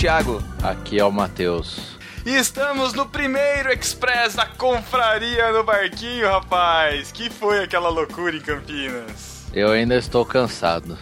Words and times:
Thiago. 0.00 0.42
Aqui 0.62 0.98
é 0.98 1.04
o 1.04 1.12
Matheus. 1.12 1.98
E 2.24 2.34
estamos 2.34 2.94
no 2.94 3.04
primeiro 3.04 3.70
Express 3.70 4.34
da 4.34 4.46
Confraria 4.46 5.52
no 5.52 5.62
Barquinho, 5.62 6.26
rapaz. 6.26 7.12
Que 7.12 7.28
foi 7.28 7.62
aquela 7.62 7.90
loucura 7.90 8.34
em 8.34 8.40
Campinas? 8.40 9.46
Eu 9.52 9.70
ainda 9.70 9.94
estou 9.94 10.24
cansado. 10.24 10.96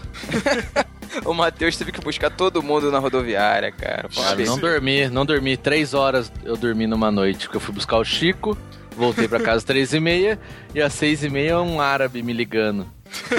o 1.25 1.33
Matheus 1.33 1.77
teve 1.77 1.93
que 1.93 2.01
buscar 2.01 2.29
todo 2.29 2.61
mundo 2.61 2.91
na 2.91 2.99
rodoviária, 2.99 3.71
cara. 3.71 4.09
cara 4.09 4.45
não 4.45 4.59
dormi, 4.59 5.09
não 5.09 5.25
dormi. 5.25 5.57
Três 5.57 5.95
horas 5.95 6.33
eu 6.43 6.57
dormi 6.57 6.89
numa 6.89 7.13
noite, 7.13 7.47
porque 7.47 7.59
eu 7.59 7.61
fui 7.61 7.73
buscar 7.73 7.99
o 7.99 8.05
Chico, 8.05 8.59
voltei 8.97 9.29
para 9.29 9.39
casa 9.39 9.59
às 9.59 9.65
três 9.65 9.95
e 9.95 10.01
meia, 10.01 10.41
e 10.75 10.83
às 10.83 10.93
seis 10.93 11.23
e 11.23 11.29
meia 11.29 11.61
um 11.61 11.81
árabe 11.81 12.21
me 12.21 12.33
ligando. 12.33 12.85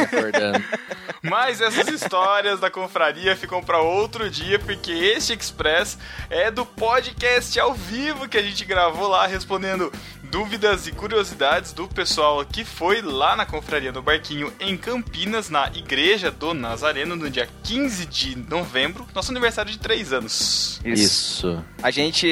Acordando. 0.04 0.64
Mas 1.22 1.60
essas 1.60 1.88
histórias 1.90 2.60
da 2.60 2.72
confraria 2.72 3.36
ficam 3.36 3.62
para 3.62 3.82
outro 3.82 4.30
dia, 4.30 4.58
porque 4.58 4.92
este 4.92 5.34
Express 5.34 5.98
é 6.30 6.50
do 6.50 6.66
podcast 6.66 7.60
ao 7.60 7.74
vivo 7.74 8.28
que 8.28 8.38
a 8.38 8.42
gente 8.42 8.64
gravou 8.64 9.08
lá 9.08 9.28
respondendo 9.28 9.92
dúvidas 10.30 10.88
e 10.88 10.92
curiosidades 10.92 11.74
do 11.74 11.88
pessoal 11.88 12.46
que 12.46 12.64
foi 12.64 13.02
lá 13.02 13.36
na 13.36 13.46
confraria 13.46 13.92
do 13.92 14.02
Barquinho 14.02 14.54
em 14.60 14.78
Campinas, 14.78 15.50
na 15.50 15.68
Igreja 15.76 16.32
do 16.32 16.54
Nazareno, 16.54 17.16
no 17.16 17.30
dia 17.30 17.50
15 17.64 18.06
de 18.06 18.36
novembro, 18.38 19.08
nosso 19.14 19.32
aniversário 19.32 19.72
de 19.72 19.80
3 19.80 20.14
anos. 20.14 20.80
Isso. 20.86 21.04
Isso. 21.04 21.66
A 21.82 21.92
gente 21.92 22.28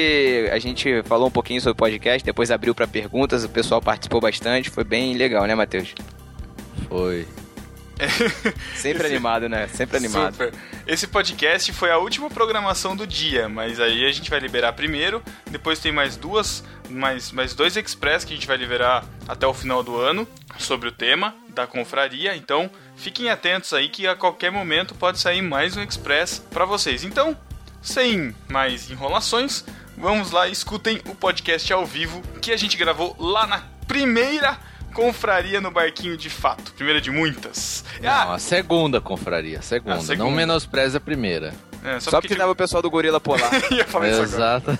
a 0.52 0.58
gente 0.58 1.02
falou 1.04 1.28
um 1.28 1.30
pouquinho 1.30 1.60
sobre 1.60 1.72
o 1.72 1.76
podcast, 1.76 2.24
depois 2.24 2.50
abriu 2.50 2.74
para 2.74 2.86
perguntas, 2.86 3.44
o 3.44 3.48
pessoal 3.48 3.82
participou 3.82 4.20
bastante, 4.20 4.70
foi 4.70 4.84
bem 4.84 5.14
legal, 5.16 5.44
né, 5.46 5.54
Matheus? 5.54 5.94
Foi. 6.88 7.26
Sempre 8.74 9.04
Esse... 9.04 9.14
animado, 9.14 9.48
né? 9.48 9.66
Sempre 9.68 9.96
animado. 9.96 10.32
Super. 10.32 10.54
Esse 10.86 11.06
podcast 11.06 11.72
foi 11.72 11.90
a 11.90 11.98
última 11.98 12.30
programação 12.30 12.96
do 12.96 13.06
dia, 13.06 13.48
mas 13.48 13.80
aí 13.80 14.06
a 14.06 14.12
gente 14.12 14.30
vai 14.30 14.38
liberar 14.38 14.72
primeiro, 14.72 15.22
depois 15.50 15.78
tem 15.80 15.92
mais 15.92 16.16
duas, 16.16 16.64
mais, 16.88 17.32
mais 17.32 17.54
dois 17.54 17.76
express 17.76 18.24
que 18.24 18.32
a 18.32 18.36
gente 18.36 18.46
vai 18.46 18.56
liberar 18.56 19.04
até 19.26 19.46
o 19.46 19.52
final 19.52 19.82
do 19.82 19.96
ano 19.96 20.26
sobre 20.58 20.88
o 20.88 20.92
tema 20.92 21.34
da 21.48 21.66
confraria, 21.66 22.36
então 22.36 22.70
fiquem 22.96 23.28
atentos 23.30 23.72
aí 23.72 23.88
que 23.88 24.06
a 24.06 24.14
qualquer 24.14 24.50
momento 24.50 24.94
pode 24.94 25.18
sair 25.18 25.42
mais 25.42 25.76
um 25.76 25.82
express 25.82 26.38
para 26.50 26.64
vocês. 26.64 27.04
Então, 27.04 27.36
sem 27.82 28.34
mais 28.48 28.90
enrolações, 28.90 29.64
vamos 29.96 30.30
lá, 30.30 30.48
escutem 30.48 31.00
o 31.06 31.14
podcast 31.14 31.72
ao 31.72 31.84
vivo 31.84 32.22
que 32.40 32.52
a 32.52 32.56
gente 32.56 32.76
gravou 32.76 33.16
lá 33.18 33.46
na 33.46 33.62
primeira 33.86 34.56
confraria 34.92 35.60
no 35.60 35.70
barquinho 35.70 36.16
de 36.16 36.30
fato. 36.30 36.72
Primeira 36.72 37.00
de 37.00 37.10
muitas. 37.10 37.84
Não, 38.00 38.10
ah, 38.10 38.34
a 38.34 38.38
segunda 38.38 39.00
confraria, 39.00 39.58
a 39.58 39.62
segunda. 39.62 39.96
A 39.96 40.00
segunda. 40.00 40.24
Não 40.24 40.30
menospreze 40.30 40.96
a 40.96 41.00
primeira. 41.00 41.54
É, 41.84 42.00
só, 42.00 42.10
só 42.10 42.16
porque, 42.20 42.28
porque 42.28 42.40
tava 42.40 42.52
o 42.52 42.56
pessoal 42.56 42.82
do 42.82 42.90
Gorila 42.90 43.20
Polar. 43.20 43.50
Exato. 44.22 44.78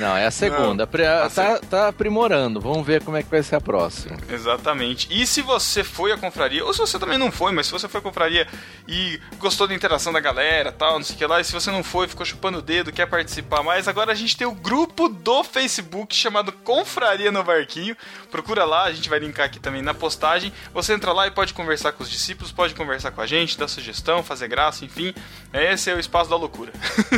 Não, 0.00 0.16
é 0.16 0.26
a 0.26 0.30
segunda. 0.30 0.88
Não, 0.90 1.24
a 1.24 1.30
tá, 1.30 1.58
tá 1.58 1.88
aprimorando. 1.88 2.60
Vamos 2.60 2.86
ver 2.86 3.02
como 3.02 3.16
é 3.16 3.22
que 3.22 3.30
vai 3.30 3.42
ser 3.42 3.56
a 3.56 3.60
próxima. 3.60 4.16
Exatamente. 4.28 5.08
E 5.10 5.26
se 5.26 5.42
você 5.42 5.84
foi 5.84 6.12
à 6.12 6.16
confraria, 6.16 6.64
ou 6.64 6.72
se 6.72 6.78
você 6.78 6.98
também 6.98 7.18
não 7.18 7.30
foi, 7.30 7.52
mas 7.52 7.66
se 7.66 7.72
você 7.72 7.88
foi 7.88 8.00
à 8.00 8.02
confraria 8.02 8.46
e 8.88 9.20
gostou 9.38 9.66
da 9.66 9.74
interação 9.74 10.12
da 10.12 10.20
galera 10.20 10.72
tal, 10.72 10.94
não 10.94 11.04
sei 11.04 11.14
o 11.14 11.18
que 11.18 11.26
lá, 11.26 11.40
e 11.40 11.44
se 11.44 11.52
você 11.52 11.70
não 11.70 11.82
foi, 11.82 12.08
ficou 12.08 12.24
chupando 12.24 12.58
o 12.58 12.62
dedo, 12.62 12.92
quer 12.92 13.06
participar 13.06 13.62
mais, 13.62 13.88
agora 13.88 14.12
a 14.12 14.14
gente 14.14 14.36
tem 14.36 14.46
o 14.46 14.52
grupo 14.52 15.08
do 15.08 15.44
Facebook 15.44 16.14
chamado 16.14 16.52
Confraria 16.52 17.30
no 17.30 17.42
Barquinho. 17.42 17.96
Procura 18.30 18.64
lá, 18.64 18.84
a 18.84 18.92
gente 18.92 19.08
vai 19.08 19.18
linkar 19.18 19.46
aqui 19.46 19.58
também 19.58 19.82
na 19.82 19.94
postagem. 19.94 20.52
Você 20.72 20.92
entra 20.92 21.12
lá 21.12 21.26
e 21.26 21.30
pode 21.30 21.52
conversar 21.54 21.92
com 21.92 22.02
os 22.02 22.10
discípulos, 22.10 22.52
pode 22.52 22.74
conversar 22.74 23.10
com 23.10 23.20
a 23.20 23.26
gente, 23.26 23.58
dar 23.58 23.68
sugestão, 23.68 24.22
fazer 24.22 24.48
graça, 24.48 24.84
enfim. 24.84 25.14
Esse 25.52 25.90
é 25.90 25.94
o 25.94 25.98
espaço 25.98 26.28
da 26.30 26.36
loucura. 26.36 26.72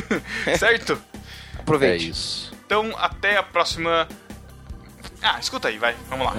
certo? 0.59 1.01
Aproveite. 1.59 2.05
É 2.05 2.09
isso. 2.09 2.53
Então, 2.65 2.95
até 2.97 3.37
a 3.37 3.43
próxima. 3.43 4.07
Ah, 5.23 5.39
escuta 5.41 5.69
aí, 5.69 5.79
vai. 5.79 5.97
Vamos 6.09 6.27
lá. 6.27 6.35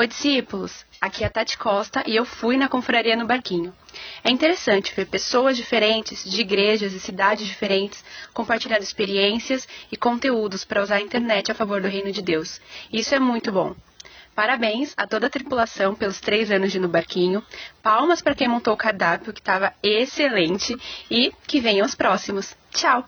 Oi, 0.00 0.06
discípulos! 0.06 0.86
Aqui 1.00 1.24
é 1.24 1.26
a 1.26 1.30
Tati 1.30 1.58
Costa 1.58 2.04
e 2.06 2.14
eu 2.14 2.24
fui 2.24 2.56
na 2.56 2.68
confraria 2.68 3.16
no 3.16 3.26
Barquinho. 3.26 3.74
É 4.22 4.30
interessante 4.30 4.94
ver 4.94 5.06
pessoas 5.06 5.56
diferentes, 5.56 6.22
de 6.22 6.40
igrejas 6.40 6.92
e 6.92 7.00
cidades 7.00 7.44
diferentes, 7.44 8.04
compartilhando 8.32 8.82
experiências 8.82 9.66
e 9.90 9.96
conteúdos 9.96 10.64
para 10.64 10.84
usar 10.84 10.98
a 10.98 11.00
internet 11.00 11.50
a 11.50 11.54
favor 11.54 11.82
do 11.82 11.88
reino 11.88 12.12
de 12.12 12.22
Deus. 12.22 12.60
Isso 12.92 13.12
é 13.12 13.18
muito 13.18 13.50
bom. 13.50 13.74
Parabéns 14.36 14.94
a 14.96 15.04
toda 15.04 15.26
a 15.26 15.30
tripulação 15.30 15.96
pelos 15.96 16.20
três 16.20 16.48
anos 16.48 16.70
de 16.70 16.78
No 16.78 16.86
Barquinho. 16.86 17.44
Palmas 17.82 18.22
para 18.22 18.36
quem 18.36 18.46
montou 18.46 18.74
o 18.74 18.76
cardápio, 18.76 19.32
que 19.32 19.40
estava 19.40 19.74
excelente. 19.82 20.76
E 21.10 21.32
que 21.44 21.58
venham 21.58 21.84
os 21.84 21.96
próximos. 21.96 22.54
Tchau! 22.70 23.04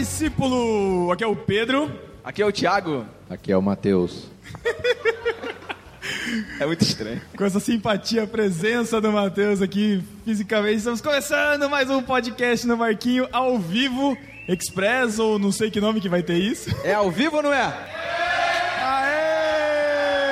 Discípulo! 0.00 1.12
Aqui 1.12 1.22
é 1.22 1.26
o 1.26 1.36
Pedro. 1.36 1.92
Aqui 2.24 2.40
é 2.40 2.46
o 2.46 2.50
Thiago. 2.50 3.04
Aqui 3.28 3.52
é 3.52 3.56
o 3.56 3.60
Matheus. 3.62 4.30
É 6.58 6.66
muito 6.66 6.82
estranho. 6.82 7.20
Com 7.36 7.44
essa 7.44 7.60
simpatia, 7.60 8.22
a 8.22 8.26
presença 8.26 9.00
do 9.00 9.10
Matheus 9.12 9.60
aqui 9.60 10.02
fisicamente, 10.24 10.76
estamos 10.78 11.00
começando 11.00 11.68
mais 11.68 11.90
um 11.90 12.02
podcast 12.02 12.66
no 12.66 12.76
Marquinho 12.76 13.28
ao 13.32 13.58
vivo, 13.58 14.16
Express, 14.48 15.18
ou 15.18 15.38
não 15.38 15.50
sei 15.50 15.70
que 15.70 15.80
nome 15.80 16.00
que 16.00 16.08
vai 16.08 16.22
ter 16.22 16.36
isso. 16.38 16.70
É 16.84 16.94
ao 16.94 17.10
vivo 17.10 17.36
ou 17.38 17.42
não 17.42 17.52
é? 17.52 17.74
Aê! 18.82 20.22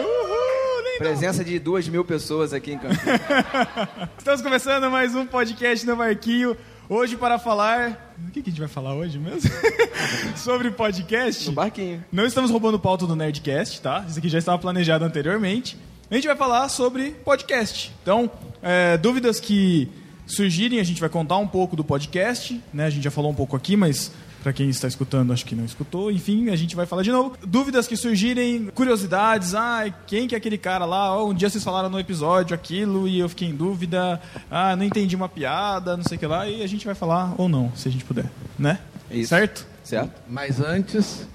Uhul! 0.00 0.98
Presença 0.98 1.44
de 1.44 1.58
duas 1.58 1.88
mil 1.88 2.04
pessoas 2.04 2.52
aqui 2.52 2.72
em 2.72 2.78
Campinas. 2.78 3.20
estamos 4.18 4.42
começando 4.42 4.90
mais 4.90 5.14
um 5.14 5.26
podcast 5.26 5.84
no 5.86 5.96
Marquinho 5.96 6.56
Hoje 6.88 7.16
para 7.16 7.36
falar. 7.36 8.14
O 8.28 8.30
que, 8.30 8.40
que 8.40 8.48
a 8.48 8.52
gente 8.52 8.60
vai 8.60 8.68
falar 8.68 8.94
hoje 8.94 9.18
mesmo? 9.18 9.50
Sobre 10.38 10.70
podcast. 10.70 11.46
No 11.46 11.52
barquinho. 11.52 12.04
Não 12.12 12.24
estamos 12.24 12.48
roubando 12.48 12.78
pauta 12.78 13.04
do 13.08 13.16
Nerdcast, 13.16 13.80
tá? 13.80 14.04
Isso 14.08 14.20
aqui 14.20 14.28
já 14.28 14.38
estava 14.38 14.56
planejado 14.56 15.04
anteriormente. 15.04 15.76
A 16.08 16.14
gente 16.14 16.28
vai 16.28 16.36
falar 16.36 16.68
sobre 16.68 17.10
podcast. 17.24 17.92
Então, 18.00 18.30
é, 18.62 18.96
dúvidas 18.98 19.40
que 19.40 19.88
surgirem, 20.28 20.78
a 20.78 20.84
gente 20.84 21.00
vai 21.00 21.08
contar 21.08 21.38
um 21.38 21.48
pouco 21.48 21.74
do 21.74 21.82
podcast, 21.82 22.62
né? 22.72 22.86
A 22.86 22.90
gente 22.90 23.02
já 23.02 23.10
falou 23.10 23.32
um 23.32 23.34
pouco 23.34 23.56
aqui, 23.56 23.76
mas 23.76 24.12
para 24.46 24.52
quem 24.52 24.68
está 24.68 24.86
escutando, 24.86 25.32
acho 25.32 25.44
que 25.44 25.56
não 25.56 25.64
escutou. 25.64 26.08
Enfim, 26.08 26.50
a 26.50 26.54
gente 26.56 26.76
vai 26.76 26.86
falar 26.86 27.02
de 27.02 27.10
novo. 27.10 27.36
Dúvidas 27.44 27.88
que 27.88 27.96
surgirem, 27.96 28.66
curiosidades. 28.66 29.56
Ah, 29.56 29.92
quem 30.06 30.28
que 30.28 30.36
é 30.36 30.38
aquele 30.38 30.56
cara 30.56 30.84
lá? 30.84 31.20
Oh, 31.20 31.30
um 31.30 31.34
dia 31.34 31.50
vocês 31.50 31.64
falaram 31.64 31.90
no 31.90 31.98
episódio 31.98 32.54
aquilo 32.54 33.08
e 33.08 33.18
eu 33.18 33.28
fiquei 33.28 33.48
em 33.48 33.56
dúvida. 33.56 34.22
Ah, 34.48 34.76
não 34.76 34.84
entendi 34.84 35.16
uma 35.16 35.28
piada, 35.28 35.96
não 35.96 36.04
sei 36.04 36.16
o 36.16 36.20
que 36.20 36.26
lá. 36.28 36.48
E 36.48 36.62
a 36.62 36.66
gente 36.68 36.86
vai 36.86 36.94
falar 36.94 37.34
ou 37.36 37.48
não, 37.48 37.72
se 37.74 37.88
a 37.88 37.90
gente 37.90 38.04
puder. 38.04 38.26
Né? 38.56 38.78
Isso. 39.10 39.30
Certo? 39.30 39.66
Certo. 39.82 40.12
Mas 40.28 40.60
antes, 40.60 41.26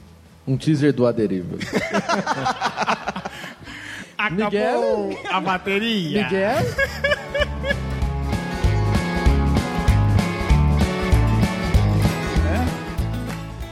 um 0.47 0.55
teaser 0.55 0.93
do 0.93 1.05
Aderiva. 1.05 1.57
Acabou 4.17 5.09
Miguel? 5.09 5.19
a 5.29 5.41
bateria. 5.41 6.23
Miguel? 6.23 6.59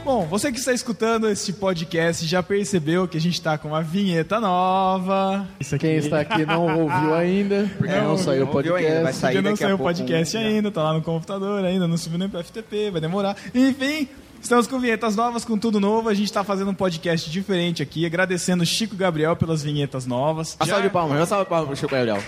Bom, 0.04 0.26
você 0.26 0.50
que 0.50 0.58
está 0.58 0.72
escutando 0.72 1.28
este 1.28 1.52
podcast 1.52 2.26
já 2.26 2.42
percebeu 2.42 3.06
que 3.06 3.18
a 3.18 3.20
gente 3.20 3.34
está 3.34 3.58
com 3.58 3.68
uma 3.68 3.82
vinheta 3.82 4.40
nova. 4.40 5.46
Quem 5.78 5.96
está 5.96 6.20
aqui 6.20 6.46
não 6.46 6.80
ouviu 6.80 7.14
ainda, 7.14 7.70
porque 7.76 7.94
não, 7.94 8.08
não 8.08 8.18
saiu 8.18 8.44
o 8.44 8.46
podcast. 8.48 8.86
Ainda, 8.86 9.02
vai 9.02 9.12
sair 9.12 9.34
porque 9.34 9.48
não 9.48 9.56
saiu 9.56 9.74
o 9.76 9.78
podcast 9.78 10.36
um... 10.36 10.40
ainda, 10.40 10.70
tá 10.70 10.82
lá 10.82 10.94
no 10.94 11.02
computador 11.02 11.64
ainda, 11.64 11.86
não 11.86 11.96
subiu 11.96 12.18
nem 12.18 12.28
para 12.28 12.42
FTP, 12.42 12.90
vai 12.90 13.00
demorar. 13.00 13.36
Enfim, 13.54 14.08
Estamos 14.42 14.66
com 14.66 14.80
vinhetas 14.80 15.14
novas, 15.14 15.44
com 15.44 15.58
tudo 15.58 15.78
novo. 15.78 16.08
A 16.08 16.14
gente 16.14 16.24
está 16.24 16.42
fazendo 16.42 16.70
um 16.70 16.74
podcast 16.74 17.30
diferente 17.30 17.82
aqui, 17.82 18.06
agradecendo 18.06 18.64
Chico 18.64 18.96
Gabriel 18.96 19.36
pelas 19.36 19.62
vinhetas 19.62 20.06
novas. 20.06 20.56
Já... 20.58 20.66
salve 20.66 20.84
de 20.84 20.90
palmas, 20.90 21.20
a 21.20 21.26
salve 21.26 21.44
de 21.44 21.50
palmas 21.50 21.66
pro 21.68 21.76
Chico 21.76 21.94
Gabriel. 21.94 22.22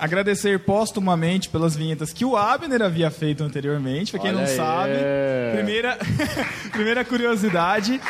Agradecer 0.00 0.58
póstumamente 0.60 1.48
pelas 1.50 1.76
vinhetas 1.76 2.12
que 2.12 2.24
o 2.24 2.36
Abner 2.36 2.80
havia 2.82 3.10
feito 3.10 3.44
anteriormente. 3.44 4.10
Pra 4.12 4.20
quem 4.20 4.30
Olha 4.30 4.38
não 4.40 4.46
aí. 4.48 4.56
sabe, 4.56 4.92
primeira, 5.52 5.98
primeira 6.72 7.04
curiosidade: 7.04 8.00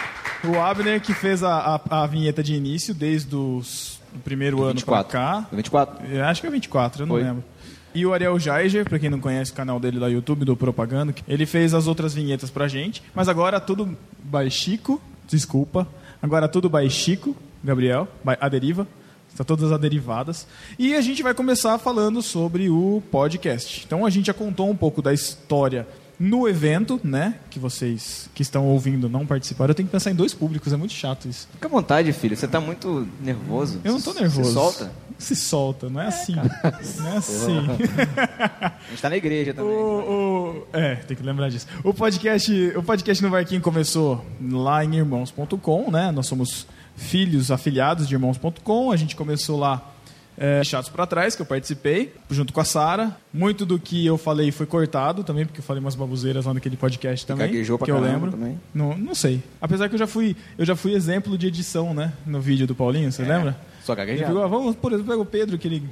o 0.44 0.58
Abner 0.60 1.00
que 1.00 1.12
fez 1.12 1.42
a, 1.42 1.80
a, 1.90 2.02
a 2.02 2.06
vinheta 2.06 2.42
de 2.42 2.54
início 2.54 2.94
desde 2.94 3.34
os, 3.34 4.00
o 4.14 4.18
primeiro 4.20 4.62
ano 4.62 4.80
pra 4.82 5.02
cá. 5.04 5.46
24? 5.52 6.06
Eu 6.08 6.24
acho 6.24 6.40
que 6.40 6.46
é 6.46 6.50
24, 6.50 7.02
eu 7.02 7.06
não 7.06 7.16
Foi. 7.16 7.24
lembro. 7.24 7.44
E 7.92 8.06
o 8.06 8.14
Ariel 8.14 8.38
Jaiger, 8.38 8.88
pra 8.88 9.00
quem 9.00 9.10
não 9.10 9.18
conhece 9.18 9.50
o 9.50 9.54
canal 9.54 9.80
dele 9.80 9.98
lá 9.98 10.06
no 10.06 10.12
YouTube, 10.14 10.44
do 10.44 10.56
Propaganda, 10.56 11.12
ele 11.26 11.44
fez 11.44 11.74
as 11.74 11.88
outras 11.88 12.14
vinhetas 12.14 12.48
pra 12.48 12.68
gente. 12.68 13.02
Mas 13.12 13.28
agora 13.28 13.58
tudo 13.58 13.98
baixico, 14.22 15.02
desculpa. 15.26 15.88
Agora 16.22 16.46
tudo 16.46 16.70
baixico, 16.70 17.36
Gabriel, 17.64 18.06
by- 18.24 18.36
a 18.40 18.48
deriva. 18.48 18.86
Está 19.32 19.44
todas 19.44 19.72
aderivadas. 19.72 20.46
E 20.78 20.94
a 20.94 21.00
gente 21.00 21.22
vai 21.22 21.32
começar 21.34 21.78
falando 21.78 22.20
sobre 22.22 22.68
o 22.68 23.02
podcast. 23.10 23.84
Então 23.86 24.04
a 24.04 24.10
gente 24.10 24.26
já 24.26 24.34
contou 24.34 24.68
um 24.70 24.76
pouco 24.76 25.00
da 25.00 25.12
história 25.14 25.86
no 26.18 26.46
evento, 26.46 27.00
né? 27.02 27.36
Que 27.48 27.58
vocês 27.58 28.28
que 28.34 28.42
estão 28.42 28.66
ouvindo 28.66 29.08
não 29.08 29.24
participaram. 29.24 29.70
Eu 29.70 29.74
tenho 29.74 29.86
que 29.88 29.92
pensar 29.92 30.10
em 30.10 30.14
dois 30.14 30.34
públicos, 30.34 30.70
é 30.72 30.76
muito 30.76 30.92
chato 30.92 31.26
isso. 31.26 31.48
Fica 31.52 31.66
à 31.66 31.70
vontade, 31.70 32.12
filho. 32.12 32.36
Você 32.36 32.46
tá 32.46 32.60
muito 32.60 33.08
nervoso. 33.22 33.80
Eu 33.82 33.92
não 33.92 34.00
tô 34.02 34.12
nervoso. 34.12 34.48
Se 34.48 34.52
solta. 34.54 34.92
Se 35.18 35.36
solta, 35.36 35.88
não 35.88 36.00
é 36.00 36.06
assim. 36.08 36.34
Não 36.34 37.08
é 37.08 37.16
assim. 37.16 37.56
A 38.26 38.90
gente 38.90 39.00
tá 39.02 39.08
na 39.10 39.16
igreja 39.16 39.54
também. 39.54 39.72
O, 39.72 39.76
o- 39.76 40.66
é, 40.76 40.96
tem 40.96 41.16
que 41.16 41.22
lembrar 41.22 41.48
disso. 41.50 41.66
O 41.84 41.94
podcast, 41.94 42.52
o 42.76 42.82
podcast 42.82 43.22
no 43.22 43.30
Barquinho 43.30 43.60
começou 43.60 44.24
lá 44.50 44.84
em 44.84 44.96
irmãos.com, 44.96 45.90
né? 45.90 46.10
Nós 46.10 46.26
somos 46.26 46.66
filhos 47.00 47.50
afiliados 47.50 48.06
de 48.06 48.14
irmãos.com. 48.14 48.92
A 48.92 48.96
gente 48.96 49.16
começou 49.16 49.58
lá 49.58 49.90
é, 50.36 50.62
Chatos 50.62 50.90
para 50.90 51.06
Trás, 51.06 51.34
que 51.34 51.42
eu 51.42 51.46
participei, 51.46 52.12
junto 52.30 52.52
com 52.52 52.60
a 52.60 52.64
Sara. 52.64 53.16
Muito 53.32 53.66
do 53.66 53.78
que 53.78 54.06
eu 54.06 54.16
falei 54.16 54.52
foi 54.52 54.66
cortado 54.66 55.24
também, 55.24 55.44
porque 55.44 55.60
eu 55.60 55.64
falei 55.64 55.82
umas 55.82 55.94
babuzeiras 55.94 56.44
lá 56.44 56.54
naquele 56.54 56.76
podcast 56.76 57.26
também. 57.26 57.46
gaguejou 57.46 57.78
pra 57.78 57.86
que 57.86 57.90
eu 57.90 57.98
lembro. 57.98 58.30
também. 58.30 58.60
Não, 58.72 58.96
não 58.96 59.14
sei. 59.14 59.42
Apesar 59.60 59.88
que 59.88 59.94
eu 59.94 59.98
já 59.98 60.06
fui, 60.06 60.36
eu 60.56 60.64
já 60.64 60.76
fui 60.76 60.92
exemplo 60.94 61.36
de 61.36 61.46
edição, 61.46 61.92
né? 61.92 62.12
No 62.26 62.40
vídeo 62.40 62.66
do 62.66 62.74
Paulinho, 62.74 63.10
você 63.10 63.22
lembra? 63.22 63.58
Só 63.82 63.94
gaguejado. 63.94 64.32
pegou, 64.32 64.48
vamos, 64.48 64.76
por 64.76 64.92
exemplo, 64.92 65.10
pega 65.10 65.22
o 65.22 65.26
Pedro, 65.26 65.58
que 65.58 65.66
ele 65.66 65.82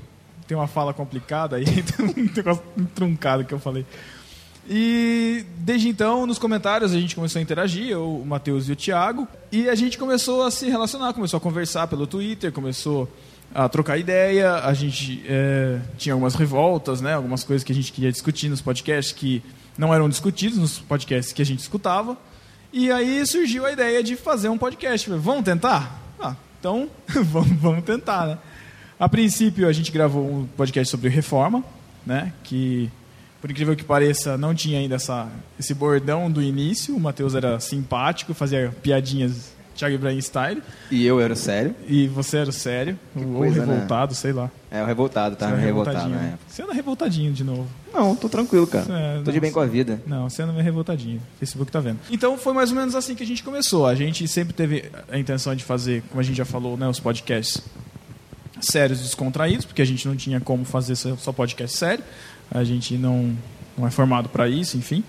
tem 0.47 0.57
uma 0.57 0.69
fala 0.69 0.95
complicada 0.95 1.57
aí, 1.57 1.65
tem 1.83 2.07
um 2.07 2.31
negócio 2.35 2.63
truncado 2.95 3.45
que 3.45 3.53
eu 3.53 3.59
falei. 3.59 3.85
E 4.69 5.47
desde 5.61 5.89
então, 5.89 6.27
nos 6.27 6.39
comentários, 6.39 6.93
a 6.93 7.01
gente 7.01 7.15
começou 7.15 7.39
a 7.39 7.43
interagir, 7.43 7.89
eu, 7.89 8.21
o 8.21 8.27
Matheus 8.27 8.69
e 8.69 8.73
o 8.73 8.77
Thiago, 8.77 9.27
e 9.51 9.67
a 9.67 9.75
gente 9.75 9.97
começou 9.97 10.43
a 10.43 10.51
se 10.51 10.69
relacionar, 10.69 11.15
começou 11.15 11.39
a 11.39 11.41
conversar 11.41 11.87
pelo 11.87 12.07
Twitter, 12.07 12.53
começou 12.53 13.11
a 13.55 13.67
trocar 13.67 13.97
ideia, 13.97 14.57
a 14.57 14.75
gente 14.75 15.25
é, 15.27 15.81
tinha 15.97 16.13
algumas 16.13 16.35
revoltas, 16.35 17.01
né, 17.01 17.15
algumas 17.15 17.43
coisas 17.43 17.65
que 17.65 17.73
a 17.73 17.75
gente 17.75 17.91
queria 17.91 18.13
discutir 18.13 18.51
nos 18.51 18.61
podcasts 18.61 19.11
que 19.11 19.43
não 19.79 19.95
eram 19.95 20.07
discutidos 20.07 20.59
nos 20.59 20.79
podcasts 20.79 21.33
que 21.33 21.41
a 21.41 21.47
gente 21.47 21.61
escutava. 21.61 22.15
E 22.71 22.93
aí 22.93 23.27
surgiu 23.27 23.65
a 23.65 23.73
ideia 23.73 24.03
de 24.03 24.17
fazer 24.17 24.51
um 24.51 24.59
podcast. 24.59 25.09
Vamos 25.09 25.45
tentar? 25.45 25.99
Ah, 26.21 26.37
então 26.61 26.91
vamos, 27.09 27.59
vamos 27.59 27.85
tentar, 27.85 28.27
né? 28.27 28.39
A 29.01 29.09
princípio 29.09 29.67
a 29.67 29.73
gente 29.73 29.91
gravou 29.91 30.29
um 30.29 30.47
podcast 30.47 30.91
sobre 30.91 31.09
reforma, 31.09 31.65
né? 32.05 32.35
Que 32.45 32.91
por 33.41 33.51
incrível 33.51 33.77
que 33.77 33.85
pareça 33.85 34.37
não 34.37 34.55
tinha 34.55 34.79
ainda 34.79 34.97
essa, 34.97 35.29
esse 35.59 35.75
bordão 35.75 36.31
do 36.31 36.43
início. 36.43 36.95
O 36.97 37.01
Matheus 37.01 37.35
era 37.35 37.61
simpático, 37.61 38.35
fazia 38.35 38.75
piadinhas 38.83 39.59
Thiago 39.79 39.95
Ibrahim 39.95 40.21
style. 40.21 40.63
E 40.91 41.07
eu 41.07 41.21
era 41.21 41.37
sério. 41.37 41.75
E 41.87 42.09
você 42.09 42.39
era 42.39 42.51
sério, 42.51 42.99
ou 43.15 43.35
coisa, 43.35 43.65
né? 43.65 43.73
revoltado, 43.73 44.13
sei 44.13 44.33
lá. 44.33 44.51
É, 44.71 44.83
o 44.83 44.87
revoltado, 44.87 45.37
tá? 45.37 45.47
Revoltado, 45.47 45.99
revoltadinho. 45.99 46.17
né? 46.17 46.39
Você 46.49 46.63
anda 46.63 46.73
revoltadinho 46.73 47.33
de 47.33 47.45
novo. 47.45 47.69
Não, 47.95 48.17
tô 48.17 48.29
tranquilo, 48.29 48.67
cara. 48.67 48.87
É, 48.91 49.23
tô 49.23 49.31
de 49.31 49.39
bem 49.39 49.53
com 49.53 49.61
a 49.61 49.67
vida. 49.67 50.03
Não, 50.05 50.29
você 50.29 50.43
anda 50.43 50.53
meio 50.53 50.65
revoltadinho. 50.65 51.19
O 51.37 51.39
Facebook 51.39 51.71
tá 51.71 51.79
vendo. 51.79 52.01
Então 52.11 52.37
foi 52.37 52.53
mais 52.53 52.71
ou 52.71 52.77
menos 52.77 52.97
assim 52.97 53.15
que 53.15 53.23
a 53.23 53.27
gente 53.27 53.45
começou. 53.45 53.87
A 53.87 53.95
gente 53.95 54.27
sempre 54.27 54.53
teve 54.53 54.91
a 55.09 55.17
intenção 55.17 55.55
de 55.55 55.63
fazer, 55.63 56.03
como 56.09 56.21
a 56.21 56.25
gente 56.25 56.37
já 56.37 56.45
falou, 56.45 56.77
né, 56.77 56.89
os 56.89 56.99
podcasts 56.99 57.63
sérios 58.61 58.99
e 58.99 59.03
descontraídos, 59.05 59.65
porque 59.65 59.81
a 59.81 59.85
gente 59.85 60.09
não 60.09 60.17
tinha 60.17 60.41
como 60.41 60.65
fazer 60.65 60.97
só 60.97 61.17
só 61.17 61.33
podcast 61.33 61.77
sério. 61.77 62.03
A 62.51 62.65
gente 62.65 62.97
não, 62.97 63.37
não 63.77 63.87
é 63.87 63.91
formado 63.91 64.29
para 64.29 64.49
isso, 64.49 64.77
enfim. 64.77 65.05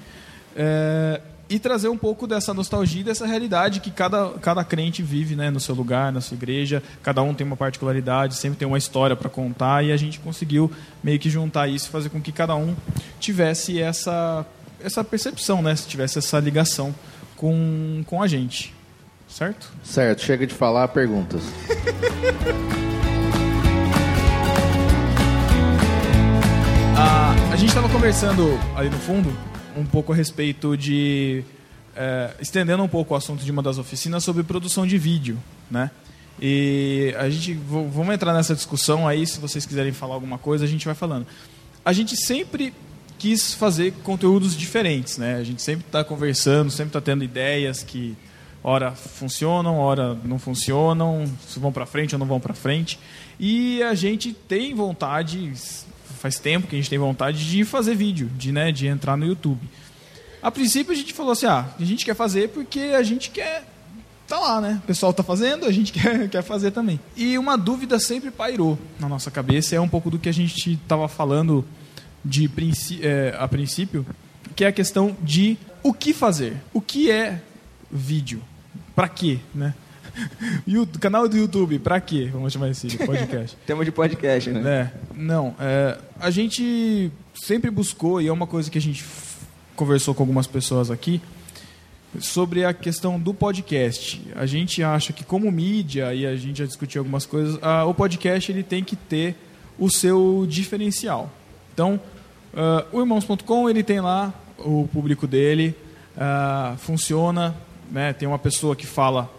É, 0.55 1.21
e 1.49 1.57
trazer 1.57 1.89
um 1.89 1.97
pouco 1.97 2.27
dessa 2.27 2.53
nostalgia, 2.53 3.01
e 3.01 3.03
dessa 3.03 3.25
realidade 3.25 3.79
que 3.79 3.89
cada, 3.89 4.29
cada 4.39 4.63
crente 4.63 5.01
vive 5.01 5.35
né, 5.35 5.49
no 5.49 5.59
seu 5.59 5.73
lugar, 5.73 6.11
na 6.11 6.21
sua 6.21 6.35
igreja. 6.35 6.83
Cada 7.01 7.23
um 7.23 7.33
tem 7.33 7.45
uma 7.45 7.57
particularidade, 7.57 8.35
sempre 8.35 8.59
tem 8.59 8.67
uma 8.67 8.77
história 8.77 9.15
para 9.15 9.29
contar 9.29 9.83
e 9.83 9.91
a 9.91 9.97
gente 9.97 10.19
conseguiu 10.19 10.71
meio 11.03 11.17
que 11.17 11.29
juntar 11.29 11.67
isso 11.67 11.87
e 11.87 11.89
fazer 11.89 12.09
com 12.09 12.21
que 12.21 12.31
cada 12.31 12.55
um 12.55 12.75
tivesse 13.19 13.81
essa, 13.81 14.45
essa 14.79 15.03
percepção, 15.03 15.61
né, 15.61 15.73
tivesse 15.73 16.19
essa 16.19 16.39
ligação 16.39 16.93
com, 17.35 18.03
com 18.05 18.21
a 18.21 18.27
gente. 18.27 18.75
Certo? 19.27 19.71
Certo, 19.83 20.21
chega 20.21 20.45
de 20.45 20.53
falar, 20.53 20.87
perguntas. 20.89 21.43
A, 27.29 27.55
gente 27.55 27.69
estava 27.69 27.87
conversando 27.89 28.59
ali 28.75 28.89
no 28.89 28.97
fundo 28.97 29.31
um 29.77 29.85
pouco 29.85 30.11
a 30.11 30.15
respeito 30.15 30.75
de. 30.75 31.43
é, 31.95 32.31
estendendo 32.39 32.81
um 32.81 32.87
pouco 32.87 33.13
o 33.13 33.17
assunto 33.17 33.43
de 33.43 33.51
uma 33.51 33.61
das 33.61 33.77
oficinas 33.77 34.23
sobre 34.23 34.41
produção 34.41 34.87
de 34.87 34.97
vídeo, 34.97 35.37
né? 35.69 35.91
E 36.41 37.13
a 37.19 37.29
gente. 37.29 37.53
Vamos 37.53 38.13
entrar 38.15 38.33
nessa 38.33 38.55
discussão 38.55 39.07
aí, 39.07 39.27
se 39.27 39.39
vocês 39.39 39.63
quiserem 39.63 39.91
falar 39.91 40.15
alguma 40.15 40.39
coisa, 40.39 40.65
a 40.65 40.67
gente 40.67 40.85
vai 40.87 40.95
falando. 40.95 41.27
A 41.85 41.93
gente 41.93 42.17
sempre 42.17 42.73
quis 43.19 43.53
fazer 43.53 43.93
conteúdos 44.03 44.57
diferentes, 44.57 45.19
né? 45.19 45.35
A 45.35 45.43
gente 45.43 45.61
sempre 45.61 45.85
está 45.85 46.03
conversando, 46.03 46.71
sempre 46.71 46.89
está 46.89 47.01
tendo 47.01 47.23
ideias 47.23 47.83
que 47.83 48.17
ora 48.63 48.91
funcionam, 48.91 49.77
ora 49.77 50.17
não 50.23 50.39
funcionam, 50.39 51.25
se 51.47 51.59
vão 51.59 51.71
para 51.71 51.85
frente 51.85 52.15
ou 52.15 52.19
não 52.19 52.25
vão 52.25 52.39
para 52.39 52.55
frente. 52.55 52.99
E 53.39 53.83
a 53.83 53.93
gente 53.93 54.33
tem 54.33 54.73
vontade, 54.73 55.53
faz 56.19 56.37
tempo 56.37 56.67
que 56.67 56.75
a 56.75 56.79
gente 56.79 56.89
tem 56.89 56.99
vontade 56.99 57.49
de 57.49 57.63
fazer 57.63 57.95
vídeo, 57.95 58.29
de, 58.37 58.51
né, 58.51 58.71
de 58.71 58.87
entrar 58.87 59.17
no 59.17 59.25
YouTube. 59.25 59.61
A 60.41 60.51
princípio 60.51 60.93
a 60.93 60.95
gente 60.95 61.13
falou 61.13 61.31
assim, 61.31 61.45
ah, 61.45 61.65
a 61.79 61.83
gente 61.83 62.05
quer 62.05 62.15
fazer 62.15 62.49
porque 62.49 62.79
a 62.79 63.03
gente 63.03 63.29
quer 63.31 63.65
tá 64.27 64.37
lá, 64.37 64.61
né? 64.61 64.79
O 64.83 64.85
pessoal 64.87 65.11
tá 65.11 65.23
fazendo, 65.23 65.65
a 65.65 65.71
gente 65.71 65.91
quer, 65.93 66.29
quer 66.29 66.43
fazer 66.43 66.71
também. 66.71 66.99
E 67.17 67.37
uma 67.37 67.57
dúvida 67.57 67.97
sempre 67.99 68.29
pairou 68.29 68.77
na 68.99 69.09
nossa 69.09 69.31
cabeça, 69.31 69.75
é 69.75 69.79
um 69.79 69.89
pouco 69.89 70.11
do 70.11 70.19
que 70.19 70.29
a 70.29 70.33
gente 70.33 70.73
estava 70.73 71.07
falando 71.07 71.65
de 72.23 72.49
é, 73.01 73.35
a 73.37 73.47
princípio, 73.47 74.05
que 74.55 74.63
é 74.63 74.67
a 74.67 74.71
questão 74.71 75.17
de 75.21 75.57
o 75.81 75.93
que 75.93 76.13
fazer, 76.13 76.57
o 76.73 76.81
que 76.81 77.09
é 77.09 77.41
vídeo, 77.89 78.43
para 78.95 79.07
quê, 79.07 79.39
né? 79.55 79.73
Canal 80.99 81.27
do 81.27 81.37
YouTube, 81.37 81.79
para 81.79 81.99
quê? 81.99 82.29
Vamos 82.31 82.53
chamar 82.53 82.69
esse 82.69 82.87
podcast. 82.97 83.57
Tema 83.65 83.85
de 83.85 83.91
podcast, 83.91 84.49
né? 84.49 84.69
É, 84.69 84.91
não. 85.15 85.55
é, 85.59 85.97
a 86.19 86.29
gente 86.29 87.11
sempre 87.33 87.71
buscou, 87.71 88.21
e 88.21 88.27
é 88.27 88.31
uma 88.31 88.47
coisa 88.47 88.69
que 88.69 88.77
a 88.77 88.81
gente 88.81 89.05
conversou 89.75 90.13
com 90.13 90.23
algumas 90.23 90.47
pessoas 90.47 90.91
aqui, 90.91 91.21
sobre 92.19 92.65
a 92.65 92.73
questão 92.73 93.19
do 93.19 93.33
podcast. 93.33 94.21
A 94.35 94.45
gente 94.45 94.83
acha 94.83 95.13
que 95.13 95.23
como 95.23 95.51
mídia, 95.51 96.13
e 96.13 96.25
a 96.25 96.35
gente 96.35 96.59
já 96.59 96.65
discutiu 96.65 97.01
algumas 97.01 97.25
coisas, 97.25 97.59
ah, 97.61 97.85
o 97.85 97.93
podcast 97.93 98.51
ele 98.51 98.63
tem 98.63 98.83
que 98.83 98.95
ter 98.95 99.35
o 99.77 99.89
seu 99.89 100.45
diferencial. 100.47 101.31
Então, 101.73 101.99
ah, 102.53 102.85
o 102.91 102.99
Irmãos.com 102.99 103.69
ele 103.69 103.83
tem 103.83 104.01
lá 104.01 104.33
o 104.57 104.87
público 104.91 105.27
dele, 105.27 105.75
ah, 106.17 106.75
funciona, 106.77 107.55
né, 107.91 108.13
tem 108.13 108.27
uma 108.27 108.39
pessoa 108.39 108.75
que 108.75 108.85
fala 108.85 109.31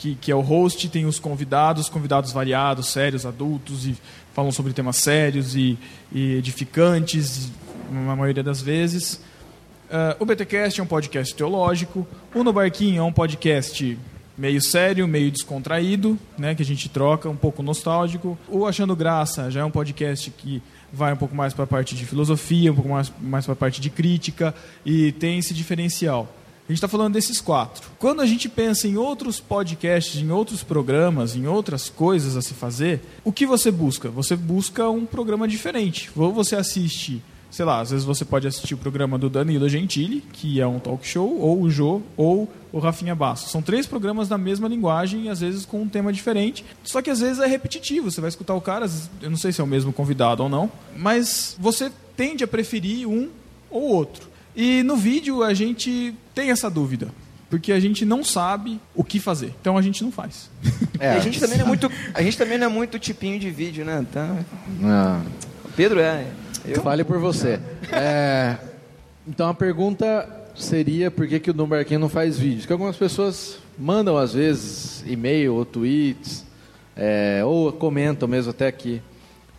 que, 0.00 0.14
que 0.14 0.32
é 0.32 0.34
o 0.34 0.40
host, 0.40 0.88
tem 0.88 1.04
os 1.04 1.18
convidados, 1.18 1.90
convidados 1.90 2.32
variados, 2.32 2.88
sérios, 2.88 3.26
adultos, 3.26 3.86
e 3.86 3.94
falam 4.32 4.50
sobre 4.50 4.72
temas 4.72 4.96
sérios 4.96 5.54
e, 5.54 5.78
e 6.10 6.36
edificantes, 6.36 7.50
na 7.90 8.16
maioria 8.16 8.42
das 8.42 8.62
vezes. 8.62 9.20
Ah, 9.90 10.16
o 10.18 10.24
BTcast 10.24 10.80
é 10.80 10.82
um 10.82 10.86
podcast 10.86 11.34
teológico. 11.34 12.08
O 12.34 12.42
No 12.42 12.50
Barquinho 12.50 13.00
é 13.00 13.02
um 13.02 13.12
podcast 13.12 13.98
meio 14.38 14.62
sério, 14.62 15.06
meio 15.06 15.30
descontraído, 15.30 16.18
né, 16.38 16.54
que 16.54 16.62
a 16.62 16.66
gente 16.66 16.88
troca, 16.88 17.28
um 17.28 17.36
pouco 17.36 17.62
nostálgico. 17.62 18.38
O 18.48 18.66
Achando 18.66 18.96
Graça 18.96 19.50
já 19.50 19.60
é 19.60 19.64
um 19.64 19.70
podcast 19.70 20.30
que 20.30 20.62
vai 20.90 21.12
um 21.12 21.16
pouco 21.16 21.36
mais 21.36 21.52
para 21.52 21.64
a 21.64 21.66
parte 21.66 21.94
de 21.94 22.06
filosofia, 22.06 22.72
um 22.72 22.74
pouco 22.74 22.88
mais, 22.88 23.12
mais 23.20 23.44
para 23.44 23.52
a 23.52 23.56
parte 23.56 23.82
de 23.82 23.90
crítica 23.90 24.54
e 24.82 25.12
tem 25.12 25.38
esse 25.40 25.52
diferencial. 25.52 26.39
Gente 26.70 26.76
está 26.76 26.86
falando 26.86 27.14
desses 27.14 27.40
quatro. 27.40 27.90
Quando 27.98 28.22
a 28.22 28.26
gente 28.26 28.48
pensa 28.48 28.86
em 28.86 28.96
outros 28.96 29.40
podcasts, 29.40 30.20
em 30.20 30.30
outros 30.30 30.62
programas, 30.62 31.34
em 31.34 31.48
outras 31.48 31.90
coisas 31.90 32.36
a 32.36 32.42
se 32.42 32.54
fazer, 32.54 33.00
o 33.24 33.32
que 33.32 33.44
você 33.44 33.72
busca? 33.72 34.08
Você 34.08 34.36
busca 34.36 34.88
um 34.88 35.04
programa 35.04 35.48
diferente. 35.48 36.08
Ou 36.14 36.32
você 36.32 36.54
assiste, 36.54 37.20
sei 37.50 37.64
lá, 37.64 37.80
às 37.80 37.90
vezes 37.90 38.06
você 38.06 38.24
pode 38.24 38.46
assistir 38.46 38.74
o 38.74 38.78
programa 38.78 39.18
do 39.18 39.28
Danilo 39.28 39.68
Gentili, 39.68 40.20
que 40.32 40.60
é 40.60 40.66
um 40.66 40.78
talk 40.78 41.04
show, 41.04 41.40
ou 41.40 41.60
o 41.60 41.68
Jô, 41.68 42.02
ou 42.16 42.48
o 42.70 42.78
Rafinha 42.78 43.16
Basso. 43.16 43.48
São 43.48 43.60
três 43.60 43.84
programas 43.84 44.28
da 44.28 44.38
mesma 44.38 44.68
linguagem, 44.68 45.28
às 45.28 45.40
vezes 45.40 45.66
com 45.66 45.82
um 45.82 45.88
tema 45.88 46.12
diferente. 46.12 46.64
Só 46.84 47.02
que 47.02 47.10
às 47.10 47.18
vezes 47.18 47.40
é 47.40 47.48
repetitivo. 47.48 48.12
Você 48.12 48.20
vai 48.20 48.28
escutar 48.28 48.54
o 48.54 48.60
cara, 48.60 48.88
eu 49.20 49.28
não 49.28 49.36
sei 49.36 49.50
se 49.50 49.60
é 49.60 49.64
o 49.64 49.66
mesmo 49.66 49.92
convidado 49.92 50.44
ou 50.44 50.48
não, 50.48 50.70
mas 50.96 51.56
você 51.58 51.90
tende 52.16 52.44
a 52.44 52.46
preferir 52.46 53.08
um 53.08 53.28
ou 53.68 53.82
outro. 53.82 54.29
E 54.54 54.82
no 54.82 54.96
vídeo 54.96 55.42
a 55.42 55.54
gente 55.54 56.14
tem 56.34 56.50
essa 56.50 56.68
dúvida, 56.68 57.08
porque 57.48 57.72
a 57.72 57.80
gente 57.80 58.04
não 58.04 58.24
sabe 58.24 58.80
o 58.94 59.04
que 59.04 59.18
fazer. 59.18 59.54
Então 59.60 59.76
a 59.76 59.82
gente 59.82 60.02
não 60.02 60.12
faz. 60.12 60.50
É, 60.98 61.12
a, 61.12 61.18
gente 61.18 61.40
também 61.40 61.56
não 61.56 61.64
é 61.64 61.68
muito, 61.68 61.90
a 62.12 62.22
gente 62.22 62.36
também 62.36 62.58
não 62.58 62.66
é 62.66 62.68
muito 62.68 62.98
tipinho 62.98 63.38
de 63.38 63.50
vídeo, 63.50 63.84
né? 63.84 64.04
Tá... 64.12 64.36
Ah, 64.84 65.22
O 65.64 65.68
Pedro 65.70 65.98
é. 65.98 66.26
Fale 66.82 67.04
por 67.04 67.18
você. 67.18 67.58
É, 67.90 68.56
então 69.26 69.48
a 69.48 69.54
pergunta 69.54 70.28
seria 70.54 71.10
por 71.10 71.26
que, 71.26 71.40
que 71.40 71.50
o 71.50 71.54
No 71.54 71.66
Barquinho 71.66 72.00
não 72.00 72.08
faz 72.08 72.38
vídeo? 72.38 72.58
Porque 72.60 72.72
algumas 72.72 72.96
pessoas 72.96 73.58
mandam 73.78 74.18
às 74.18 74.34
vezes 74.34 75.02
e-mail 75.06 75.54
ou 75.54 75.64
tweets, 75.64 76.44
é, 76.96 77.42
ou 77.44 77.72
comentam 77.72 78.28
mesmo 78.28 78.50
até 78.50 78.66
aqui. 78.66 79.00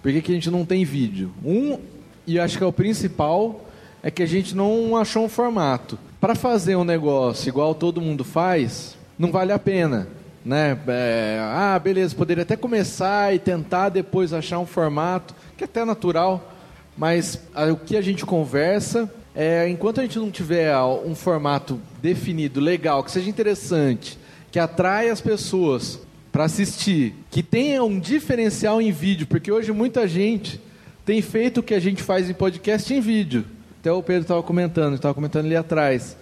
Por 0.01 0.11
que, 0.11 0.21
que 0.21 0.31
a 0.31 0.35
gente 0.35 0.51
não 0.51 0.65
tem 0.65 0.83
vídeo? 0.83 1.31
Um, 1.43 1.79
e 2.25 2.39
acho 2.39 2.57
que 2.57 2.63
é 2.63 2.67
o 2.67 2.71
principal, 2.71 3.67
é 4.03 4.09
que 4.09 4.23
a 4.23 4.25
gente 4.25 4.55
não 4.55 4.95
achou 4.97 5.25
um 5.25 5.29
formato. 5.29 5.97
Para 6.19 6.35
fazer 6.35 6.75
um 6.75 6.83
negócio 6.83 7.49
igual 7.49 7.75
todo 7.75 8.01
mundo 8.01 8.23
faz, 8.23 8.97
não 9.17 9.31
vale 9.31 9.51
a 9.51 9.59
pena. 9.59 10.07
Né? 10.43 10.77
É, 10.87 11.39
ah, 11.41 11.79
beleza, 11.79 12.15
poderia 12.15 12.43
até 12.43 12.55
começar 12.55 13.33
e 13.33 13.39
tentar 13.39 13.89
depois 13.89 14.33
achar 14.33 14.59
um 14.59 14.65
formato, 14.65 15.35
que 15.55 15.63
é 15.63 15.65
até 15.65 15.85
natural, 15.85 16.51
mas 16.97 17.39
o 17.71 17.75
que 17.75 17.95
a 17.95 18.01
gente 18.01 18.25
conversa 18.25 19.09
é, 19.35 19.67
enquanto 19.69 19.99
a 19.99 20.03
gente 20.03 20.19
não 20.19 20.29
tiver 20.29 20.75
um 20.77 21.15
formato 21.15 21.79
definido, 22.01 22.59
legal, 22.59 23.03
que 23.03 23.11
seja 23.11 23.29
interessante, 23.29 24.17
que 24.51 24.59
atrai 24.59 25.09
as 25.09 25.21
pessoas 25.21 25.99
para 26.31 26.45
assistir, 26.45 27.15
que 27.29 27.41
tenha 27.41 27.83
um 27.83 27.99
diferencial 27.99 28.81
em 28.81 28.91
vídeo, 28.91 29.27
porque 29.27 29.51
hoje 29.51 29.71
muita 29.71 30.07
gente 30.07 30.59
tem 31.05 31.21
feito 31.21 31.59
o 31.59 31.63
que 31.63 31.73
a 31.73 31.79
gente 31.79 32.03
faz 32.03 32.29
em 32.29 32.33
podcast 32.33 32.93
em 32.93 32.99
vídeo. 32.99 33.45
Até 33.81 33.91
o 33.91 34.03
Pedro 34.03 34.21
estava 34.21 34.43
comentando, 34.43 34.93
estava 34.93 35.15
comentando 35.15 35.45
ali 35.45 35.55
atrás. 35.55 36.15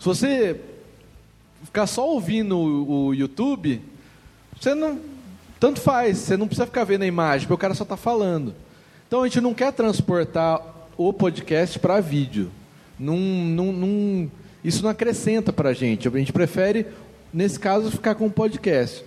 Se 0.00 0.04
você 0.04 0.60
ficar 1.62 1.86
só 1.86 2.08
ouvindo 2.08 2.58
o, 2.58 3.14
YouTube, 3.14 3.80
você 4.60 4.74
não. 4.74 4.98
Tanto 5.60 5.80
faz, 5.80 6.18
você 6.18 6.36
não 6.36 6.48
precisa 6.48 6.66
ficar 6.66 6.82
vendo 6.82 7.02
a 7.02 7.06
imagem, 7.06 7.46
porque 7.46 7.54
o 7.54 7.58
cara 7.58 7.72
só 7.72 7.84
está 7.84 7.96
falando. 7.96 8.52
Então 9.06 9.22
a 9.22 9.28
gente 9.28 9.40
não 9.40 9.54
quer 9.54 9.72
transportar 9.72 10.60
o 10.96 11.12
podcast 11.12 11.78
para 11.78 12.00
vídeo. 12.00 12.50
Num, 12.98 13.44
num, 13.44 13.72
num, 13.72 14.30
isso 14.64 14.82
não 14.82 14.90
acrescenta 14.90 15.52
para 15.52 15.68
a 15.68 15.72
gente. 15.72 16.08
A 16.08 16.10
gente 16.10 16.32
prefere, 16.32 16.84
nesse 17.32 17.60
caso, 17.60 17.92
ficar 17.92 18.16
com 18.16 18.26
o 18.26 18.30
podcast. 18.30 19.04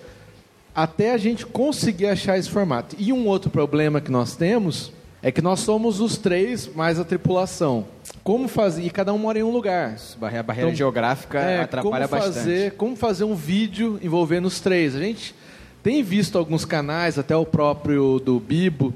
Até 0.74 1.12
a 1.12 1.18
gente 1.18 1.46
conseguir 1.46 2.08
achar 2.08 2.40
esse 2.40 2.50
formato. 2.50 2.96
E 2.98 3.12
um 3.12 3.28
outro 3.28 3.50
problema 3.52 4.00
que 4.00 4.10
nós 4.10 4.34
temos 4.34 4.94
é 5.22 5.32
que 5.32 5.42
nós 5.42 5.62
somos 5.62 6.00
os 6.00 6.18
três 6.18 6.70
mais 6.74 7.00
a 7.00 7.04
tripulação. 7.04 7.86
Como 8.24 8.48
fazer? 8.48 8.84
E 8.84 8.90
cada 8.90 9.14
um 9.14 9.18
mora 9.18 9.40
em 9.40 9.44
um 9.44 9.52
lugar. 9.52 9.96
A 10.22 10.44
barreira 10.44 10.70
então, 10.70 10.76
geográfica 10.76 11.40
é, 11.40 11.62
atrapalha 11.62 12.08
como 12.08 12.22
fazer, 12.22 12.54
bastante. 12.64 12.76
Como 12.76 12.96
fazer 12.96 13.24
um 13.24 13.36
vídeo 13.36 14.00
envolvendo 14.02 14.46
os 14.46 14.60
três? 14.60 14.96
A 14.96 15.00
gente 15.00 15.34
tem 15.82 16.04
visto 16.04 16.38
alguns 16.38 16.66
canais, 16.66 17.18
até 17.18 17.36
o 17.36 17.46
próprio 17.46 18.20
do 18.20 18.40
Bibo, 18.40 18.94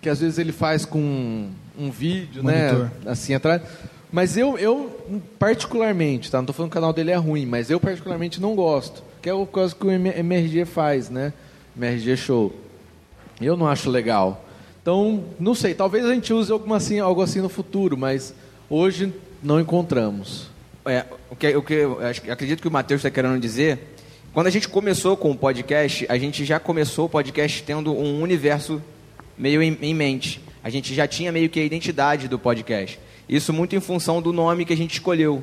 que 0.00 0.08
às 0.08 0.20
vezes 0.20 0.38
ele 0.38 0.52
faz 0.52 0.84
com 0.84 1.48
um 1.78 1.90
vídeo, 1.90 2.42
né, 2.42 2.72
Monitor. 2.72 2.84
né? 2.84 3.10
Assim 3.10 3.34
atrás. 3.34 3.62
Mas 4.12 4.36
eu, 4.36 4.56
eu 4.56 5.20
particularmente, 5.38 6.30
tá? 6.30 6.38
Não 6.38 6.44
estou 6.44 6.54
falando 6.54 6.70
que 6.70 6.78
o 6.78 6.80
canal 6.80 6.92
dele 6.92 7.10
é 7.10 7.16
ruim, 7.16 7.44
mas 7.44 7.70
eu 7.70 7.80
particularmente 7.80 8.40
não 8.40 8.54
gosto. 8.54 9.02
Que 9.20 9.28
é 9.28 9.34
o 9.34 9.44
coisa 9.44 9.74
que 9.74 9.84
o 9.84 9.90
MRG 9.90 10.64
faz, 10.64 11.10
né? 11.10 11.32
MRG 11.76 12.16
Show. 12.16 12.54
Eu 13.40 13.56
não 13.56 13.66
acho 13.66 13.90
legal. 13.90 14.45
Então, 14.86 15.24
não 15.40 15.52
sei, 15.52 15.74
talvez 15.74 16.04
a 16.04 16.14
gente 16.14 16.32
use 16.32 16.52
alguma 16.52 16.76
assim, 16.76 17.00
algo 17.00 17.20
assim 17.20 17.40
no 17.40 17.48
futuro, 17.48 17.98
mas 17.98 18.32
hoje 18.70 19.12
não 19.42 19.58
encontramos. 19.58 20.46
É, 20.84 21.04
o 21.28 21.34
que, 21.34 21.56
o 21.56 21.60
que 21.60 21.74
eu 21.74 21.98
acredito 22.30 22.62
que 22.62 22.68
o 22.68 22.70
Matheus 22.70 23.00
está 23.00 23.10
querendo 23.10 23.40
dizer, 23.40 23.80
quando 24.32 24.46
a 24.46 24.50
gente 24.50 24.68
começou 24.68 25.16
com 25.16 25.32
o 25.32 25.36
podcast, 25.36 26.06
a 26.08 26.16
gente 26.16 26.44
já 26.44 26.60
começou 26.60 27.06
o 27.06 27.08
podcast 27.08 27.64
tendo 27.64 27.92
um 27.92 28.22
universo 28.22 28.80
meio 29.36 29.60
em, 29.60 29.76
em 29.82 29.92
mente. 29.92 30.40
A 30.62 30.70
gente 30.70 30.94
já 30.94 31.08
tinha 31.08 31.32
meio 31.32 31.50
que 31.50 31.58
a 31.58 31.64
identidade 31.64 32.28
do 32.28 32.38
podcast. 32.38 33.00
Isso 33.28 33.52
muito 33.52 33.74
em 33.74 33.80
função 33.80 34.22
do 34.22 34.32
nome 34.32 34.64
que 34.64 34.72
a 34.72 34.76
gente 34.76 34.92
escolheu. 34.92 35.42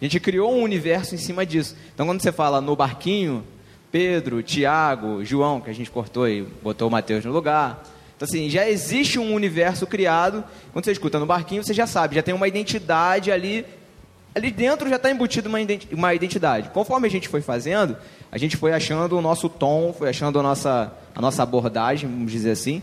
A 0.00 0.04
gente 0.06 0.18
criou 0.18 0.54
um 0.54 0.62
universo 0.62 1.14
em 1.14 1.18
cima 1.18 1.44
disso. 1.44 1.76
Então, 1.92 2.06
quando 2.06 2.22
você 2.22 2.32
fala 2.32 2.62
no 2.62 2.74
barquinho, 2.74 3.44
Pedro, 3.92 4.42
Tiago, 4.42 5.22
João, 5.22 5.60
que 5.60 5.68
a 5.68 5.74
gente 5.74 5.90
cortou 5.90 6.26
e 6.26 6.46
botou 6.62 6.88
o 6.88 6.90
Mateus 6.90 7.26
no 7.26 7.30
lugar, 7.30 7.84
então, 8.18 8.26
assim, 8.26 8.50
já 8.50 8.68
existe 8.68 9.16
um 9.16 9.32
universo 9.32 9.86
criado. 9.86 10.42
Quando 10.72 10.84
você 10.84 10.90
escuta 10.90 11.20
no 11.20 11.26
barquinho, 11.26 11.62
você 11.62 11.72
já 11.72 11.86
sabe, 11.86 12.16
já 12.16 12.22
tem 12.22 12.34
uma 12.34 12.48
identidade 12.48 13.30
ali. 13.30 13.64
Ali 14.34 14.50
dentro 14.50 14.88
já 14.88 14.96
está 14.96 15.08
embutido 15.08 15.48
uma 15.92 16.12
identidade. 16.12 16.68
Conforme 16.70 17.06
a 17.06 17.10
gente 17.10 17.28
foi 17.28 17.40
fazendo, 17.40 17.96
a 18.32 18.36
gente 18.36 18.56
foi 18.56 18.72
achando 18.72 19.16
o 19.16 19.22
nosso 19.22 19.48
tom, 19.48 19.94
foi 19.96 20.08
achando 20.08 20.40
a 20.40 20.42
nossa, 20.42 20.92
a 21.14 21.20
nossa 21.20 21.44
abordagem, 21.44 22.10
vamos 22.10 22.32
dizer 22.32 22.50
assim. 22.50 22.82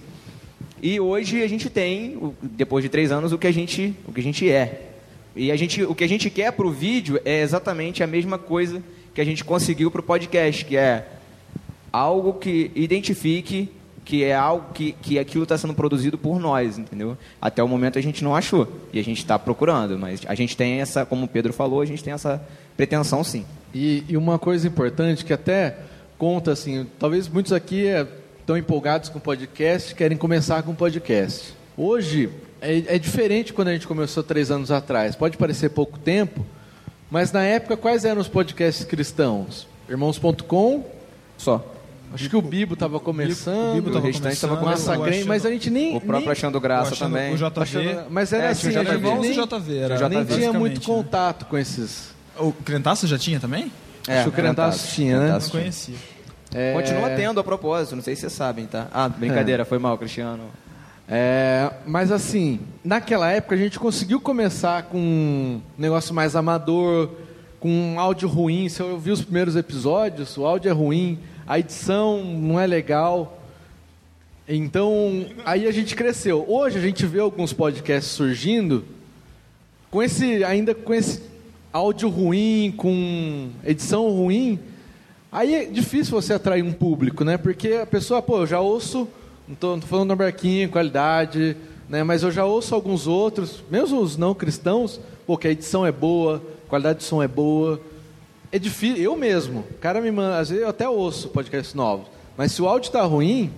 E 0.82 1.02
hoje 1.02 1.44
a 1.44 1.50
gente 1.50 1.70
tem, 1.70 2.34
depois 2.42 2.82
de 2.82 2.88
três 2.88 3.12
anos, 3.12 3.34
o 3.34 3.38
que 3.38 3.48
a 3.48 3.52
gente, 3.52 3.94
o 4.08 4.14
que 4.14 4.22
a 4.22 4.24
gente 4.24 4.50
é. 4.50 4.92
E 5.36 5.52
a 5.52 5.58
gente, 5.58 5.84
o 5.84 5.94
que 5.94 6.06
a 6.06 6.10
gente 6.10 6.30
quer 6.30 6.54
para 6.54 6.66
o 6.66 6.72
vídeo 6.72 7.20
é 7.26 7.42
exatamente 7.42 8.02
a 8.02 8.08
mesma 8.08 8.38
coisa 8.38 8.82
que 9.14 9.20
a 9.20 9.26
gente 9.26 9.44
conseguiu 9.44 9.92
para 9.92 10.00
o 10.00 10.04
podcast, 10.04 10.64
que 10.64 10.78
é 10.78 11.06
algo 11.92 12.34
que 12.36 12.72
identifique 12.74 13.70
que 14.06 14.24
é 14.24 14.36
algo 14.36 14.72
que, 14.72 14.92
que 15.02 15.18
aquilo 15.18 15.44
está 15.44 15.58
sendo 15.58 15.74
produzido 15.74 16.16
por 16.16 16.40
nós, 16.40 16.78
entendeu? 16.78 17.18
Até 17.42 17.64
o 17.64 17.68
momento 17.68 17.98
a 17.98 18.02
gente 18.02 18.24
não 18.24 18.36
achou 18.36 18.72
e 18.94 19.00
a 19.00 19.04
gente 19.04 19.18
está 19.18 19.38
procurando, 19.40 19.98
mas 19.98 20.22
a 20.28 20.36
gente 20.36 20.56
tem 20.56 20.80
essa, 20.80 21.04
como 21.04 21.26
o 21.26 21.28
Pedro 21.28 21.52
falou, 21.52 21.82
a 21.82 21.86
gente 21.86 22.04
tem 22.04 22.14
essa 22.14 22.42
pretensão 22.78 23.24
sim. 23.24 23.44
E, 23.74 24.04
e 24.08 24.16
uma 24.16 24.38
coisa 24.38 24.68
importante 24.68 25.26
que 25.26 25.34
até 25.34 25.78
conta 26.20 26.52
assim, 26.52 26.86
talvez 27.00 27.28
muitos 27.28 27.52
aqui 27.52 27.88
estão 28.40 28.56
é, 28.56 28.60
empolgados 28.60 29.10
com 29.10 29.20
podcast, 29.20 29.96
querem 29.96 30.18
começar 30.18 30.62
com 30.62 30.76
podcast. 30.76 31.56
Hoje 31.76 32.30
é, 32.62 32.96
é 32.96 33.00
diferente 33.00 33.54
quando 33.54 33.70
a 33.70 33.74
gente 33.74 33.88
começou 33.88 34.22
três 34.22 34.52
anos 34.52 34.70
atrás. 34.70 35.16
Pode 35.16 35.36
parecer 35.36 35.70
pouco 35.70 35.98
tempo, 35.98 36.46
mas 37.10 37.32
na 37.32 37.44
época 37.44 37.76
quais 37.76 38.06
eram 38.06 38.22
os 38.22 38.28
podcasts 38.28 38.86
cristãos? 38.86 39.68
Irmãos.com 39.90 40.86
só. 41.38 41.75
Acho 42.16 42.30
que 42.30 42.36
o 42.36 42.42
Bibo 42.42 42.74
estava 42.74 43.00
começando, 43.00 43.72
o, 43.72 43.76
Bibo 43.76 43.92
tava 43.92 44.06
o 44.06 44.08
restante 44.08 44.34
estava 44.34 44.58
começando, 44.58 45.04
achando, 45.04 45.28
mas 45.28 45.46
a 45.46 45.52
gente 45.52 45.70
nem... 45.70 45.96
O 45.96 46.02
próprio 46.02 46.32
Achando 46.32 46.60
Graça 46.60 46.94
achando, 46.94 47.12
também. 47.12 47.34
O 47.34 47.38
JV. 47.38 47.62
Achando, 47.62 48.06
mas 48.10 48.34
era 48.34 48.46
é, 48.46 48.48
assim, 48.50 48.76
a 48.76 48.84
gente 48.84 48.98
nem, 49.20 49.34
JV, 49.34 49.78
era, 49.78 49.96
JV, 49.98 50.10
nem 50.10 50.26
tinha 50.26 50.54
muito 50.54 50.80
né? 50.80 50.86
contato 50.86 51.46
com 51.46 51.58
esses... 51.58 52.16
O 52.40 52.52
Crentaço 52.52 53.06
já 53.06 53.18
tinha 53.18 53.40
também? 53.40 53.72
É, 54.08 54.20
Acho 54.20 54.24
que 54.24 54.30
o 54.30 54.32
Crentaço 54.32 54.94
tinha, 54.94 55.20
né? 55.20 55.32
Não 55.32 55.50
conhecia. 55.50 55.96
É... 56.54 56.74
Continua 56.74 57.10
tendo 57.12 57.40
a 57.40 57.44
propósito, 57.44 57.96
não 57.96 58.04
sei 58.04 58.16
se 58.16 58.22
vocês 58.22 58.34
sabem, 58.34 58.66
tá? 58.66 58.88
Ah, 58.94 59.10
brincadeira, 59.10 59.64
é. 59.64 59.66
foi 59.66 59.78
mal, 59.78 59.98
Cristiano. 59.98 60.44
É, 61.08 61.72
mas 61.86 62.12
assim, 62.12 62.60
naquela 62.84 63.32
época 63.32 63.54
a 63.54 63.58
gente 63.58 63.78
conseguiu 63.78 64.20
começar 64.20 64.84
com 64.84 64.98
um 64.98 65.62
negócio 65.78 66.16
mais 66.16 66.36
amador, 66.36 67.12
com 67.60 67.70
um 67.70 68.00
áudio 68.00 68.28
ruim. 68.28 68.70
Se 68.70 68.82
eu 68.82 68.92
ouvir 68.92 69.12
os 69.12 69.22
primeiros 69.22 69.56
episódios, 69.56 70.38
o 70.38 70.46
áudio 70.46 70.70
é 70.70 70.74
ruim, 70.74 71.20
a 71.48 71.60
edição 71.60 72.24
não 72.24 72.60
é 72.60 72.66
legal. 72.66 73.40
Então, 74.48 75.28
aí 75.44 75.68
a 75.68 75.72
gente 75.72 75.96
cresceu. 75.96 76.46
Hoje 76.48 76.78
a 76.78 76.82
gente 76.82 77.06
vê 77.06 77.20
alguns 77.20 77.54
podcasts 77.54 78.12
surgindo 78.12 78.84
com 79.92 80.02
esse 80.02 80.44
ainda 80.44 80.74
com 80.74 80.94
esse 80.94 81.22
áudio 81.72 82.10
ruim, 82.10 82.74
com 82.76 83.50
edição 83.64 84.10
ruim. 84.10 84.60
Aí 85.32 85.54
é 85.54 85.66
difícil 85.66 86.20
você 86.20 86.34
atrair 86.34 86.64
um 86.64 86.74
público, 86.74 87.24
né? 87.24 87.38
Porque 87.38 87.74
a 87.74 87.86
pessoa, 87.86 88.22
pô, 88.22 88.40
eu 88.40 88.48
já 88.48 88.60
ouço, 88.60 89.08
não 89.48 89.54
estou 89.54 89.82
falando 89.82 90.10
no 90.10 90.16
barquinho, 90.16 90.70
qualidade, 90.70 91.56
né? 91.88 92.04
Mas 92.04 92.24
eu 92.24 92.32
já 92.32 92.46
ouço 92.46 92.74
alguns 92.74 93.06
outros, 93.06 93.64
mesmo 93.70 94.00
os 94.00 94.18
não 94.18 94.34
cristãos, 94.34 95.00
pô, 95.28 95.38
que 95.38 95.48
a 95.48 95.52
edição 95.52 95.86
é 95.86 95.92
boa, 95.92 96.42
a 96.66 96.70
qualidade 96.70 97.00
de 97.00 97.06
som 97.06 97.22
é 97.22 97.28
boa 97.28 97.80
é 98.56 98.60
difícil, 98.60 99.04
eu 99.04 99.18
mesmo, 99.18 99.66
o 99.70 99.78
cara 99.80 100.00
me 100.00 100.10
manda, 100.10 100.40
às 100.40 100.48
vezes 100.48 100.64
eu 100.64 100.70
até 100.70 100.88
ouço 100.88 101.28
podcasts 101.28 101.74
novos, 101.74 102.08
mas 102.38 102.54
se 102.54 102.62
o 102.62 102.68
áudio 102.70 102.88
está 102.88 103.02
ruim, 103.02 103.52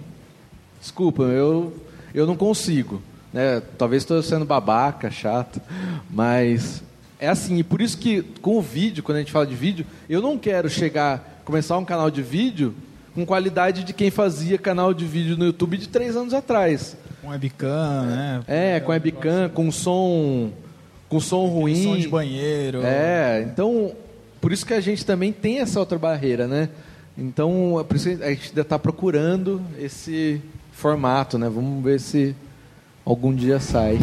desculpa, 0.82 1.22
eu, 1.22 1.72
eu 2.16 2.26
não 2.26 2.36
consigo. 2.36 3.00
Né? 3.32 3.62
Talvez 3.78 4.02
estou 4.02 4.24
sendo 4.24 4.44
babaca, 4.44 5.12
chato, 5.12 5.62
mas 6.10 6.82
é 7.20 7.28
assim, 7.28 7.58
e 7.58 7.64
por 7.64 7.80
isso 7.80 7.96
que 7.96 8.24
com 8.42 8.58
o 8.58 8.62
vídeo, 8.62 9.04
quando 9.04 9.18
a 9.18 9.20
gente 9.20 9.32
fala 9.32 9.46
de 9.46 9.54
vídeo, 9.54 9.86
eu 10.10 10.20
não 10.20 10.36
quero 10.36 10.68
chegar, 10.68 11.44
começar 11.46 11.78
um 11.78 11.86
canal 11.86 12.10
de 12.10 12.24
vídeo 12.24 12.74
com 13.14 13.24
qualidade 13.24 13.84
de 13.84 13.94
quem 13.94 14.10
fazia 14.10 14.58
canal 14.58 14.96
de 14.96 15.06
vídeo 15.06 15.38
no 15.38 15.46
YouTube 15.46 15.78
de 15.78 15.90
três 15.90 16.16
anos 16.16 16.34
atrás. 16.34 16.98
Com 17.22 17.30
webcam, 17.30 18.04
né? 18.08 18.42
É, 18.48 18.80
com 18.80 18.92
webcam, 18.92 19.48
com 19.50 19.72
som, 19.72 20.50
com 21.08 21.20
som 21.20 21.46
ruim. 21.46 21.84
Som 21.84 21.98
de 21.98 22.08
banheiro. 22.08 22.82
É, 22.84 23.48
então 23.48 23.96
por 24.40 24.52
isso 24.52 24.66
que 24.66 24.74
a 24.74 24.82
gente 24.82 25.06
também 25.06 25.32
tem 25.32 25.60
essa 25.60 25.80
outra 25.80 25.98
barreira, 25.98 26.48
né? 26.48 26.70
Então, 27.18 27.80
é 27.80 28.24
a 28.24 28.30
gente 28.30 28.50
ainda 28.50 28.62
está 28.62 28.78
procurando 28.78 29.62
esse 29.80 30.42
formato, 30.72 31.38
né? 31.38 31.50
Vamos 31.50 31.84
ver 31.84 32.00
se 32.00 32.36
algum 33.04 33.34
dia 33.34 33.60
sai. 33.60 33.98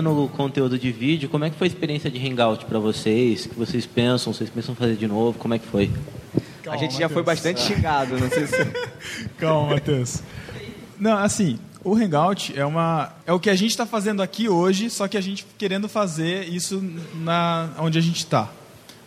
Pensando 0.00 0.14
no 0.14 0.28
conteúdo 0.28 0.78
de 0.78 0.90
vídeo, 0.90 1.28
como 1.28 1.44
é 1.44 1.50
que 1.50 1.56
foi 1.56 1.66
a 1.66 1.68
experiência 1.68 2.10
de 2.10 2.26
Hangout 2.26 2.64
para 2.64 2.78
vocês? 2.78 3.44
O 3.44 3.50
que 3.50 3.54
vocês 3.54 3.84
pensam? 3.84 4.32
Vocês 4.32 4.48
pensam 4.48 4.74
fazer 4.74 4.96
de 4.96 5.06
novo? 5.06 5.38
Como 5.38 5.52
é 5.52 5.58
que 5.58 5.66
foi? 5.66 5.90
a 6.66 6.76
gente 6.76 6.96
já 6.96 7.08
foi 7.08 7.22
bastante 7.22 7.60
xingado, 7.60 8.16
não 8.18 8.30
sei 8.30 8.46
se... 8.46 8.56
Calma, 9.36 9.74
Matheus. 9.74 10.22
Não, 10.98 11.18
assim, 11.18 11.58
o 11.84 11.94
Hangout 11.94 12.58
é 12.58 12.64
uma 12.64 13.12
é 13.26 13.32
o 13.32 13.40
que 13.40 13.50
a 13.50 13.54
gente 13.54 13.70
está 13.72 13.84
fazendo 13.84 14.22
aqui 14.22 14.48
hoje, 14.48 14.88
só 14.88 15.08
que 15.08 15.16
a 15.18 15.20
gente 15.20 15.44
querendo 15.58 15.88
fazer 15.88 16.48
isso 16.48 16.82
na 17.16 17.70
onde 17.78 17.98
a 17.98 18.02
gente 18.02 18.18
está. 18.18 18.48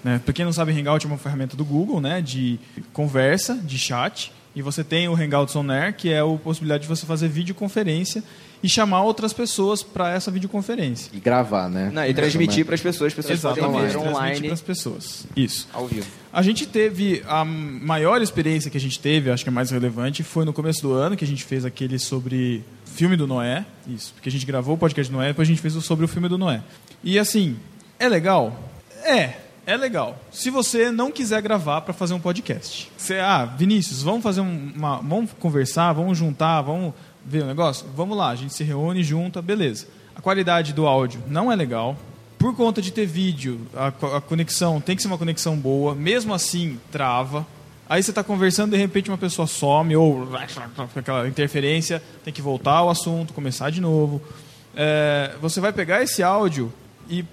Né? 0.03 0.21
Para 0.23 0.33
quem 0.33 0.45
não 0.45 0.53
sabe, 0.53 0.77
Hangout 0.79 1.05
é 1.05 1.09
uma 1.09 1.17
ferramenta 1.17 1.55
do 1.55 1.63
Google, 1.65 2.01
né, 2.01 2.21
de 2.21 2.59
conversa, 2.91 3.55
de 3.55 3.79
chat. 3.79 4.31
E 4.55 4.61
você 4.61 4.83
tem 4.83 5.07
o 5.07 5.15
Hangouts 5.15 5.55
On 5.55 5.71
Air, 5.71 5.95
que 5.95 6.11
é 6.11 6.19
a 6.19 6.37
possibilidade 6.37 6.83
de 6.83 6.89
você 6.89 7.07
fazer 7.07 7.27
videoconferência 7.27 8.23
e 8.63 8.69
chamar 8.69 9.03
outras 9.03 9.33
pessoas 9.33 9.83
para 9.83 10.13
essa 10.13 10.31
videoconferência. 10.31 11.11
E 11.13 11.19
gravar, 11.19 11.69
né? 11.69 11.91
Não, 11.93 12.05
e 12.05 12.13
transmitir 12.13 12.65
para 12.65 12.75
as 12.75 12.81
pessoas, 12.81 13.11
as 13.11 13.13
pessoas 13.13 13.41
podem 13.41 13.63
Exatamente, 13.63 13.81
ver 13.81 13.91
transmitir 13.91 14.15
online 14.15 14.41
para 14.45 14.53
as 14.53 14.61
pessoas. 14.61 15.27
Isso. 15.35 15.67
ao 15.73 15.85
vivo. 15.85 16.07
A 16.31 16.41
gente 16.41 16.65
teve 16.65 17.21
a 17.27 17.43
maior 17.43 18.21
experiência 18.21 18.71
que 18.71 18.77
a 18.77 18.79
gente 18.79 18.99
teve, 18.99 19.29
acho 19.29 19.43
que 19.43 19.49
é 19.49 19.51
mais 19.51 19.69
relevante, 19.69 20.23
foi 20.23 20.45
no 20.45 20.53
começo 20.53 20.81
do 20.81 20.93
ano 20.93 21.17
que 21.17 21.25
a 21.25 21.27
gente 21.27 21.43
fez 21.43 21.65
aquele 21.65 21.99
sobre 21.99 22.63
filme 22.85 23.17
do 23.17 23.27
Noé, 23.27 23.65
isso, 23.87 24.13
porque 24.13 24.29
a 24.29 24.31
gente 24.31 24.45
gravou 24.45 24.75
o 24.75 24.77
podcast 24.77 25.11
do 25.11 25.17
Noé, 25.17 25.27
depois 25.27 25.47
a 25.47 25.51
gente 25.51 25.61
fez 25.61 25.75
o 25.75 25.81
sobre 25.81 26.05
o 26.05 26.07
filme 26.07 26.29
do 26.29 26.37
Noé. 26.37 26.61
E 27.03 27.19
assim, 27.19 27.57
é 27.99 28.07
legal? 28.07 28.57
É, 29.03 29.33
é 29.65 29.77
legal. 29.77 30.17
Se 30.31 30.49
você 30.49 30.91
não 30.91 31.11
quiser 31.11 31.41
gravar 31.41 31.81
para 31.81 31.93
fazer 31.93 32.13
um 32.13 32.19
podcast. 32.19 32.91
Você, 32.97 33.19
ah, 33.19 33.45
Vinícius, 33.45 34.01
vamos 34.01 34.23
fazer 34.23 34.41
uma, 34.41 34.97
vamos 34.97 35.31
conversar, 35.39 35.93
vamos 35.93 36.17
juntar, 36.17 36.61
vamos 36.61 36.93
ver 37.25 37.43
o 37.43 37.47
negócio? 37.47 37.85
Vamos 37.95 38.17
lá, 38.17 38.29
a 38.29 38.35
gente 38.35 38.53
se 38.53 38.63
reúne, 38.63 39.03
junta, 39.03 39.41
beleza. 39.41 39.87
A 40.15 40.21
qualidade 40.21 40.73
do 40.73 40.85
áudio 40.85 41.21
não 41.27 41.51
é 41.51 41.55
legal. 41.55 41.97
Por 42.37 42.55
conta 42.55 42.81
de 42.81 42.91
ter 42.91 43.05
vídeo, 43.05 43.61
a, 43.73 43.87
a 43.87 44.21
conexão 44.21 44.81
tem 44.81 44.95
que 44.95 45.01
ser 45.01 45.07
uma 45.07 45.17
conexão 45.17 45.55
boa, 45.55 45.95
mesmo 45.95 46.33
assim 46.33 46.77
trava. 46.91 47.47
Aí 47.87 48.03
você 48.03 48.11
está 48.11 48.23
conversando, 48.23 48.71
de 48.71 48.77
repente 48.77 49.09
uma 49.09 49.17
pessoa 49.17 49.47
some, 49.47 49.95
ou 49.95 50.27
aquela 50.95 51.27
interferência, 51.27 52.03
tem 52.23 52.33
que 52.33 52.41
voltar 52.41 52.73
ao 52.73 52.89
assunto, 52.89 53.33
começar 53.33 53.69
de 53.69 53.79
novo. 53.79 54.21
É, 54.75 55.35
você 55.41 55.61
vai 55.61 55.71
pegar 55.71 56.03
esse 56.03 56.21
áudio 56.21 56.73
e 57.09 57.23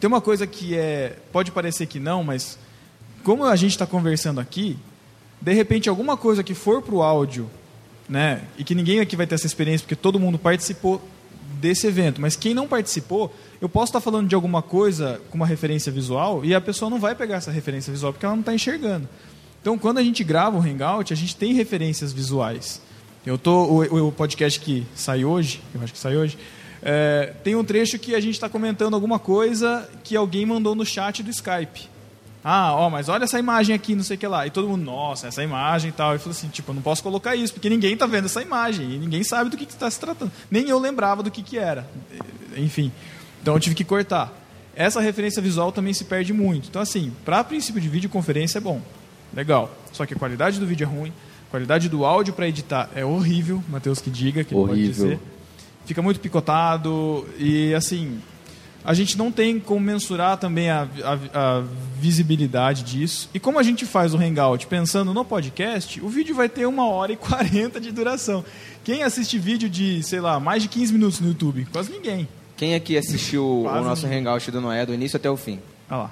tem 0.00 0.08
uma 0.08 0.20
coisa 0.20 0.46
que 0.46 0.74
é 0.74 1.16
pode 1.30 1.52
parecer 1.52 1.86
que 1.86 2.00
não, 2.00 2.24
mas 2.24 2.58
como 3.22 3.44
a 3.44 3.54
gente 3.54 3.72
está 3.72 3.86
conversando 3.86 4.40
aqui, 4.40 4.78
de 5.40 5.52
repente 5.52 5.88
alguma 5.88 6.16
coisa 6.16 6.42
que 6.42 6.54
for 6.54 6.80
para 6.80 6.94
o 6.94 7.02
áudio, 7.02 7.48
né, 8.08 8.42
e 8.58 8.64
que 8.64 8.74
ninguém 8.74 8.98
aqui 8.98 9.14
vai 9.14 9.26
ter 9.26 9.34
essa 9.34 9.46
experiência 9.46 9.84
porque 9.84 9.94
todo 9.94 10.18
mundo 10.18 10.38
participou 10.38 11.00
desse 11.60 11.86
evento, 11.86 12.20
mas 12.20 12.34
quem 12.34 12.54
não 12.54 12.66
participou, 12.66 13.32
eu 13.60 13.68
posso 13.68 13.90
estar 13.90 14.00
falando 14.00 14.26
de 14.26 14.34
alguma 14.34 14.62
coisa 14.62 15.20
com 15.30 15.36
uma 15.36 15.46
referência 15.46 15.92
visual 15.92 16.42
e 16.44 16.54
a 16.54 16.60
pessoa 16.60 16.90
não 16.90 16.98
vai 16.98 17.14
pegar 17.14 17.36
essa 17.36 17.50
referência 17.50 17.92
visual 17.92 18.12
porque 18.12 18.24
ela 18.24 18.34
não 18.34 18.40
está 18.40 18.54
enxergando. 18.54 19.06
Então, 19.60 19.76
quando 19.76 19.98
a 19.98 20.02
gente 20.02 20.24
grava 20.24 20.56
o 20.56 20.62
Hangout, 20.62 21.12
a 21.12 21.16
gente 21.16 21.36
tem 21.36 21.52
referências 21.52 22.14
visuais. 22.14 22.80
Eu 23.26 23.36
tô 23.36 23.64
o, 23.64 24.08
o 24.08 24.12
podcast 24.12 24.58
que 24.58 24.86
sai 24.94 25.22
hoje, 25.22 25.60
eu 25.74 25.82
acho 25.82 25.92
que 25.92 25.98
sai 25.98 26.16
hoje, 26.16 26.38
é, 26.82 27.34
tem 27.44 27.54
um 27.54 27.64
trecho 27.64 27.98
que 27.98 28.14
a 28.14 28.20
gente 28.20 28.34
está 28.34 28.48
comentando 28.48 28.94
alguma 28.94 29.18
coisa 29.18 29.88
que 30.02 30.16
alguém 30.16 30.46
mandou 30.46 30.74
no 30.74 30.84
chat 30.84 31.22
do 31.22 31.30
Skype. 31.30 31.88
Ah, 32.42 32.74
ó, 32.74 32.88
mas 32.88 33.08
olha 33.10 33.24
essa 33.24 33.38
imagem 33.38 33.74
aqui, 33.74 33.94
não 33.94 34.02
sei 34.02 34.16
o 34.16 34.18
que 34.18 34.26
lá. 34.26 34.46
E 34.46 34.50
todo 34.50 34.66
mundo, 34.66 34.82
nossa, 34.82 35.28
essa 35.28 35.42
imagem 35.42 35.90
e 35.90 35.92
tal. 35.92 36.14
E 36.14 36.18
falou 36.18 36.30
assim, 36.30 36.48
tipo, 36.48 36.70
eu 36.70 36.74
não 36.74 36.82
posso 36.82 37.02
colocar 37.02 37.36
isso, 37.36 37.52
porque 37.52 37.68
ninguém 37.68 37.96
tá 37.96 38.06
vendo 38.06 38.24
essa 38.24 38.40
imagem. 38.40 38.92
E 38.92 38.98
ninguém 38.98 39.22
sabe 39.22 39.50
do 39.50 39.58
que 39.58 39.64
está 39.64 39.90
se 39.90 40.00
tratando. 40.00 40.32
Nem 40.50 40.68
eu 40.68 40.78
lembrava 40.78 41.22
do 41.22 41.30
que, 41.30 41.42
que 41.42 41.58
era. 41.58 41.86
Enfim. 42.56 42.90
Então 43.42 43.54
eu 43.54 43.60
tive 43.60 43.74
que 43.74 43.84
cortar. 43.84 44.32
Essa 44.74 45.00
referência 45.00 45.42
visual 45.42 45.70
também 45.70 45.92
se 45.92 46.04
perde 46.04 46.32
muito. 46.32 46.68
Então, 46.68 46.80
assim, 46.80 47.12
para 47.26 47.44
princípio 47.44 47.80
de 47.80 47.88
videoconferência 47.88 48.56
é 48.56 48.60
bom. 48.60 48.80
Legal. 49.34 49.70
Só 49.92 50.06
que 50.06 50.14
a 50.14 50.16
qualidade 50.16 50.58
do 50.58 50.66
vídeo 50.66 50.84
é 50.84 50.88
ruim. 50.88 51.12
A 51.48 51.50
qualidade 51.50 51.90
do 51.90 52.06
áudio 52.06 52.32
para 52.32 52.48
editar 52.48 52.88
é 52.94 53.04
horrível. 53.04 53.62
Matheus 53.68 54.00
que 54.00 54.08
diga, 54.08 54.44
que 54.44 54.54
ele 54.54 54.60
pode 54.60 54.80
Horrível. 54.80 54.92
dizer. 54.92 55.20
Fica 55.90 56.00
muito 56.02 56.20
picotado. 56.20 57.26
E, 57.36 57.74
assim, 57.74 58.20
a 58.84 58.94
gente 58.94 59.18
não 59.18 59.32
tem 59.32 59.58
como 59.58 59.80
mensurar 59.80 60.36
também 60.36 60.70
a, 60.70 60.86
a- 61.02 61.58
a 61.58 61.64
visibilidade 61.98 62.84
disso. 62.84 63.28
E 63.34 63.40
como 63.40 63.58
a 63.58 63.62
gente 63.64 63.84
faz 63.84 64.14
o 64.14 64.16
Hangout 64.16 64.68
pensando 64.68 65.12
no 65.12 65.24
podcast, 65.24 66.00
o 66.00 66.08
vídeo 66.08 66.32
vai 66.32 66.48
ter 66.48 66.64
uma 66.66 66.88
hora 66.88 67.10
e 67.12 67.16
40 67.16 67.80
de 67.80 67.90
duração. 67.90 68.44
Quem 68.84 69.02
assiste 69.02 69.36
vídeo 69.36 69.68
de, 69.68 70.00
sei 70.04 70.20
lá, 70.20 70.38
mais 70.38 70.62
de 70.62 70.68
15 70.68 70.92
minutos 70.92 71.18
no 71.18 71.26
YouTube? 71.26 71.66
Quase 71.72 71.90
ninguém. 71.90 72.28
Quem 72.56 72.76
aqui 72.76 72.96
assistiu 72.96 73.62
Quase 73.64 73.80
o 73.80 73.84
nosso 73.84 74.06
ninguém. 74.06 74.20
Hangout 74.20 74.48
do 74.52 74.60
Noé 74.60 74.86
do 74.86 74.94
início 74.94 75.16
até 75.16 75.28
o 75.28 75.36
fim? 75.36 75.58
Olha 75.90 76.02
lá. 76.02 76.10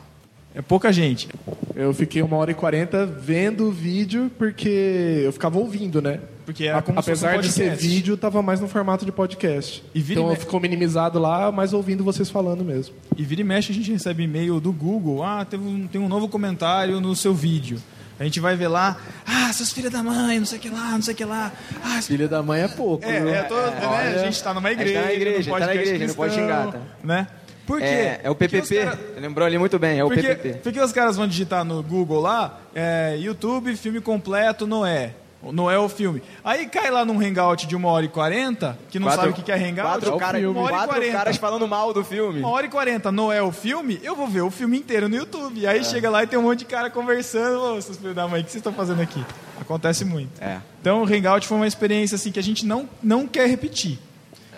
É 0.56 0.60
pouca 0.60 0.92
gente. 0.92 1.28
Eu 1.76 1.94
fiquei 1.94 2.20
uma 2.20 2.36
hora 2.36 2.50
e 2.50 2.54
quarenta 2.54 3.06
vendo 3.06 3.68
o 3.68 3.70
vídeo 3.70 4.28
porque 4.36 5.22
eu 5.24 5.32
ficava 5.32 5.56
ouvindo, 5.56 6.02
né? 6.02 6.18
Porque 6.48 6.64
era 6.64 6.80
como 6.80 7.02
se 7.02 7.10
fosse 7.10 7.22
um 7.26 7.28
Apesar 7.28 7.42
de 7.42 7.52
ser 7.52 7.76
vídeo, 7.76 8.16
tava 8.16 8.40
mais 8.40 8.58
no 8.58 8.66
formato 8.68 9.04
de 9.04 9.12
podcast. 9.12 9.84
E 9.94 10.00
vira 10.00 10.20
e 10.20 10.22
então 10.22 10.30
me- 10.32 10.36
ficou 10.40 10.58
minimizado 10.58 11.18
lá, 11.18 11.52
mas 11.52 11.74
ouvindo 11.74 12.02
vocês 12.02 12.30
falando 12.30 12.64
mesmo. 12.64 12.94
E 13.18 13.22
vira 13.22 13.42
e 13.42 13.44
mexe 13.44 13.70
a 13.70 13.74
gente 13.74 13.92
recebe 13.92 14.22
e-mail 14.22 14.58
do 14.58 14.72
Google. 14.72 15.22
Ah, 15.22 15.44
teve 15.44 15.62
um, 15.62 15.86
tem 15.86 16.00
um 16.00 16.08
novo 16.08 16.26
comentário 16.26 17.02
no 17.02 17.14
seu 17.14 17.34
vídeo. 17.34 17.78
A 18.18 18.24
gente 18.24 18.40
vai 18.40 18.56
ver 18.56 18.68
lá, 18.68 18.96
ah, 19.26 19.52
seus 19.52 19.70
filhos 19.72 19.92
da 19.92 20.02
mãe, 20.02 20.38
não 20.38 20.46
sei 20.46 20.56
o 20.56 20.60
que 20.62 20.70
lá, 20.70 20.90
não 20.92 21.02
sei 21.02 21.12
o 21.12 21.16
que 21.18 21.24
lá. 21.26 21.52
Ah, 21.84 22.00
Filha 22.00 22.26
da 22.26 22.42
mãe 22.42 22.62
é 22.62 22.68
pouco. 22.68 23.04
É, 23.04 23.20
viu? 23.20 23.28
é, 23.28 23.42
tô, 23.42 23.54
né, 23.54 24.14
a 24.16 24.18
gente 24.24 24.32
está 24.32 24.54
numa 24.54 24.70
A 24.70 24.72
gente 24.72 24.80
igreja. 24.80 25.00
tá 25.00 25.06
na 25.06 25.12
igreja, 25.12 25.38
num 25.38 25.44
tá 25.44 25.50
na 25.60 25.66
podcast 25.66 25.88
igreja, 25.94 26.06
não 26.08 26.14
pode 26.14 26.34
cristão, 26.34 26.56
xingar, 26.64 26.72
tá? 26.72 26.80
Né? 27.04 27.26
Por 27.66 27.78
quê? 27.78 27.84
É, 27.84 28.20
é 28.24 28.30
o 28.30 28.34
PPP. 28.34 28.84
cara- 28.84 28.98
Lembrou 29.20 29.46
ali 29.46 29.58
muito 29.58 29.78
bem, 29.78 29.98
é 29.98 30.04
o 30.04 30.08
porque, 30.08 30.22
PPP. 30.22 30.58
porque 30.62 30.80
os 30.80 30.92
caras 30.92 31.18
vão 31.18 31.28
digitar 31.28 31.62
no 31.62 31.82
Google 31.82 32.20
lá, 32.22 32.58
é, 32.74 33.18
YouTube, 33.20 33.76
filme 33.76 34.00
completo, 34.00 34.66
Noé. 34.66 35.12
Noé 35.42 35.78
o 35.78 35.88
filme. 35.88 36.20
Aí 36.44 36.66
cai 36.66 36.90
lá 36.90 37.04
num 37.04 37.20
hangout 37.20 37.66
de 37.66 37.76
uma 37.76 37.88
hora 37.90 38.04
e 38.04 38.08
quarenta, 38.08 38.76
que 38.90 38.98
não 38.98 39.06
Quatro- 39.06 39.20
sabe 39.26 39.40
o 39.40 39.42
que 39.44 39.52
é 39.52 39.54
hangout. 39.54 40.00
Quatro, 40.00 40.14
é 40.14 40.18
cara-. 40.18 40.38
Uma 40.50 40.60
hora 40.62 40.72
e 40.72 40.76
quatro 40.76 40.88
quarenta. 40.94 41.12
caras 41.16 41.36
falando 41.36 41.68
mal 41.68 41.94
do 41.94 42.04
filme. 42.04 42.40
Uma 42.40 42.50
hora 42.50 42.66
e 42.66 42.68
quarenta, 42.68 43.12
Noé 43.12 43.40
o 43.42 43.52
filme, 43.52 44.00
eu 44.02 44.16
vou 44.16 44.26
ver 44.26 44.40
o 44.42 44.50
filme 44.50 44.78
inteiro 44.78 45.08
no 45.08 45.14
YouTube. 45.16 45.66
Aí 45.66 45.84
chega 45.84 46.10
lá 46.10 46.24
e 46.24 46.26
tem 46.26 46.38
um 46.38 46.42
monte 46.42 46.60
de 46.60 46.64
cara 46.64 46.90
conversando. 46.90 47.60
Ô, 47.76 47.80
seus 47.80 47.96
filhos 47.96 48.14
da 48.16 48.26
mãe, 48.26 48.40
o 48.40 48.44
que 48.44 48.50
vocês 48.50 48.60
estão 48.60 48.72
fazendo 48.72 49.00
aqui? 49.00 49.24
Acontece 49.60 50.04
muito. 50.04 50.30
É. 50.42 50.58
Então 50.80 51.02
o 51.02 51.04
Hangout 51.04 51.46
foi 51.46 51.56
uma 51.56 51.66
experiência 51.66 52.16
assim 52.16 52.32
que 52.32 52.38
a 52.38 52.42
gente 52.42 52.66
não, 52.66 52.88
não 53.02 53.26
quer 53.26 53.48
repetir. 53.48 53.98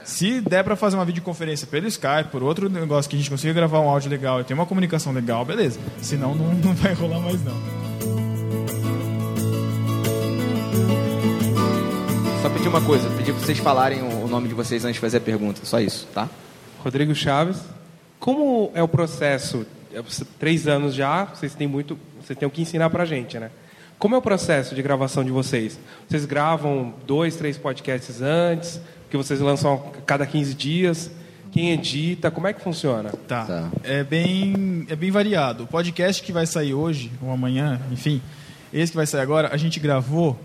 Se 0.02 0.40
der 0.40 0.64
para 0.64 0.74
fazer 0.76 0.96
uma 0.96 1.04
videoconferência 1.04 1.66
pelo 1.66 1.86
Skype, 1.86 2.30
por 2.32 2.42
outro 2.42 2.68
negócio 2.70 3.08
que 3.08 3.14
a 3.16 3.18
gente 3.18 3.30
consiga 3.30 3.52
gravar 3.52 3.80
um 3.80 3.88
áudio 3.88 4.10
legal 4.10 4.40
e 4.40 4.44
ter 4.44 4.54
uma 4.54 4.66
comunicação 4.66 5.12
legal, 5.12 5.44
beleza. 5.44 5.78
Senão 6.00 6.34
não, 6.34 6.54
não 6.56 6.74
vai 6.74 6.94
rolar 6.94 7.20
mais 7.20 7.42
não. 7.44 7.89
Pedir 12.60 12.68
uma 12.68 12.82
coisa, 12.82 13.08
pedir 13.16 13.32
pra 13.32 13.42
vocês 13.42 13.58
falarem 13.58 14.02
o 14.02 14.28
nome 14.28 14.46
de 14.46 14.52
vocês 14.52 14.84
antes 14.84 14.96
de 14.96 15.00
fazer 15.00 15.16
a 15.16 15.20
pergunta. 15.20 15.62
Só 15.64 15.80
isso, 15.80 16.06
tá? 16.12 16.28
Rodrigo 16.80 17.14
Chaves. 17.14 17.56
Como 18.18 18.70
é 18.74 18.82
o 18.82 18.88
processo? 18.88 19.66
É, 19.94 20.02
Três 20.38 20.68
anos 20.68 20.94
já, 20.94 21.24
vocês 21.24 21.54
têm 21.54 21.66
muito, 21.66 21.98
vocês 22.22 22.38
têm 22.38 22.46
o 22.46 22.50
que 22.50 22.60
ensinar 22.60 22.90
pra 22.90 23.06
gente, 23.06 23.38
né? 23.38 23.50
Como 23.98 24.14
é 24.14 24.18
o 24.18 24.20
processo 24.20 24.74
de 24.74 24.82
gravação 24.82 25.24
de 25.24 25.30
vocês? 25.30 25.80
Vocês 26.06 26.26
gravam 26.26 26.92
dois, 27.06 27.34
três 27.34 27.56
podcasts 27.56 28.20
antes, 28.20 28.78
que 29.08 29.16
vocês 29.16 29.40
lançam 29.40 29.72
a 29.72 30.02
cada 30.02 30.26
15 30.26 30.52
dias? 30.52 31.10
Quem 31.50 31.70
edita? 31.70 32.30
Como 32.30 32.46
é 32.46 32.52
que 32.52 32.60
funciona? 32.60 33.10
Tá. 33.26 33.46
Tá. 33.46 33.70
É 33.82 34.04
bem 34.04 34.86
é 34.90 34.94
bem 34.94 35.10
variado. 35.10 35.64
O 35.64 35.66
podcast 35.66 36.22
que 36.22 36.30
vai 36.30 36.44
sair 36.44 36.74
hoje 36.74 37.10
ou 37.22 37.32
amanhã, 37.32 37.80
enfim, 37.90 38.20
esse 38.70 38.92
que 38.92 38.96
vai 38.98 39.06
sair 39.06 39.22
agora, 39.22 39.48
a 39.50 39.56
gente 39.56 39.80
gravou 39.80 40.38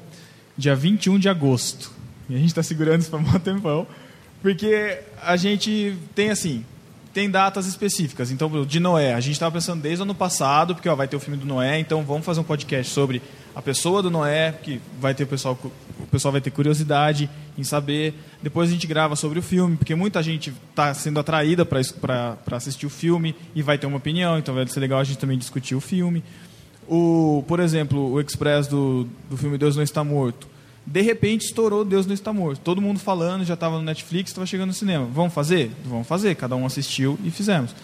dia 0.58 0.74
21 0.78 1.20
de 1.20 1.28
agosto. 1.28 2.05
E 2.30 2.36
a 2.36 2.38
gente 2.38 2.50
está 2.50 2.64
segurando 2.64 3.02
isso 3.02 3.10
para 3.10 3.20
um 3.20 3.24
tempão, 3.40 3.88
porque 4.42 5.00
a 5.22 5.36
gente 5.36 5.96
tem 6.14 6.30
assim, 6.30 6.64
tem 7.16 7.30
datas 7.30 7.66
específicas. 7.66 8.30
Então, 8.30 8.66
de 8.66 8.80
Noé, 8.80 9.14
a 9.14 9.22
gente 9.22 9.34
estava 9.34 9.54
pensando 9.54 9.82
desde 9.82 10.02
o 10.02 10.04
ano 10.04 10.14
passado, 10.14 10.76
porque 10.76 10.90
ó, 10.90 10.96
vai 10.96 11.08
ter 11.08 11.16
o 11.16 11.20
filme 11.20 11.40
do 11.40 11.46
Noé, 11.46 11.80
então 11.80 12.04
vamos 12.04 12.26
fazer 12.26 12.42
um 12.42 12.44
podcast 12.44 12.92
sobre 12.92 13.22
a 13.56 13.62
pessoa 13.62 14.04
do 14.04 14.12
Noé, 14.12 14.52
que 14.52 14.82
vai 15.00 15.16
ter 15.16 15.24
o 15.24 15.28
pessoal, 15.28 15.58
o 15.98 16.08
pessoal 16.08 16.34
vai 16.34 16.42
ter 16.42 16.52
curiosidade 16.52 17.30
em 17.58 17.64
saber. 17.64 18.14
Depois 18.44 18.70
a 18.70 18.74
gente 18.74 18.86
grava 18.86 19.16
sobre 19.16 19.40
o 19.40 19.42
filme, 19.42 19.78
porque 19.78 19.96
muita 19.96 20.22
gente 20.22 20.54
está 20.70 20.94
sendo 20.94 21.18
atraída 21.18 21.66
para 21.66 22.38
assistir 22.52 22.86
o 22.86 22.90
filme 22.90 23.34
e 23.56 23.62
vai 23.62 23.78
ter 23.78 23.88
uma 23.88 23.96
opinião, 23.96 24.38
então 24.38 24.54
vai 24.54 24.68
ser 24.68 24.82
legal 24.82 25.00
a 25.00 25.04
gente 25.06 25.18
também 25.18 25.38
discutir 25.38 25.74
o 25.74 25.80
filme. 25.80 26.22
O, 26.86 27.46
por 27.48 27.62
exemplo, 27.62 28.12
o 28.12 28.20
Express 28.20 28.68
do, 28.68 29.08
do 29.30 29.38
filme 29.38 29.58
Deus 29.58 29.78
Não 29.78 29.84
Está 29.84 30.04
Morto. 30.04 30.55
De 30.86 31.02
repente 31.02 31.46
estourou 31.46 31.84
Deus 31.84 32.06
Não 32.06 32.14
Está 32.14 32.32
Morto. 32.32 32.60
Todo 32.60 32.82
mundo 32.82 33.00
falando, 33.00 33.44
já 33.44 33.56
estava 33.56 33.78
no 33.78 33.84
Netflix, 33.84 34.30
estava 34.30 34.46
chegando 34.46 34.68
no 34.68 34.74
cinema. 34.74 35.06
Vamos 35.12 35.34
fazer? 35.34 35.72
Vamos 35.84 36.08
fazer. 36.08 36.36
Cada 36.36 36.56
um 36.56 36.66
assistiu 36.66 37.18
e 37.24 37.32
fizemos. 37.32 37.76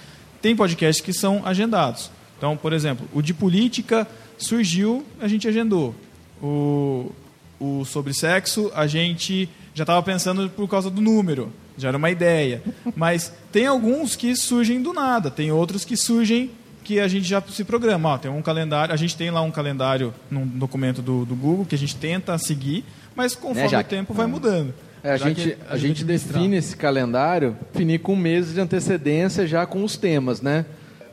Tem 0.41 0.55
podcasts 0.55 1.03
que 1.03 1.11
são 1.11 1.41
agendados. 1.45 2.11
Então, 2.37 2.55
por 2.55 2.73
exemplo, 2.73 3.07
o 3.13 3.21
de 3.21 3.33
política 3.33 4.07
surgiu, 4.37 5.05
a 5.19 5.27
gente 5.27 5.47
agendou. 5.47 5.95
O, 6.41 7.11
o 7.59 7.85
sobre 7.85 8.13
sexo, 8.13 8.71
a 8.75 8.87
gente 8.87 9.49
já 9.73 9.83
estava 9.83 10.01
pensando 10.03 10.49
por 10.49 10.67
causa 10.67 10.89
do 10.89 11.01
número. 11.01 11.51
gera 11.77 11.97
uma 11.97 12.09
ideia. 12.09 12.63
Mas 12.95 13.31
tem 13.51 13.67
alguns 13.67 14.15
que 14.15 14.35
surgem 14.35 14.81
do 14.81 14.93
nada, 14.93 15.29
tem 15.29 15.51
outros 15.51 15.85
que 15.85 15.95
surgem 15.95 16.51
que 16.84 17.00
a 17.00 17.08
gente 17.08 17.26
já 17.28 17.41
se 17.41 17.63
programa. 17.63 18.10
Ó, 18.10 18.17
tem 18.17 18.30
um 18.32 18.41
calendário, 18.41 18.94
a 18.94 18.98
gente 18.98 19.15
tem 19.15 19.30
lá 19.32 19.41
um 19.41 19.52
calendário 19.52 20.13
num 20.30 20.46
documento 20.46 21.02
do, 21.02 21.26
do 21.26 21.36
Google 21.36 21.65
que 21.65 21.76
a 21.76 21.78
gente 21.78 21.96
tenta 21.96 22.38
seguir, 22.38 22.84
mas 23.15 23.36
conforme 23.36 23.67
o 23.67 23.70
Jaque? 23.70 23.89
tempo 23.89 24.13
vai 24.13 24.28
mudando. 24.28 24.74
É, 25.04 25.12
a 25.13 25.17
gente, 25.17 25.41
que 25.41 25.58
a 25.67 25.78
gente 25.78 26.04
define 26.04 26.58
esse 26.58 26.78
calendário, 26.78 27.58
definir 27.74 28.00
com 28.00 28.15
meses 28.15 28.54
de 28.54 28.62
antecedência 28.62 29.48
já 29.48 29.65
com 29.65 29.84
os 29.84 29.98
temas, 29.98 30.41
né? 30.41 30.65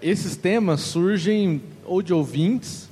Esses 0.03 0.37
temas 0.37 0.81
surgem 0.83 1.63
ou 1.87 2.03
de 2.03 2.13
ouvintes, 2.13 2.87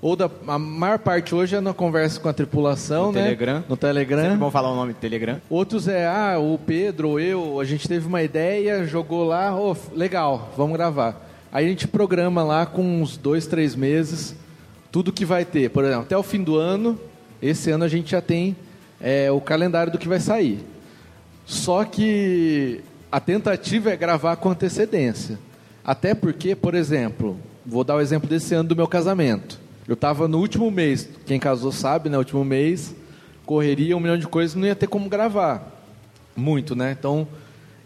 ou 0.00 0.14
da 0.14 0.30
a 0.46 0.56
maior 0.58 1.00
parte 1.00 1.34
hoje 1.34 1.56
é 1.56 1.60
na 1.60 1.74
conversa 1.74 2.20
com 2.20 2.28
a 2.28 2.32
tripulação, 2.32 3.06
No 3.06 3.12
né? 3.12 3.22
Telegram. 3.24 3.64
No 3.68 3.76
Telegram. 3.76 4.22
Sempre 4.22 4.36
bom 4.36 4.50
falar 4.50 4.70
o 4.70 4.76
nome 4.76 4.92
do 4.92 4.98
Telegram. 5.00 5.40
Outros 5.50 5.88
é, 5.88 6.06
ah, 6.06 6.38
o 6.38 6.56
Pedro 6.58 7.08
ou 7.10 7.20
eu, 7.20 7.58
a 7.58 7.64
gente 7.64 7.88
teve 7.88 8.06
uma 8.06 8.22
ideia, 8.22 8.86
jogou 8.86 9.24
lá, 9.24 9.50
f- 9.72 9.90
legal, 9.96 10.52
vamos 10.56 10.76
gravar. 10.76 11.25
Aí 11.56 11.64
a 11.64 11.68
gente 11.70 11.88
programa 11.88 12.44
lá 12.44 12.66
com 12.66 13.00
uns 13.00 13.16
dois, 13.16 13.46
três 13.46 13.74
meses, 13.74 14.36
tudo 14.92 15.10
que 15.10 15.24
vai 15.24 15.42
ter. 15.42 15.70
Por 15.70 15.84
exemplo, 15.84 16.02
até 16.02 16.14
o 16.14 16.22
fim 16.22 16.42
do 16.42 16.56
ano, 16.56 17.00
esse 17.40 17.70
ano 17.70 17.82
a 17.82 17.88
gente 17.88 18.10
já 18.10 18.20
tem 18.20 18.54
é, 19.00 19.30
o 19.32 19.40
calendário 19.40 19.90
do 19.90 19.96
que 19.96 20.06
vai 20.06 20.20
sair. 20.20 20.62
Só 21.46 21.82
que 21.82 22.82
a 23.10 23.18
tentativa 23.20 23.90
é 23.90 23.96
gravar 23.96 24.36
com 24.36 24.50
antecedência. 24.50 25.38
Até 25.82 26.14
porque, 26.14 26.54
por 26.54 26.74
exemplo, 26.74 27.38
vou 27.64 27.82
dar 27.82 27.96
o 27.96 28.02
exemplo 28.02 28.28
desse 28.28 28.54
ano 28.54 28.68
do 28.68 28.76
meu 28.76 28.86
casamento. 28.86 29.58
Eu 29.88 29.94
estava 29.94 30.28
no 30.28 30.36
último 30.36 30.70
mês, 30.70 31.08
quem 31.24 31.40
casou 31.40 31.72
sabe, 31.72 32.10
né? 32.10 32.18
Último 32.18 32.44
mês, 32.44 32.94
correria, 33.46 33.96
um 33.96 34.00
milhão 34.00 34.18
de 34.18 34.26
coisas, 34.26 34.54
não 34.54 34.66
ia 34.66 34.76
ter 34.76 34.88
como 34.88 35.08
gravar. 35.08 35.72
Muito, 36.36 36.76
né? 36.76 36.94
Então, 36.98 37.26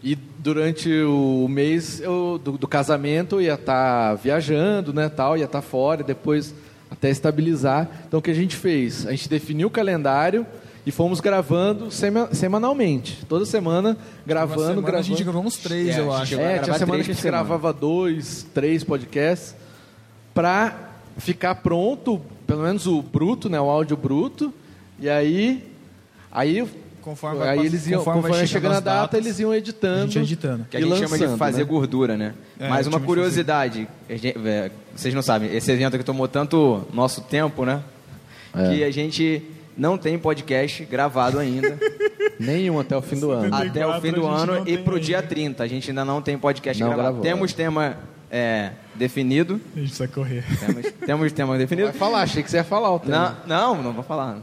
e 0.03 0.15
durante 0.15 0.89
o 1.03 1.47
mês 1.47 1.99
eu, 2.01 2.39
do, 2.43 2.53
do 2.57 2.67
casamento 2.67 3.35
eu 3.35 3.41
ia 3.41 3.53
estar 3.53 4.15
viajando, 4.15 4.91
né? 4.93 5.09
Tal, 5.09 5.37
ia 5.37 5.45
estar 5.45 5.61
fora, 5.61 6.03
depois 6.03 6.53
até 6.89 7.09
estabilizar. 7.09 7.87
Então, 8.07 8.19
o 8.19 8.21
que 8.23 8.31
a 8.31 8.35
gente 8.35 8.55
fez? 8.55 9.05
A 9.05 9.11
gente 9.11 9.29
definiu 9.29 9.67
o 9.67 9.71
calendário 9.71 10.45
e 10.85 10.91
fomos 10.91 11.19
gravando 11.19 11.91
sema- 11.91 12.33
semanalmente. 12.33 13.23
Toda 13.29 13.45
semana 13.45 13.95
gravando, 14.25 14.59
semana 14.61 14.81
gravando. 14.81 14.97
A 14.97 15.01
gente 15.03 15.23
gravou 15.23 15.43
uns 15.43 15.57
três, 15.57 15.95
É, 15.95 15.99
eu 15.99 16.11
acho. 16.11 16.33
É, 16.39 16.59
tinha 16.59 16.77
semana 16.77 16.93
três 16.93 17.05
que 17.05 17.11
a 17.11 17.13
gente 17.13 17.21
semana. 17.21 17.43
gravava 17.43 17.71
dois, 17.71 18.45
três 18.53 18.83
podcasts 18.83 19.55
para 20.33 20.89
ficar 21.17 21.55
pronto, 21.55 22.19
pelo 22.47 22.63
menos 22.63 22.87
o 22.87 23.01
bruto, 23.01 23.49
né, 23.49 23.59
o 23.61 23.69
áudio 23.69 23.95
bruto. 23.95 24.51
E 24.99 25.07
aí, 25.09 25.63
aí, 26.31 26.67
Conforme 27.01 27.39
vai 27.39 27.49
aí 27.49 27.65
eles 27.65 27.87
iam, 27.87 27.99
conforme 27.99 28.21
conforme, 28.21 28.37
vai 28.37 28.47
chegando 28.47 28.73
a 28.73 28.79
data, 28.79 29.01
datas, 29.01 29.19
eles 29.25 29.39
iam 29.39 29.53
editando. 29.53 29.95
a 30.03 30.05
gente 30.05 30.15
ia 30.15 30.21
editando. 30.21 30.65
Que 30.69 30.77
a 30.77 30.79
gente 30.79 30.95
chama 30.95 31.17
de 31.17 31.23
lançando, 31.23 31.37
fazer 31.37 31.59
né? 31.59 31.63
gordura, 31.63 32.17
né? 32.17 32.33
É, 32.59 32.69
Mas 32.69 32.87
uma 32.87 32.99
curiosidade, 32.99 33.87
gente- 34.09 34.37
é, 34.45 34.71
vocês 34.95 35.13
não 35.13 35.21
sabem, 35.21 35.53
esse 35.55 35.71
evento 35.71 35.95
aqui 35.95 36.05
tomou 36.05 36.27
tanto 36.27 36.87
nosso 36.93 37.21
tempo, 37.21 37.65
né? 37.65 37.81
É. 38.55 38.69
Que 38.69 38.83
a 38.83 38.91
gente 38.91 39.41
não 39.77 39.97
tem 39.97 40.17
podcast 40.19 40.85
gravado 40.85 41.39
ainda. 41.39 41.77
Nenhum 42.39 42.79
até 42.79 42.95
o 42.97 43.01
fim 43.01 43.19
do 43.19 43.31
ano. 43.31 43.55
até 43.55 43.85
o 43.85 43.93
74 43.93 44.01
fim 44.01 44.11
do 44.11 44.27
ano 44.27 44.67
e 44.67 44.77
pro 44.77 44.99
dia 44.99 45.21
30. 45.21 45.63
A 45.63 45.67
gente 45.67 45.89
ainda 45.89 46.03
não 46.03 46.21
tem 46.21 46.37
podcast 46.37 46.81
Não 46.81 46.89
gravado. 46.89 47.07
gravou, 47.15 47.23
Temos 47.23 47.51
é. 47.51 47.55
tema 47.55 47.97
é, 48.31 48.71
definido. 48.95 49.61
A 49.75 49.79
gente 49.79 49.89
precisa 49.89 50.07
correr. 50.07 50.43
Temos, 50.59 50.91
temos 51.05 51.31
tema 51.33 51.57
definido. 51.57 51.89
Vai 51.89 51.97
falar, 51.97 52.21
achei 52.21 52.41
que 52.41 52.49
você 52.49 52.57
ia 52.57 52.63
falar 52.63 52.91
o 52.93 52.99
tema. 52.99 53.37
Não, 53.45 53.75
não, 53.75 53.83
não 53.83 53.93
vou 53.93 54.03
falar. 54.03 54.39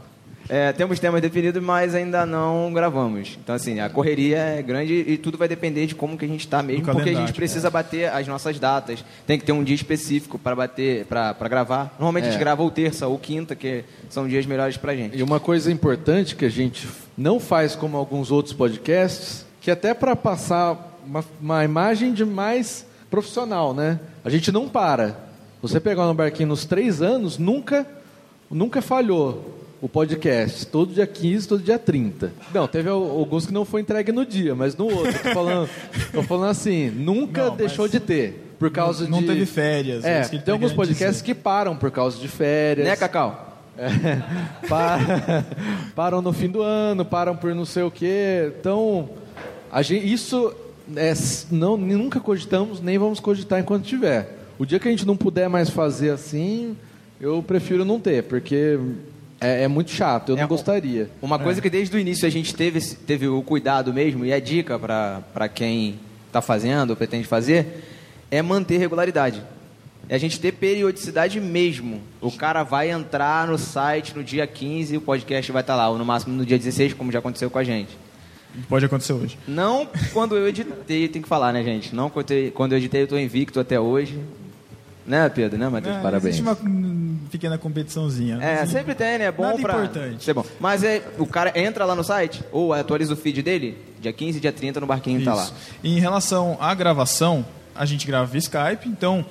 É, 0.51 0.73
temos 0.73 0.99
temas 0.99 1.21
definidos, 1.21 1.61
mas 1.61 1.93
ainda 1.93 2.25
não 2.25 2.73
gravamos. 2.73 3.37
Então, 3.39 3.53
assim, 3.53 3.79
a 3.79 3.87
correria 3.87 4.39
é 4.39 4.61
grande 4.63 4.93
e 5.07 5.15
tudo 5.15 5.37
vai 5.37 5.47
depender 5.47 5.85
de 5.85 5.93
como 5.93 6.17
que 6.17 6.25
a 6.25 6.27
gente 6.27 6.39
está 6.39 6.63
mesmo, 6.63 6.85
porque 6.85 7.11
a 7.11 7.13
gente 7.13 7.33
precisa 7.33 7.69
bater 7.69 8.09
as 8.11 8.27
nossas 8.27 8.57
datas. 8.59 9.05
Tem 9.27 9.37
que 9.37 9.45
ter 9.45 9.51
um 9.51 9.63
dia 9.63 9.75
específico 9.75 10.39
para 10.39 10.55
bater, 10.55 11.05
para 11.05 11.47
gravar. 11.47 11.93
Normalmente 11.99 12.23
a 12.23 12.31
gente 12.31 12.37
É. 12.37 12.39
grava 12.39 12.63
ou 12.63 12.71
terça 12.71 13.05
ou 13.05 13.19
quinta, 13.19 13.55
que 13.55 13.83
são 14.09 14.27
dias 14.27 14.43
melhores 14.47 14.75
pra 14.75 14.95
gente. 14.95 15.15
E 15.15 15.21
uma 15.21 15.39
coisa 15.39 15.71
importante 15.71 16.35
que 16.35 16.45
a 16.45 16.49
gente 16.49 16.87
não 17.15 17.39
faz 17.39 17.75
como 17.75 17.95
alguns 17.95 18.31
outros 18.31 18.53
podcasts, 18.55 19.45
que 19.61 19.69
até 19.69 19.93
para 19.93 20.15
passar 20.15 20.97
uma, 21.05 21.23
uma 21.39 21.63
imagem 21.63 22.11
de 22.11 22.25
mais 22.25 22.87
profissional, 23.07 23.71
né? 23.71 23.99
A 24.25 24.31
gente 24.31 24.51
não 24.51 24.67
para. 24.67 25.15
Você 25.61 25.79
pegar 25.79 26.07
no 26.07 26.13
barquinho 26.15 26.49
nos 26.49 26.65
três 26.65 27.03
anos, 27.03 27.37
nunca, 27.37 27.85
nunca 28.49 28.81
falhou 28.81 29.59
o 29.81 29.87
podcast. 29.89 30.65
Todo 30.67 30.93
dia 30.93 31.07
15, 31.07 31.47
todo 31.47 31.63
dia 31.63 31.79
30. 31.79 32.31
Não, 32.53 32.67
teve 32.67 32.89
al- 32.89 33.01
alguns 33.01 33.45
que 33.45 33.53
não 33.53 33.63
foi 33.65 33.81
entregue 33.81 34.11
no 34.11 34.25
dia, 34.25 34.53
mas 34.55 34.75
no 34.75 34.85
outro. 34.85 35.13
Tô 35.13 35.29
falando, 35.33 35.69
tô 36.11 36.23
falando 36.23 36.49
assim, 36.49 36.89
nunca 36.89 37.43
Não, 37.43 37.49
mas 37.49 37.57
deixou 37.57 37.87
de 37.87 37.99
ter. 37.99 38.45
Por 38.59 38.69
causa 38.71 39.07
não 39.07 39.21
de. 39.21 39.27
teve 39.27 39.45
férias, 39.45 40.03
é 40.03 40.19
É, 40.19 40.21
tem 40.27 40.39
tá 40.41 40.51
alguns 40.51 40.73
podcasts 40.73 41.21
que 41.21 41.33
param 41.33 41.77
por 41.77 41.89
causa 41.91 42.17
de 42.19 42.27
férias. 42.27 42.85
Né, 42.87 42.95
Cacau? 42.97 43.57
É, 43.77 43.87
para- 44.67 45.45
param 45.95 46.21
no 46.21 46.33
fim 46.33 46.49
do 46.49 46.61
ano, 46.61 47.05
param 47.05 47.37
por 47.37 47.55
não 47.55 47.63
sei 47.65 47.83
o 47.83 47.91
quê. 47.91 48.51
Então, 48.59 49.09
a 49.71 49.81
gente, 49.81 50.11
isso 50.11 50.53
é, 50.97 51.13
não, 51.49 51.77
nunca 51.77 52.19
cogitamos, 52.19 52.81
nem 52.81 52.97
vamos 52.97 53.21
cogitar 53.21 53.59
enquanto 53.61 53.85
tiver. 53.85 54.37
O 54.57 54.65
dia 54.65 54.77
que 54.77 54.89
a 54.89 54.91
gente 54.91 55.07
não 55.07 55.15
puder 55.15 55.47
mais 55.47 55.69
fazer 55.69 56.09
assim, 56.09 56.75
eu 57.21 57.41
prefiro 57.41 57.85
não 57.85 57.97
ter, 57.97 58.23
porque 58.23 58.77
é, 59.41 59.63
é 59.63 59.67
muito 59.67 59.91
chato, 59.91 60.29
eu 60.29 60.37
É, 60.37 60.41
não 60.41 60.47
gostaria. 60.47 61.09
Uma 61.21 61.39
coisa 61.39 61.61
que 61.61 61.69
desde 61.69 61.95
o 61.95 61.99
início 61.99 62.27
a 62.27 62.29
gente 62.31 62.53
teve, 62.55 62.79
teve 63.07 63.27
o 63.27 63.41
cuidado 63.41 63.93
mesmo, 63.93 64.25
e 64.25 64.33
a 64.33 64.39
dica 64.39 64.77
para 64.77 65.47
quem 65.49 65.99
está 66.27 66.41
fazendo 66.41 66.91
ou 66.91 66.95
pretende 66.95 67.27
fazer, 67.27 67.83
é 68.29 68.41
manter 68.41 68.77
regularidade. 68.77 69.41
É 70.07 70.15
a 70.15 70.17
gente 70.17 70.39
ter 70.39 70.53
periodicidade 70.53 71.39
mesmo. 71.39 72.01
O 72.19 72.31
cara 72.31 72.63
vai 72.63 72.89
entrar 72.89 73.47
no 73.47 73.57
site 73.59 74.15
no 74.15 74.23
dia 74.23 74.47
15 74.47 74.95
e 74.95 74.97
o 74.97 75.01
podcast 75.01 75.51
vai 75.51 75.61
estar 75.61 75.75
lá, 75.75 75.89
ou 75.89 75.97
no 75.97 76.05
máximo 76.05 76.35
no 76.35 76.45
dia 76.45 76.57
16, 76.57 76.93
como 76.93 77.11
já 77.11 77.19
aconteceu 77.19 77.49
com 77.49 77.59
a 77.59 77.63
gente. 77.63 77.95
Pode 78.67 78.83
acontecer 78.85 79.13
hoje. 79.13 79.37
Não 79.47 79.87
quando 80.11 80.35
eu 80.35 80.47
editei, 80.47 81.07
tem 81.07 81.21
que 81.21 81.27
falar, 81.27 81.53
né, 81.53 81.63
gente? 81.63 81.93
Não 81.95 82.09
quando 82.09 82.31
eu- 82.31 82.51
quando 82.51 82.71
eu 82.71 82.79
editei, 82.79 83.01
eu 83.01 83.03
estou 83.03 83.19
invicto 83.19 83.59
até 83.59 83.79
hoje. 83.79 84.19
Né, 85.05 85.29
Pedro? 85.29 85.57
Né, 85.59 85.69
Matheus? 85.69 85.95
É, 85.95 85.99
parabéns. 86.01 86.35
Existe 86.35 86.41
uma 86.41 86.55
pequena 87.29 87.57
competiçãozinha. 87.57 88.37
É, 88.41 88.65
sempre 88.65 88.93
tem, 88.95 89.19
né? 89.19 89.25
É 89.25 89.31
bom 89.31 89.43
Nada 89.43 89.59
pra 89.59 89.73
importante. 89.73 90.23
ser 90.23 90.33
bom. 90.33 90.45
Mas 90.59 90.83
é, 90.83 91.01
o 91.17 91.25
cara 91.25 91.51
entra 91.57 91.85
lá 91.85 91.95
no 91.95 92.03
site, 92.03 92.43
ou 92.51 92.73
atualiza 92.73 93.13
o 93.13 93.17
feed 93.17 93.41
dele, 93.41 93.77
dia 94.01 94.11
15, 94.11 94.39
dia 94.39 94.51
30 94.51 94.79
no 94.81 94.87
barquinho 94.87 95.23
tá 95.23 95.33
lá. 95.33 95.43
Isso. 95.43 95.53
Em 95.83 95.99
relação 95.99 96.57
à 96.59 96.73
gravação, 96.73 97.45
a 97.75 97.85
gente 97.85 98.05
grava 98.05 98.25
via 98.25 98.39
Skype, 98.39 98.87
então 98.87 99.25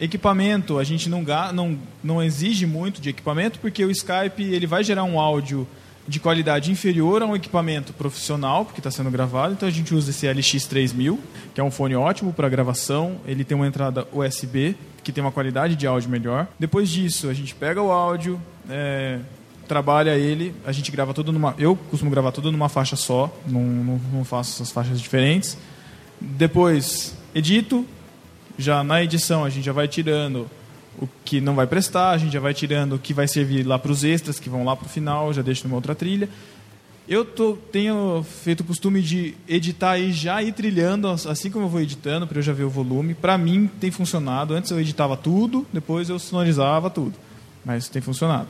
equipamento 0.00 0.78
a 0.78 0.84
gente 0.84 1.08
não, 1.08 1.24
não, 1.52 1.78
não 2.02 2.22
exige 2.22 2.66
muito 2.66 3.00
de 3.00 3.10
equipamento, 3.10 3.58
porque 3.58 3.84
o 3.84 3.90
Skype 3.90 4.42
ele 4.42 4.66
vai 4.66 4.82
gerar 4.84 5.04
um 5.04 5.18
áudio 5.18 5.66
de 6.06 6.20
qualidade 6.20 6.70
inferior 6.70 7.22
a 7.22 7.26
um 7.26 7.34
equipamento 7.34 7.92
profissional, 7.92 8.64
porque 8.64 8.80
está 8.80 8.90
sendo 8.90 9.10
gravado, 9.10 9.54
então 9.54 9.68
a 9.68 9.72
gente 9.72 9.94
usa 9.94 10.10
esse 10.10 10.26
LX3000, 10.26 11.18
que 11.54 11.60
é 11.60 11.64
um 11.64 11.70
fone 11.70 11.96
ótimo 11.96 12.32
para 12.32 12.48
gravação, 12.48 13.20
ele 13.26 13.44
tem 13.44 13.56
uma 13.56 13.66
entrada 13.66 14.06
USB, 14.12 14.76
que 15.02 15.12
tem 15.12 15.22
uma 15.22 15.32
qualidade 15.32 15.76
de 15.76 15.86
áudio 15.86 16.10
melhor. 16.10 16.46
Depois 16.58 16.88
disso, 16.90 17.28
a 17.28 17.34
gente 17.34 17.54
pega 17.54 17.80
o 17.80 17.90
áudio, 17.90 18.40
é, 18.68 19.18
trabalha 19.66 20.16
ele, 20.16 20.54
a 20.66 20.72
gente 20.72 20.90
grava 20.90 21.14
tudo 21.14 21.32
numa. 21.32 21.54
Eu 21.58 21.76
costumo 21.76 22.10
gravar 22.10 22.32
tudo 22.32 22.52
numa 22.52 22.68
faixa 22.68 22.96
só, 22.96 23.34
não, 23.46 23.62
não, 23.62 24.00
não 24.12 24.24
faço 24.24 24.54
essas 24.54 24.72
faixas 24.72 25.00
diferentes. 25.00 25.56
Depois 26.20 27.16
edito, 27.34 27.86
já 28.58 28.84
na 28.84 29.02
edição 29.02 29.44
a 29.44 29.50
gente 29.50 29.64
já 29.64 29.72
vai 29.72 29.88
tirando 29.88 30.48
o 31.00 31.08
que 31.24 31.40
não 31.40 31.54
vai 31.54 31.66
prestar, 31.66 32.10
a 32.10 32.18
gente 32.18 32.32
já 32.32 32.40
vai 32.40 32.54
tirando 32.54 32.94
o 32.94 32.98
que 32.98 33.12
vai 33.12 33.26
servir 33.26 33.66
lá 33.66 33.78
para 33.78 33.92
os 33.92 34.04
extras, 34.04 34.38
que 34.38 34.48
vão 34.48 34.64
lá 34.64 34.76
para 34.76 34.86
o 34.86 34.88
final, 34.88 35.32
já 35.32 35.42
deixo 35.42 35.64
numa 35.66 35.76
outra 35.76 35.94
trilha. 35.94 36.28
Eu 37.06 37.24
tô, 37.24 37.58
tenho 37.70 38.24
feito 38.42 38.60
o 38.60 38.64
costume 38.64 39.02
de 39.02 39.34
editar 39.46 39.98
e 39.98 40.10
já 40.10 40.42
ir 40.42 40.52
trilhando, 40.52 41.08
assim 41.08 41.50
como 41.50 41.66
eu 41.66 41.68
vou 41.68 41.80
editando, 41.80 42.26
para 42.26 42.38
eu 42.38 42.42
já 42.42 42.52
ver 42.52 42.64
o 42.64 42.70
volume. 42.70 43.12
Para 43.12 43.36
mim 43.36 43.68
tem 43.78 43.90
funcionado. 43.90 44.54
Antes 44.54 44.70
eu 44.70 44.80
editava 44.80 45.14
tudo, 45.14 45.66
depois 45.70 46.08
eu 46.08 46.18
sonorizava 46.18 46.88
tudo. 46.88 47.14
Mas 47.62 47.90
tem 47.90 48.00
funcionado. 48.00 48.48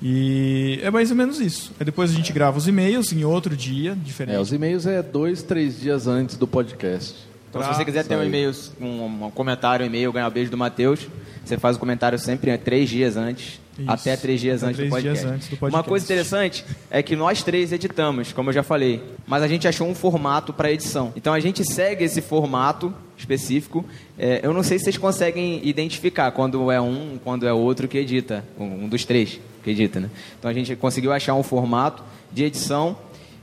E 0.00 0.78
é 0.82 0.90
mais 0.90 1.10
ou 1.10 1.16
menos 1.16 1.38
isso. 1.38 1.72
Aí 1.78 1.84
depois 1.84 2.10
a 2.10 2.14
gente 2.14 2.32
grava 2.32 2.56
os 2.56 2.66
e-mails 2.66 3.12
em 3.12 3.24
outro 3.24 3.54
dia, 3.54 3.94
diferente. 3.94 4.36
É, 4.36 4.40
os 4.40 4.52
e-mails 4.52 4.86
é 4.86 5.02
dois, 5.02 5.42
três 5.42 5.78
dias 5.78 6.06
antes 6.06 6.36
do 6.36 6.46
podcast. 6.46 7.25
Então, 7.60 7.72
se 7.72 7.78
você 7.78 7.84
quiser 7.84 8.04
ter 8.04 8.16
um 8.16 8.24
e-mail, 8.24 8.52
um, 8.80 9.26
um 9.26 9.30
comentário, 9.30 9.84
um 9.84 9.88
e-mail, 9.88 10.12
ganhar 10.12 10.28
o 10.28 10.30
beijo 10.30 10.50
do 10.50 10.56
Matheus, 10.56 11.06
você 11.44 11.56
faz 11.58 11.76
o 11.76 11.78
comentário 11.78 12.18
sempre 12.18 12.50
né, 12.50 12.56
três 12.56 12.88
dias 12.88 13.16
antes, 13.16 13.60
Isso. 13.78 13.90
até 13.90 14.16
três 14.16 14.40
dias, 14.40 14.62
Até 14.62 14.70
antes, 14.70 14.76
três 14.78 14.90
do 14.92 15.00
dias 15.00 15.18
podcast. 15.18 15.34
antes 15.34 15.48
do 15.48 15.52
Uma 15.54 15.58
podcast. 15.60 15.88
coisa 15.88 16.04
interessante 16.04 16.64
é 16.90 17.02
que 17.02 17.14
nós 17.14 17.42
três 17.42 17.72
editamos, 17.72 18.32
como 18.32 18.50
eu 18.50 18.54
já 18.54 18.62
falei, 18.62 19.02
mas 19.26 19.42
a 19.42 19.48
gente 19.48 19.66
achou 19.68 19.88
um 19.88 19.94
formato 19.94 20.52
para 20.52 20.72
edição. 20.72 21.12
Então 21.16 21.32
a 21.32 21.40
gente 21.40 21.64
segue 21.64 22.04
esse 22.04 22.20
formato 22.20 22.92
específico. 23.16 23.84
É, 24.18 24.40
eu 24.42 24.52
não 24.52 24.62
sei 24.62 24.78
se 24.78 24.84
vocês 24.84 24.98
conseguem 24.98 25.60
identificar 25.66 26.30
quando 26.32 26.70
é 26.70 26.80
um, 26.80 27.18
quando 27.22 27.46
é 27.46 27.52
outro 27.52 27.86
que 27.88 27.98
edita, 27.98 28.44
um 28.58 28.84
um 28.84 28.88
dos 28.88 29.04
três 29.04 29.38
que 29.62 29.70
edita, 29.70 30.00
né? 30.00 30.10
Então 30.38 30.50
a 30.50 30.54
gente 30.54 30.74
conseguiu 30.76 31.12
achar 31.12 31.34
um 31.34 31.42
formato 31.42 32.02
de 32.32 32.44
edição 32.44 32.96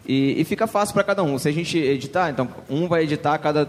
E, 0.06 0.36
e 0.42 0.44
fica 0.44 0.68
fácil 0.68 0.94
para 0.94 1.04
cada 1.04 1.24
um. 1.24 1.38
Se 1.40 1.48
a 1.48 1.52
gente 1.54 1.78
editar, 1.78 2.30
então 2.30 2.50
um 2.70 2.88
vai 2.90 3.04
editar 3.04 3.34
a 3.36 3.38
cada 3.38 3.66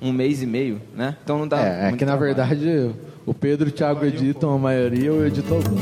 um 0.00 0.12
mês 0.12 0.42
e 0.42 0.46
meio, 0.46 0.80
né? 0.96 1.16
Então 1.22 1.38
não 1.38 1.46
dá. 1.48 1.60
É, 1.60 1.88
é 1.88 1.92
que 1.92 2.04
na 2.04 2.16
trabalho. 2.16 2.20
verdade 2.34 2.90
o 3.26 3.34
Pedro 3.34 3.68
e 3.68 3.70
o 3.70 3.72
Thiago 3.72 4.04
editam 4.04 4.52
a 4.54 4.58
maioria, 4.58 5.06
eu 5.08 5.26
edito 5.26 5.52
alguns. 5.54 5.80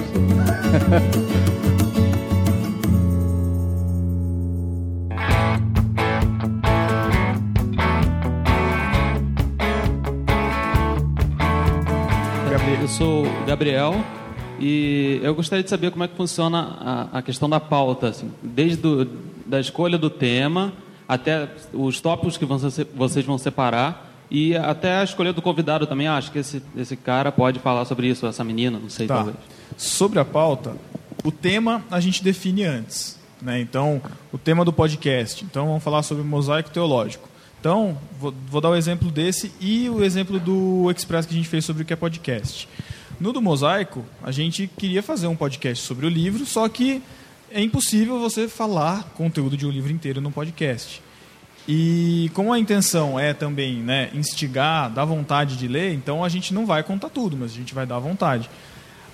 Eu 12.81 12.89
sou 12.89 13.27
o 13.27 13.45
Gabriel 13.47 13.95
e 14.59 15.21
eu 15.23 15.35
gostaria 15.35 15.63
de 15.63 15.69
saber 15.69 15.91
como 15.91 16.05
é 16.05 16.09
que 16.09 16.17
funciona 16.17 17.09
a, 17.13 17.19
a 17.19 17.23
questão 17.23 17.49
da 17.49 17.61
pauta, 17.61 18.09
assim, 18.09 18.31
desde 18.43 18.77
do, 18.79 19.05
da 19.45 19.61
escolha 19.61 19.99
do 19.99 20.09
tema 20.09 20.73
até 21.07 21.49
os 21.73 22.01
tópicos 22.01 22.37
que 22.39 22.45
vão 22.47 22.59
ser- 22.59 22.87
vocês 22.95 23.25
vão 23.27 23.37
separar 23.37 24.08
e 24.31 24.57
até 24.57 24.97
a 24.99 25.05
escolha 25.05 25.33
do 25.33 25.41
convidado 25.43 25.87
também. 25.87 26.07
Ah, 26.07 26.17
acho 26.17 26.31
que 26.31 26.39
esse, 26.39 26.63
esse 26.77 26.97
cara 26.97 27.33
pode 27.33 27.59
falar 27.61 27.85
sobre 27.85 28.09
isso, 28.09 28.27
essa 28.27 28.45
menina, 28.45 28.79
não 28.79 28.91
sei, 28.91 29.07
Tá. 29.07 29.17
talvez. 29.17 29.37
Sobre 29.77 30.19
a 30.19 30.25
pauta, 30.25 30.77
o 31.25 31.31
tema 31.33 31.85
a 31.91 32.01
gente 32.01 32.23
define 32.23 32.65
antes. 32.65 33.19
Né? 33.41 33.61
Então, 33.61 34.03
o 34.33 34.39
tema 34.39 34.65
do 34.65 34.73
podcast. 34.73 35.45
Então, 35.45 35.67
vamos 35.67 35.83
falar 35.85 36.03
sobre 36.03 36.25
mosaico 36.25 36.71
teológico. 36.71 37.29
Então, 37.61 37.97
vou, 38.19 38.35
vou 38.49 38.61
dar 38.61 38.71
o 38.71 38.77
exemplo 38.77 39.11
desse 39.11 39.53
e 39.61 39.89
o 39.89 40.03
exemplo 40.05 40.39
do 40.41 40.91
Express 40.91 41.27
que 41.27 41.35
a 41.35 41.37
gente 41.37 41.49
fez 41.49 41.65
sobre 41.65 41.83
o 41.83 41.87
que 41.87 41.93
é 41.93 41.97
podcast. 41.97 42.69
No 43.21 43.33
do 43.33 43.41
mosaico, 43.43 44.05
a 44.23 44.31
gente 44.31 44.69
queria 44.77 45.03
fazer 45.03 45.27
um 45.27 45.35
podcast 45.37 45.85
sobre 45.85 46.07
o 46.07 46.09
livro, 46.09 46.45
só 46.47 46.69
que 46.69 47.03
é 47.51 47.61
impossível 47.63 48.21
você 48.21 48.47
falar 48.49 49.05
conteúdo 49.17 49.57
de 49.57 49.67
um 49.67 49.71
livro 49.71 49.91
inteiro 49.91 50.21
num 50.21 50.31
podcast. 50.31 51.03
E 51.71 52.31
como 52.33 52.51
a 52.51 52.59
intenção 52.59 53.21
é 53.21 53.35
também 53.35 53.77
né, 53.77 54.09
instigar, 54.15 54.91
dar 54.91 55.05
vontade 55.05 55.55
de 55.55 55.69
ler, 55.69 55.93
então 55.93 56.25
a 56.25 56.29
gente 56.31 56.55
não 56.55 56.65
vai 56.65 56.83
contar 56.83 57.11
tudo, 57.11 57.37
mas 57.37 57.53
a 57.53 57.55
gente 57.55 57.75
vai 57.75 57.85
dar 57.85 57.99
vontade. 57.99 58.49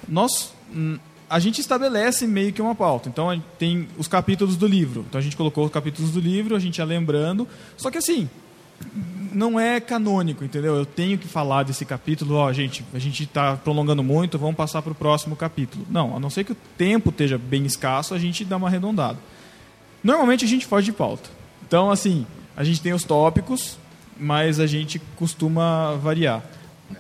Nós, 0.08 0.54
hum, 0.72 0.96
a 1.28 1.40
gente 1.40 1.60
estabelece 1.60 2.28
meio 2.28 2.52
que 2.52 2.62
uma 2.62 2.72
pauta. 2.72 3.08
Então 3.08 3.42
tem 3.58 3.88
os 3.98 4.06
capítulos 4.06 4.56
do 4.56 4.68
livro. 4.68 5.04
Então 5.08 5.18
a 5.18 5.22
gente 5.22 5.36
colocou 5.36 5.64
os 5.64 5.72
capítulos 5.72 6.12
do 6.12 6.20
livro, 6.20 6.54
a 6.54 6.60
gente 6.60 6.78
ia 6.78 6.84
lembrando. 6.84 7.48
Só 7.76 7.90
que 7.90 7.98
assim, 7.98 8.30
não 9.32 9.58
é 9.58 9.80
canônico, 9.80 10.44
entendeu? 10.44 10.76
Eu 10.76 10.86
tenho 10.86 11.18
que 11.18 11.26
falar 11.26 11.64
desse 11.64 11.84
capítulo, 11.84 12.36
ó, 12.36 12.52
gente, 12.52 12.84
a 12.94 13.00
gente 13.00 13.24
está 13.24 13.56
prolongando 13.56 14.04
muito, 14.04 14.38
vamos 14.38 14.54
passar 14.54 14.80
para 14.80 14.92
o 14.92 14.94
próximo 14.94 15.34
capítulo. 15.34 15.84
Não, 15.90 16.16
a 16.16 16.20
não 16.20 16.30
ser 16.30 16.44
que 16.44 16.52
o 16.52 16.56
tempo 16.78 17.10
esteja 17.10 17.36
bem 17.36 17.66
escasso, 17.66 18.14
a 18.14 18.18
gente 18.18 18.44
dá 18.44 18.56
uma 18.56 18.68
arredondada. 18.68 19.18
Normalmente 20.04 20.44
a 20.44 20.48
gente 20.48 20.66
foge 20.66 20.86
de 20.86 20.92
pauta. 20.92 21.28
Então, 21.66 21.90
assim, 21.90 22.24
a 22.56 22.64
gente 22.64 22.80
tem 22.80 22.92
os 22.92 23.04
tópicos, 23.04 23.78
mas 24.18 24.60
a 24.60 24.66
gente 24.66 24.98
costuma 25.16 25.94
variar. 25.96 26.42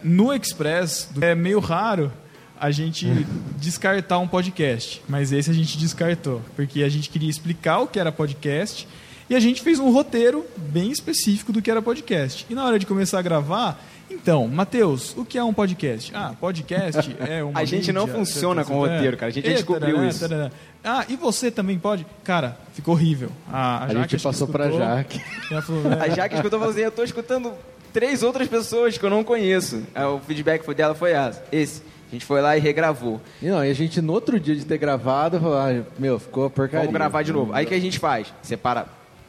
No 0.02 0.32
Express, 0.32 1.10
é 1.20 1.34
meio 1.34 1.60
raro 1.60 2.12
a 2.58 2.70
gente 2.70 3.06
descartar 3.58 4.18
um 4.18 4.28
podcast, 4.28 5.02
mas 5.08 5.32
esse 5.32 5.50
a 5.50 5.54
gente 5.54 5.78
descartou, 5.78 6.40
porque 6.56 6.82
a 6.82 6.88
gente 6.88 7.10
queria 7.10 7.30
explicar 7.30 7.80
o 7.80 7.86
que 7.86 7.98
era 7.98 8.10
podcast 8.10 8.86
e 9.28 9.34
a 9.34 9.40
gente 9.40 9.62
fez 9.62 9.78
um 9.78 9.90
roteiro 9.90 10.44
bem 10.56 10.90
específico 10.90 11.52
do 11.52 11.62
que 11.62 11.70
era 11.70 11.80
podcast. 11.80 12.44
E 12.50 12.54
na 12.54 12.64
hora 12.64 12.78
de 12.78 12.86
começar 12.86 13.18
a 13.18 13.22
gravar, 13.22 13.82
então, 14.14 14.46
Matheus, 14.48 15.14
o 15.16 15.24
que 15.24 15.36
é 15.36 15.44
um 15.44 15.52
podcast? 15.52 16.12
Ah, 16.14 16.34
podcast 16.40 17.16
é 17.20 17.42
uma 17.42 17.58
A 17.60 17.64
gente 17.64 17.92
não 17.92 18.02
mídia, 18.06 18.18
funciona 18.18 18.62
etc, 18.62 18.72
com 18.72 18.80
etc. 18.84 18.92
roteiro, 18.94 19.16
cara. 19.16 19.30
A 19.30 19.32
gente 19.34 19.48
E, 19.50 19.54
descobriu 19.54 19.94
tarará, 19.96 20.08
isso. 20.08 20.28
tarará. 20.28 20.50
Ah, 20.82 21.04
e 21.08 21.16
você 21.16 21.50
também 21.50 21.78
pode? 21.78 22.06
Cara, 22.22 22.56
ficou 22.72 22.94
horrível. 22.94 23.30
A, 23.50 23.84
A 23.84 23.88
Jaque 23.88 24.10
gente 24.12 24.22
passou 24.22 24.46
pra 24.48 24.66
escutou. 24.66 24.86
Jaque. 24.86 25.18
Falou, 25.62 25.82
né? 25.82 25.98
A 26.00 26.08
Jaque 26.08 26.34
escutou 26.36 26.58
falou 26.58 26.72
assim, 26.74 26.82
eu 26.82 26.90
tô 26.92 27.02
escutando 27.04 27.52
três 27.92 28.22
outras 28.22 28.48
pessoas 28.48 28.98
que 28.98 29.04
eu 29.04 29.10
não 29.10 29.24
conheço. 29.24 29.82
Aí 29.94 30.04
o 30.04 30.18
feedback 30.20 30.62
foi 30.64 30.74
dela 30.74 30.94
foi 30.94 31.12
essa, 31.12 31.42
esse. 31.52 31.82
A 32.08 32.12
gente 32.14 32.24
foi 32.26 32.40
lá 32.40 32.56
e 32.56 32.60
regravou. 32.60 33.20
E 33.42 33.46
não, 33.46 33.64
e 33.64 33.70
a 33.70 33.74
gente 33.74 34.00
no 34.00 34.12
outro 34.12 34.38
dia 34.38 34.54
de 34.54 34.64
ter 34.64 34.78
gravado, 34.78 35.40
falou, 35.40 35.56
ah, 35.56 35.82
meu, 35.98 36.18
ficou 36.18 36.48
porcaria. 36.50 36.86
Vamos 36.86 36.94
gravar 36.94 37.22
de 37.22 37.32
novo. 37.32 37.52
Aí 37.52 37.64
o 37.64 37.68
que 37.68 37.74
a 37.74 37.80
gente 37.80 37.98
faz? 37.98 38.32
Separa 38.42 38.86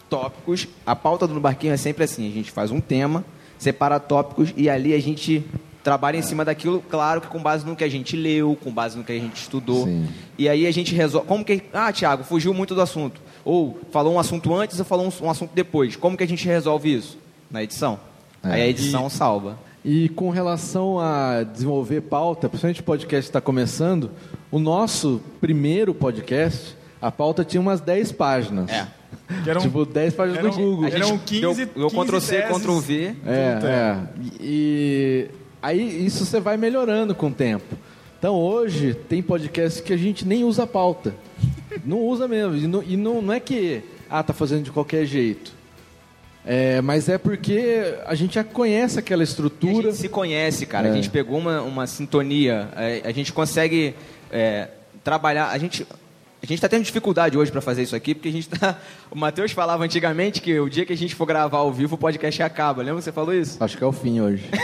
tópicos. 0.10 0.68
A 0.86 0.96
pauta 0.96 1.26
do 1.28 1.40
barquinho 1.40 1.74
é 1.74 1.78
sempre 1.78 2.04
assim: 2.04 2.30
a 2.30 2.32
gente 2.34 2.52
faz 2.52 2.70
um 2.72 2.80
tema, 2.80 3.24
separa 3.58 4.00
tópicos 4.00 4.54
e 4.56 4.70
ali 4.70 4.94
a 4.94 5.00
gente 5.00 5.44
trabalha 5.84 6.18
em 6.18 6.22
cima 6.24 6.44
daquilo, 6.44 6.84
claro 6.90 7.22
que 7.22 7.28
com 7.28 7.40
base 7.40 7.64
no 7.64 7.76
que 7.76 7.84
a 7.84 7.90
gente 7.90 8.16
leu, 8.16 8.58
com 8.64 8.72
base 8.72 8.98
no 8.98 9.04
que 9.04 9.12
a 9.12 9.20
gente 9.20 9.36
estudou. 9.36 9.86
Sim. 9.86 10.08
E 10.36 10.50
aí 10.50 10.66
a 10.66 10.72
gente 10.72 10.96
resolve. 10.96 11.28
Como 11.28 11.46
que. 11.46 11.62
Ah, 11.72 11.94
Thiago, 11.94 12.24
fugiu 12.24 12.56
muito 12.56 12.74
do 12.74 12.82
assunto. 12.82 13.22
Ou 13.46 13.80
falou 13.92 14.16
um 14.16 14.20
assunto 14.20 14.54
antes 14.56 14.80
ou 14.80 14.86
falou 14.86 15.08
um, 15.08 15.26
um 15.26 15.30
assunto 15.30 15.52
depois. 15.54 15.96
Como 15.96 16.18
que 16.18 16.24
a 16.24 16.28
gente 16.28 16.46
resolve 16.48 16.92
isso? 16.92 17.20
Na 17.52 17.62
edição. 17.62 18.00
É. 18.44 18.54
Aí 18.54 18.62
a 18.64 18.68
edição 18.68 19.08
salva. 19.12 19.60
E 19.84 20.10
com 20.10 20.32
relação 20.32 21.00
a 21.00 21.44
desenvolver 21.44 22.02
pauta, 22.02 22.50
principalmente 22.50 22.82
o 22.82 22.84
podcast 22.84 23.30
está 23.30 23.40
começando, 23.40 24.10
o 24.52 24.58
nosso 24.58 25.22
primeiro 25.40 25.94
podcast, 25.94 26.76
a 27.00 27.12
pauta 27.12 27.46
tinha 27.46 27.62
umas 27.62 27.80
10 27.80 28.12
páginas. 28.14 28.72
É. 28.72 28.88
Que 29.44 29.50
eram- 29.50 29.62
tipo, 29.62 29.86
10 29.86 30.14
páginas 30.14 30.40
eram- 30.40 30.50
do 30.52 30.56
Google. 30.58 30.86
A 30.86 30.90
gente 30.90 31.02
Eram 31.02 31.18
15, 31.18 31.66
deu, 31.66 31.90
deu 31.90 31.90
15 31.90 32.06
Ctrl 32.06 32.20
C. 32.20 32.42
Ctrl 32.44 32.80
V. 32.80 33.16
É, 33.26 33.60
é. 33.64 33.98
E 34.40 35.28
aí 35.62 36.06
isso 36.06 36.26
você 36.26 36.40
vai 36.40 36.58
melhorando 36.58 37.16
com 37.16 37.28
o 37.28 37.32
tempo. 37.32 37.76
Então 38.20 38.36
hoje 38.36 38.94
tem 38.94 39.22
podcast 39.22 39.82
que 39.82 39.92
a 39.94 39.98
gente 39.98 40.26
nem 40.28 40.44
usa 40.44 40.66
pauta. 40.68 41.14
Não 41.84 42.00
usa 42.02 42.28
mesmo. 42.28 42.56
E 42.56 42.68
não, 42.68 42.84
e 42.84 42.96
não, 42.98 43.22
não 43.22 43.34
é 43.34 43.40
que 43.40 43.82
ah, 44.10 44.22
tá 44.24 44.34
fazendo 44.34 44.64
de 44.64 44.72
qualquer 44.72 45.06
jeito. 45.06 45.54
É, 46.48 46.80
mas 46.82 47.10
é 47.10 47.18
porque 47.18 47.96
a 48.06 48.14
gente 48.14 48.36
já 48.36 48.44
conhece 48.44 49.00
aquela 49.00 49.22
E 49.22 49.24
a 49.24 49.26
estrutura. 49.26 49.90
gente 49.90 49.96
se 49.98 50.08
conhece, 50.10 50.66
cara. 50.68 50.88
A 50.88 50.92
É. 50.92 50.94
gente 50.94 51.10
pegou 51.10 51.40
uma, 51.40 51.62
uma 51.64 51.88
sintonia. 51.88 52.70
é, 52.76 53.02
a 53.04 53.12
gente 53.12 53.34
consegue 53.34 53.96
é, 54.32 54.68
trabalhar. 55.04 55.50
A 55.50 55.58
gente. 55.58 55.86
A 56.46 56.48
gente 56.48 56.60
está 56.60 56.70
tendo 56.70 56.84
dificuldade 56.84 57.36
hoje 57.38 57.52
para 57.52 57.60
fazer 57.60 57.82
isso 57.82 57.96
aqui, 57.96 58.14
porque 58.14 58.30
a 58.30 58.32
gente 58.32 58.48
tá. 58.48 58.78
O 59.10 59.18
Matheus 59.18 59.52
falava 59.52 59.84
antigamente 59.84 60.40
que 60.42 60.60
o 60.60 60.70
dia 60.70 60.86
que 60.86 60.94
a 60.94 60.98
gente 60.98 61.16
for 61.16 61.26
gravar 61.26 61.58
ao 61.58 61.74
vivo, 61.74 61.96
o 61.96 61.98
podcast 61.98 62.42
acaba. 62.44 62.84
Lembra 62.84 62.98
que 63.00 63.04
você 63.06 63.12
falou 63.12 63.34
isso? 63.34 63.58
Acho 63.60 63.76
que 63.78 63.84
é 63.84 63.88
o 63.88 63.92
fim 63.92 64.22
hoje. 64.22 64.44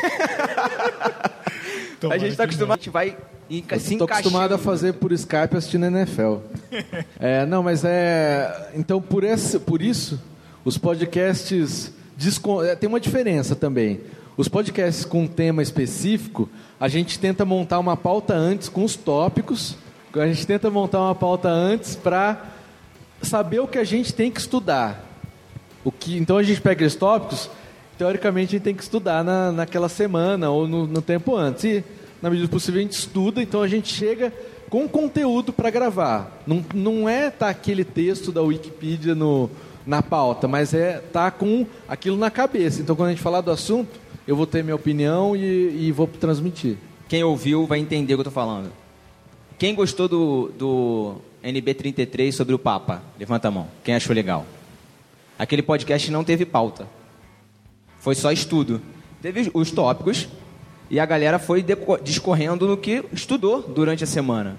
A 2.09 2.17
gente 2.17 2.31
está 2.31 2.45
acostumado, 2.45 2.73
a 2.73 2.77
gente 2.77 2.89
vai 2.89 3.15
enca- 3.47 3.77
se 3.77 3.93
Estou 3.93 4.05
acostumado 4.07 4.55
a 4.55 4.57
fazer 4.57 4.93
por 4.93 5.11
Skype 5.11 5.55
assistindo 5.55 5.85
NFL. 5.85 6.37
É, 7.19 7.45
não, 7.45 7.61
mas 7.61 7.83
é. 7.85 8.71
Então, 8.73 8.99
por, 8.99 9.23
esse, 9.23 9.59
por 9.59 9.81
isso, 9.83 10.19
os 10.65 10.79
podcasts. 10.79 11.91
descon- 12.17 12.63
é, 12.63 12.75
tem 12.75 12.87
uma 12.89 12.99
diferença 12.99 13.55
também. 13.55 13.99
Os 14.35 14.47
podcasts 14.47 15.05
com 15.05 15.23
um 15.23 15.27
tema 15.27 15.61
específico, 15.61 16.49
a 16.79 16.87
gente 16.87 17.19
tenta 17.19 17.45
montar 17.45 17.77
uma 17.77 17.95
pauta 17.95 18.33
antes 18.33 18.67
com 18.67 18.83
os 18.83 18.95
tópicos. 18.95 19.75
A 20.13 20.27
gente 20.27 20.45
tenta 20.45 20.69
montar 20.69 20.99
uma 20.99 21.15
pauta 21.15 21.47
antes 21.47 21.95
para 21.95 22.45
saber 23.21 23.59
o 23.59 23.67
que 23.67 23.77
a 23.77 23.83
gente 23.83 24.13
tem 24.13 24.29
que 24.29 24.39
estudar. 24.39 25.05
O 25.85 25.91
que, 25.91 26.17
então 26.17 26.37
a 26.37 26.43
gente 26.43 26.59
pega 26.59 26.73
aqueles 26.73 26.95
tópicos, 26.95 27.49
teoricamente 27.97 28.49
a 28.49 28.51
gente 28.57 28.63
tem 28.63 28.75
que 28.75 28.83
estudar 28.83 29.23
na, 29.23 29.51
naquela 29.51 29.87
semana 29.87 30.49
ou 30.49 30.67
no, 30.67 30.85
no 30.85 31.01
tempo 31.01 31.35
antes. 31.35 31.63
E, 31.63 31.83
na 32.21 32.29
medida 32.29 32.47
do 32.47 32.51
possível, 32.51 32.79
a 32.79 32.83
gente 32.83 32.91
estuda, 32.91 33.41
então 33.41 33.61
a 33.61 33.67
gente 33.67 33.91
chega 33.91 34.33
com 34.69 34.87
conteúdo 34.87 35.53
para 35.53 35.69
gravar. 35.69 36.41
Não, 36.45 36.63
não 36.73 37.09
é 37.09 37.29
tá 37.29 37.49
aquele 37.49 37.83
texto 37.85 38.31
da 38.31 38.41
Wikipedia 38.41 39.15
no, 39.15 39.49
na 39.85 40.01
pauta, 40.01 40.47
mas 40.47 40.73
é 40.73 40.99
tá 41.11 41.31
com 41.31 41.65
aquilo 41.87 42.17
na 42.17 42.29
cabeça. 42.29 42.81
Então 42.81 42.95
quando 42.95 43.07
a 43.07 43.11
gente 43.11 43.21
falar 43.21 43.41
do 43.41 43.49
assunto, 43.49 43.99
eu 44.27 44.35
vou 44.35 44.45
ter 44.45 44.63
minha 44.63 44.75
opinião 44.75 45.35
e, 45.35 45.87
e 45.87 45.91
vou 45.91 46.05
transmitir. 46.05 46.75
Quem 47.07 47.23
ouviu 47.23 47.65
vai 47.65 47.79
entender 47.79 48.13
o 48.13 48.17
que 48.17 48.21
eu 48.21 48.25
tô 48.25 48.31
falando. 48.31 48.80
Quem 49.61 49.75
gostou 49.75 50.07
do, 50.07 50.51
do 50.57 51.15
NB33 51.43 52.31
sobre 52.31 52.55
o 52.55 52.57
Papa? 52.57 53.03
Levanta 53.19 53.47
a 53.47 53.51
mão. 53.51 53.67
Quem 53.83 53.93
achou 53.93 54.11
legal? 54.15 54.43
Aquele 55.37 55.61
podcast 55.61 56.09
não 56.09 56.23
teve 56.23 56.47
pauta. 56.47 56.87
Foi 57.99 58.15
só 58.15 58.31
estudo. 58.31 58.81
Teve 59.21 59.51
os 59.53 59.69
tópicos 59.69 60.27
e 60.89 60.99
a 60.99 61.05
galera 61.05 61.37
foi 61.37 61.63
discorrendo 62.01 62.65
no 62.67 62.75
que 62.75 63.05
estudou 63.13 63.61
durante 63.61 64.03
a 64.03 64.07
semana. 64.07 64.57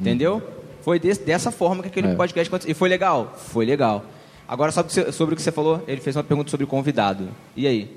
Entendeu? 0.00 0.42
Foi 0.80 0.98
des- 0.98 1.18
dessa 1.18 1.50
forma 1.50 1.82
que 1.82 1.88
aquele 1.90 2.08
É. 2.08 2.14
podcast 2.14 2.48
aconteceu. 2.48 2.70
E 2.70 2.74
foi 2.74 2.88
legal? 2.88 3.34
Foi 3.36 3.66
legal. 3.66 4.02
Agora, 4.48 4.72
sobre, 4.72 4.86
o 4.86 4.88
que 4.88 4.94
você- 4.94 5.12
sobre 5.12 5.34
o 5.34 5.36
que 5.36 5.42
você 5.42 5.52
falou, 5.52 5.84
ele 5.86 6.00
fez 6.00 6.16
uma 6.16 6.24
pergunta 6.24 6.50
sobre 6.50 6.64
convidado. 6.64 7.28
E 7.54 7.66
aí? 7.66 7.94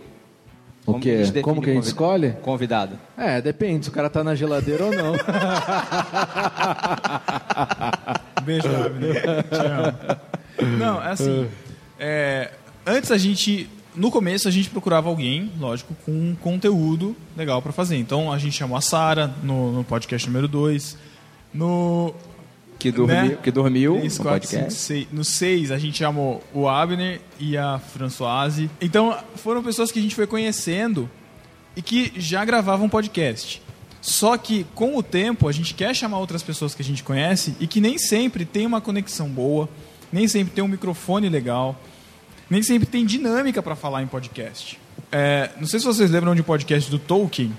O 0.86 1.00
quê? 1.00 1.17
define 1.17 1.41
Como 1.41 1.62
que 1.62 1.70
a 1.70 1.74
gente 1.74 1.84
escolhe? 1.84 2.32
Convidado. 2.41 2.98
É, 3.17 3.39
depende 3.41 3.86
se 3.86 3.91
o 3.91 3.94
cara 3.94 4.10
tá 4.10 4.24
na 4.24 4.34
geladeira 4.34 4.86
ou 4.86 4.91
não. 4.91 5.13
Beijo, 8.44 8.67
Abner. 8.67 9.22
Te 9.44 9.56
amo. 9.56 10.78
Não, 10.78 11.02
é 11.02 11.12
assim. 11.12 11.48
é, 12.00 12.52
antes 12.86 13.12
a 13.12 13.17
gente. 13.17 13.70
No 13.94 14.10
começo 14.10 14.48
a 14.48 14.52
gente 14.52 14.70
procurava 14.70 15.10
alguém, 15.10 15.52
lógico, 15.60 15.94
com 16.06 16.12
um 16.12 16.36
conteúdo 16.39 17.13
legal 17.36 17.62
pra 17.62 17.74
fazer. 17.74 17.98
Então 17.98 18.32
a 18.32 18.38
gente 18.38 18.54
chamou 18.54 18.78
a 18.78 18.82
Sara 18.82 19.30
no, 19.44 19.72
no 19.72 19.84
podcast 19.84 20.28
número 20.28 20.48
2. 20.48 20.98
No. 21.54 22.15
Que 22.82 22.91
dormiu, 22.91 23.15
Né? 23.24 23.38
que 23.41 23.52
dormiu 23.52 23.96
Três, 23.98 24.17
no 24.17 24.24
quatro, 24.24 24.50
podcast. 24.50 24.74
cinco, 24.74 24.82
seis. 24.82 25.08
No 25.12 25.24
6, 25.24 25.72
a 25.72 25.78
gente 25.78 25.98
chamou 25.98 26.44
o 26.54 26.67
Abner 26.67 27.22
e 27.39 27.58
a 27.58 27.80
Françoise. 27.80 28.70
Então, 28.82 29.17
foram 29.36 29.62
pessoas 29.63 29.91
que 29.91 30.00
a 30.00 30.02
gente 30.02 30.15
foi 30.15 30.26
conhecendo 30.28 31.10
e 31.76 31.82
que 31.82 32.12
já 32.17 32.44
gravavam 32.44 32.89
podcast. 32.89 33.62
Só 34.02 34.36
que, 34.36 34.65
com 34.74 34.98
o 34.98 35.04
tempo, 35.04 35.48
a 35.48 35.52
gente 35.52 35.74
quer 35.76 35.96
chamar 35.96 36.17
outras 36.20 36.41
pessoas 36.41 36.74
que 36.74 36.82
a 36.82 36.86
gente 36.86 37.04
conhece 37.04 37.56
e 37.60 37.67
que 37.67 37.80
nem 37.80 37.98
sempre 38.00 38.46
tem 38.46 38.65
uma 38.65 38.82
conexão 38.82 39.30
boa, 39.30 39.70
nem 40.12 40.28
sempre 40.28 40.52
tem 40.54 40.63
um 40.63 40.67
microfone 40.67 41.30
legal, 41.30 41.80
nem 42.50 42.63
sempre 42.63 42.88
tem 42.88 43.06
dinâmica 43.06 43.62
para 43.62 43.76
falar 43.76 44.02
em 44.02 44.08
podcast. 44.08 44.80
É, 45.12 45.52
não 45.60 45.67
sei 45.67 45.80
se 45.80 45.86
vocês 45.86 46.10
lembram 46.10 46.34
de 46.34 46.41
um 46.41 46.44
podcast 46.44 46.89
do 46.89 46.98
Tolkien, 46.98 47.52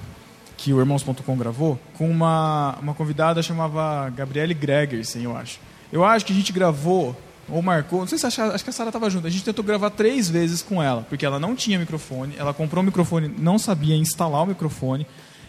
que 0.63 0.73
o 0.73 0.79
Irmãos.com 0.79 1.37
gravou, 1.37 1.77
com 1.99 2.09
uma, 2.09 2.79
uma 2.81 2.95
convidada 2.95 3.43
chamava 3.43 4.09
Gabriele 4.11 4.55
Gregersen, 4.55 5.25
eu 5.25 5.37
acho. 5.37 5.59
Eu 5.91 6.05
acho 6.05 6.25
que 6.25 6.33
a 6.33 6.37
gente 6.37 6.53
gravou, 6.53 7.17
ou 7.49 7.61
marcou, 7.61 7.99
não 7.99 8.07
sei 8.07 8.17
se 8.17 8.25
acho 8.25 8.63
que 8.63 8.71
a 8.71 8.73
Sara 8.73 8.91
estava 8.91 9.11
junto, 9.11 9.27
a 9.27 9.31
gente 9.31 9.43
tentou 9.43 9.65
gravar 9.65 9.91
três 9.91 10.31
vezes 10.31 10.63
com 10.63 10.81
ela, 10.81 11.05
porque 11.09 11.27
ela 11.27 11.41
não 11.41 11.57
tinha 11.57 11.81
microfone, 11.81 12.35
ela 12.39 12.55
comprou 12.55 12.81
um 12.81 12.87
microfone, 12.87 13.29
não 13.39 13.59
sabia 13.59 13.97
instalar 13.97 14.45
o 14.45 14.47
microfone. 14.47 15.05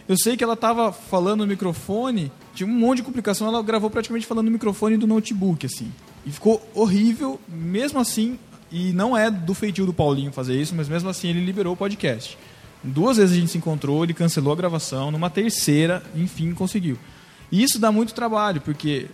Eu 0.08 0.18
sei 0.18 0.36
que 0.36 0.42
ela 0.42 0.54
estava 0.54 0.92
falando 0.92 1.42
no 1.42 1.46
microfone, 1.46 2.32
tinha 2.52 2.68
um 2.68 2.72
monte 2.72 2.96
de 2.96 3.04
complicação, 3.04 3.46
ela 3.46 3.62
gravou 3.62 3.88
praticamente 3.88 4.26
falando 4.26 4.46
no 4.46 4.52
microfone 4.52 4.96
do 4.96 5.06
notebook, 5.06 5.64
assim. 5.64 5.92
E 6.26 6.32
ficou 6.32 6.60
horrível, 6.74 7.40
mesmo 7.48 8.00
assim, 8.00 8.36
e 8.70 8.92
não 8.92 9.16
é 9.16 9.30
do 9.30 9.54
feitio 9.54 9.86
do 9.86 9.94
Paulinho 9.94 10.32
fazer 10.32 10.60
isso, 10.60 10.74
mas 10.74 10.88
mesmo 10.88 11.08
assim 11.08 11.28
ele 11.28 11.44
liberou 11.44 11.74
o 11.74 11.76
podcast. 11.76 12.36
Duas 12.84 13.16
vezes 13.16 13.34
a 13.34 13.40
gente 13.40 13.50
se 13.50 13.58
encontrou, 13.58 14.04
ele 14.04 14.12
cancelou 14.12 14.52
a 14.52 14.56
gravação, 14.56 15.10
numa 15.10 15.30
terceira, 15.30 16.02
enfim, 16.14 16.52
conseguiu. 16.52 16.98
E 17.50 17.62
isso 17.62 17.78
dá 17.78 17.90
muito 17.90 18.12
trabalho, 18.12 18.60
porque, 18.60 19.06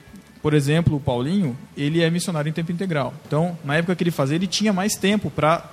por 0.42 0.54
exemplo, 0.54 0.96
o 0.96 1.00
Paulinho, 1.00 1.56
ele 1.76 2.02
é 2.02 2.10
missionário 2.10 2.50
em 2.50 2.52
tempo 2.52 2.72
integral. 2.72 3.14
Então, 3.26 3.56
na 3.64 3.76
época 3.76 3.94
que 3.94 4.02
ele 4.02 4.10
fazia, 4.10 4.34
ele 4.34 4.48
tinha 4.48 4.72
mais 4.72 4.96
tempo 4.96 5.30
para 5.30 5.70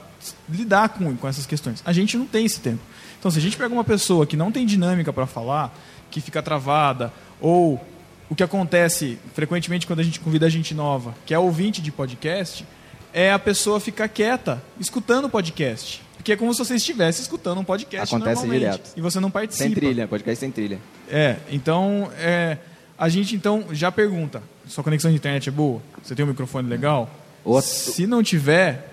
lidar 0.48 0.90
com, 0.90 1.16
com 1.16 1.28
essas 1.28 1.46
questões. 1.46 1.82
A 1.84 1.92
gente 1.92 2.18
não 2.18 2.28
tem 2.28 2.46
esse 2.46 2.60
tempo. 2.60 2.82
Então, 3.20 3.32
se 3.32 3.40
a 3.40 3.42
gente 3.42 3.58
pega 3.58 3.74
uma 3.74 3.84
pessoa 3.84 4.28
que 4.28 4.38
não 4.38 4.52
tem 4.52 4.66
dinâmica 4.66 5.12
para 5.12 5.26
falar, 5.26 5.76
que 6.12 6.22
fica 6.22 6.42
travada, 6.42 7.12
ou 7.42 7.84
o 8.30 8.36
que 8.36 8.44
acontece 8.44 9.18
frequentemente 9.34 9.88
quando 9.88 10.00
a 10.00 10.04
gente 10.04 10.20
convida 10.20 10.50
gente 10.50 10.74
nova, 10.74 11.16
que 11.26 11.34
é 11.34 11.40
ouvinte 11.40 11.82
de 11.82 11.92
podcast, 11.92 12.66
é 13.14 13.32
a 13.32 13.40
pessoa 13.40 13.80
ficar 13.80 14.08
quieta, 14.08 14.62
escutando 14.80 15.26
o 15.26 15.30
podcast. 15.30 16.02
Porque 16.28 16.34
é 16.34 16.36
como 16.36 16.54
se 16.54 16.60
você 16.60 16.76
estivesse 16.76 17.22
escutando 17.22 17.58
um 17.62 17.64
podcast 17.64 18.14
Acontece 18.14 18.42
normalmente. 18.42 18.60
direto. 18.60 18.92
E 18.98 19.00
você 19.00 19.18
não 19.18 19.32
participa. 19.32 19.64
Sem 19.64 19.74
trilha, 19.74 20.10
podcast 20.10 20.38
sem 20.38 20.52
trilha. 20.52 20.78
É, 21.10 21.38
então 21.50 22.12
é, 22.20 22.58
a 22.98 23.08
gente 23.08 23.34
então 23.34 23.64
já 23.72 23.90
pergunta: 23.94 24.44
sua 24.68 24.84
conexão 24.84 25.10
de 25.10 25.16
internet 25.16 25.48
é 25.48 25.52
boa? 25.54 25.82
Você 26.04 26.14
tem 26.14 26.26
um 26.26 26.28
microfone 26.28 26.68
legal? 26.68 27.10
Ou- 27.46 27.62
Se 27.62 28.06
não 28.06 28.22
tiver, 28.22 28.92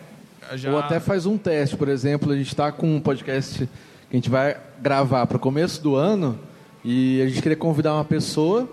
já 0.54 0.70
Ou 0.70 0.78
até 0.78 1.00
faz 1.00 1.26
um 1.26 1.36
teste, 1.36 1.76
por 1.76 1.88
exemplo, 1.88 2.30
a 2.30 2.36
gente 2.36 2.46
está 2.46 2.70
com 2.70 2.94
um 2.94 3.00
podcast 3.00 3.66
que 3.66 3.68
a 4.12 4.14
gente 4.14 4.30
vai 4.30 4.56
gravar 4.80 5.26
para 5.26 5.36
o 5.36 5.40
começo 5.40 5.82
do 5.82 5.96
ano 5.96 6.38
e 6.84 7.20
a 7.20 7.26
gente 7.26 7.42
queria 7.42 7.56
convidar 7.56 7.94
uma 7.94 8.04
pessoa. 8.04 8.70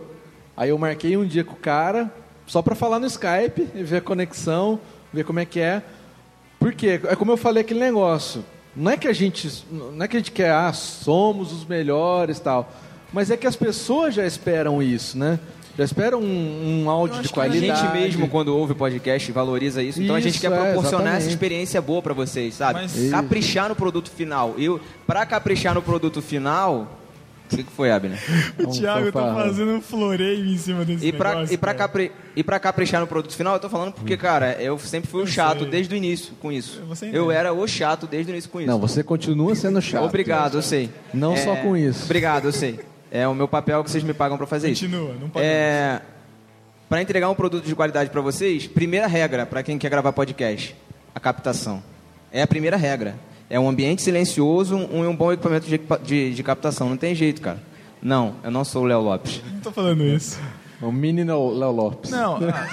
Aí 0.56 0.70
eu 0.70 0.78
marquei 0.78 1.18
um 1.18 1.26
dia 1.26 1.44
com 1.44 1.54
o 1.54 1.60
cara 1.60 2.14
só 2.46 2.62
para 2.62 2.76
falar 2.76 3.00
no 3.00 3.08
Skype, 3.08 3.70
e 3.74 3.82
ver 3.82 3.98
a 3.98 4.02
conexão, 4.02 4.80
ver 5.12 5.24
como 5.24 5.40
é 5.40 5.46
que 5.46 5.60
é. 5.60 5.82
Porque 6.62 7.02
é 7.08 7.16
como 7.16 7.32
eu 7.32 7.38
falei 7.38 7.62
aquele 7.62 7.80
negócio. 7.80 8.46
Não 8.76 8.92
é 8.92 8.96
que 8.96 9.08
a 9.08 9.14
gente, 9.14 9.50
não 9.72 10.06
é 10.06 10.08
que 10.08 10.16
a 10.16 10.20
gente 10.20 10.32
quer, 10.32 10.52
ah, 10.52 10.72
somos 10.72 11.52
os 11.52 11.66
melhores, 11.66 12.40
tal. 12.40 12.72
Mas 13.12 13.32
é 13.32 13.36
que 13.36 13.48
as 13.48 13.56
pessoas 13.56 14.14
já 14.14 14.26
esperam 14.28 14.82
isso, 14.82 15.18
né? 15.18 15.40
Já 15.76 15.84
esperam 15.84 16.20
um, 16.22 16.84
um 16.84 16.90
áudio 16.90 17.20
de 17.22 17.30
A 17.30 17.32
qualidade. 17.32 17.82
gente 17.82 17.92
mesmo, 17.94 18.28
quando 18.30 18.56
ouve 18.56 18.74
o 18.74 18.76
podcast, 18.76 19.32
valoriza 19.32 19.82
isso. 19.82 20.04
Então 20.04 20.16
a 20.16 20.20
gente 20.20 20.34
Isso, 20.36 20.42
quer 20.42 20.52
é, 20.52 20.56
proporcionar 20.72 21.16
essa 21.16 21.30
experiência 21.30 21.82
boa 21.82 22.02
para 22.02 22.14
vocês, 22.14 22.54
sabe? 22.54 22.82
Mas- 22.82 22.96
Isso. 22.96 23.10
Caprichar 23.12 23.68
no 23.70 23.76
produto 23.76 24.12
final. 24.12 24.54
Eu, 24.58 24.80
para 25.08 25.26
caprichar 25.26 25.74
no 25.74 25.82
produto 25.82 26.22
final, 26.22 27.01
o 27.54 27.58
que, 27.58 27.64
que 27.64 27.72
foi, 27.72 27.92
Abner? 27.92 28.18
O 28.58 28.64
Vamos 28.64 28.80
Thiago 28.80 29.12
tá 29.12 29.34
fazendo 29.34 29.72
um 29.74 29.82
floreio 29.82 30.46
em 30.46 30.58
cima 30.58 30.84
desse 30.86 31.06
E 31.06 31.12
pra, 31.12 31.30
negócio. 31.36 31.54
e, 31.54 31.58
pra 31.58 31.74
capri, 31.74 32.12
e 32.36 32.44
pra 32.44 32.60
caprichar 32.60 33.02
no 33.02 33.08
produto 33.08 33.36
final, 33.36 33.54
eu 33.56 33.60
tô 33.60 33.70
falando 33.70 33.92
porque, 33.94 34.16
cara, 34.18 34.54
eu 34.62 34.78
sempre 34.80 35.10
fui 35.10 35.24
o 35.24 35.28
chato 35.28 35.66
desde 35.66 35.94
o 35.94 35.98
início 35.98 36.34
com 36.42 36.52
isso. 36.52 36.82
Você 36.88 37.06
Eu 37.08 37.26
entende. 37.26 37.34
era 37.34 37.54
o 37.54 37.68
chato 37.68 38.08
desde 38.08 38.32
o 38.32 38.34
início 38.34 38.50
com 38.50 38.60
isso. 38.62 38.68
Não, 38.70 38.80
você 38.80 39.04
continua 39.04 39.54
sendo 39.56 39.82
chato. 39.82 40.04
Obrigado, 40.06 40.58
eu 40.58 40.62
sei. 40.62 40.90
Não 41.14 41.36
só 41.38 41.56
com 41.56 41.76
isso. 41.76 42.06
Obrigado, 42.06 42.46
eu 42.46 42.52
sei. 42.52 42.80
É 43.12 43.28
o 43.28 43.36
meu 43.36 43.48
papel 43.48 43.84
que 43.84 43.92
vocês 43.92 44.04
me 44.04 44.14
pagam 44.14 44.38
pra 44.38 44.48
fazer 44.48 44.70
isso. 44.72 44.86
Continua, 44.86 45.14
não 45.20 45.30
pode. 45.30 45.46
É, 45.46 46.02
para 46.88 47.02
entregar 47.02 47.30
um 47.30 47.36
produto 47.36 47.66
de 47.66 47.76
qualidade 47.76 48.10
para 48.10 48.22
vocês, 48.22 48.68
primeira 48.68 49.08
regra 49.08 49.46
para 49.46 49.62
quem 49.64 49.78
quer 49.78 49.90
gravar 49.90 50.14
podcast, 50.14 50.76
a 51.14 51.20
captação. 51.20 51.84
É 52.32 52.42
a 52.42 52.48
primeira 52.48 52.78
regra. 52.78 53.16
É 53.52 53.60
um 53.60 53.68
ambiente 53.68 54.02
silencioso 54.02 54.78
um, 54.78 55.04
e 55.04 55.08
um 55.08 55.14
bom 55.14 55.30
equipamento 55.30 55.68
de, 55.68 55.78
de, 56.04 56.34
de 56.34 56.42
captação. 56.44 56.88
Não 56.88 56.96
tem 56.96 57.14
jeito, 57.14 57.42
cara. 57.42 57.62
Não, 58.02 58.36
eu 58.46 58.50
não 58.50 58.64
sou 58.64 58.84
o 58.84 58.86
Léo 58.86 59.02
Lopes. 59.02 59.42
Não 59.52 59.60
tô 59.60 59.72
falando 59.74 60.06
isso. 60.06 60.40
O 60.82 60.90
mini 60.90 61.26
Léo 61.26 61.52
Léo 61.52 61.72
Lopes. 61.72 62.12
Não, 62.12 62.38
ah, 62.38 62.68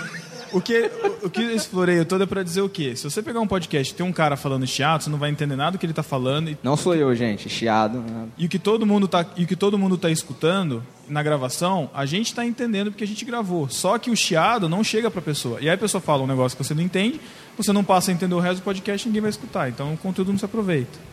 o 0.52 0.60
que, 0.60 0.90
o, 1.22 1.26
o 1.26 1.30
que 1.30 1.42
esse 1.42 1.68
floreio 1.68 2.04
todo 2.04 2.22
é 2.22 2.26
pra 2.26 2.42
dizer 2.42 2.60
o 2.60 2.68
quê? 2.68 2.94
Se 2.96 3.04
você 3.04 3.22
pegar 3.22 3.40
um 3.40 3.46
podcast 3.46 3.92
e 3.92 3.96
tem 3.96 4.04
um 4.04 4.12
cara 4.12 4.36
falando 4.36 4.66
chiado, 4.66 5.02
você 5.02 5.10
não 5.10 5.18
vai 5.18 5.30
entender 5.30 5.56
nada 5.56 5.72
do 5.72 5.78
que 5.78 5.86
ele 5.86 5.92
tá 5.92 6.02
falando. 6.02 6.50
E, 6.50 6.58
Não 6.62 6.76
sou 6.76 6.94
eu, 6.94 7.14
gente. 7.14 7.48
Chiado. 7.48 7.98
né? 7.98 8.28
e 8.36 8.46
o 8.46 8.48
que 8.48 8.58
todo 8.58 8.86
mundo 8.86 9.08
tá, 9.08 9.26
e 9.36 9.44
o 9.44 9.46
que 9.46 9.56
todo 9.56 9.78
mundo 9.78 9.96
tá 9.96 10.10
escutando 10.10 10.82
na 11.08 11.22
gravação, 11.22 11.90
a 11.94 12.04
gente 12.04 12.34
tá 12.34 12.44
entendendo 12.44 12.90
porque 12.90 13.04
a 13.04 13.06
gente 13.06 13.24
gravou. 13.24 13.68
Só 13.68 13.98
que 13.98 14.10
o 14.10 14.16
chiado 14.16 14.68
não 14.68 14.84
chega 14.84 15.10
pra 15.10 15.22
pessoa. 15.22 15.58
E 15.60 15.68
aí 15.68 15.74
a 15.74 15.78
pessoa 15.78 16.00
fala 16.00 16.22
um 16.22 16.26
negócio 16.26 16.56
que 16.56 16.64
você 16.64 16.74
não 16.74 16.82
entende, 16.82 17.20
você 17.56 17.72
não 17.72 17.82
passa 17.82 18.10
a 18.10 18.14
entender 18.14 18.34
o 18.34 18.40
resto 18.40 18.60
do 18.60 18.64
podcast 18.64 19.06
ninguém 19.06 19.22
vai 19.22 19.30
escutar. 19.30 19.68
Então 19.68 19.94
o 19.94 19.96
conteúdo 19.96 20.30
não 20.32 20.38
se 20.38 20.44
aproveita. 20.44 21.07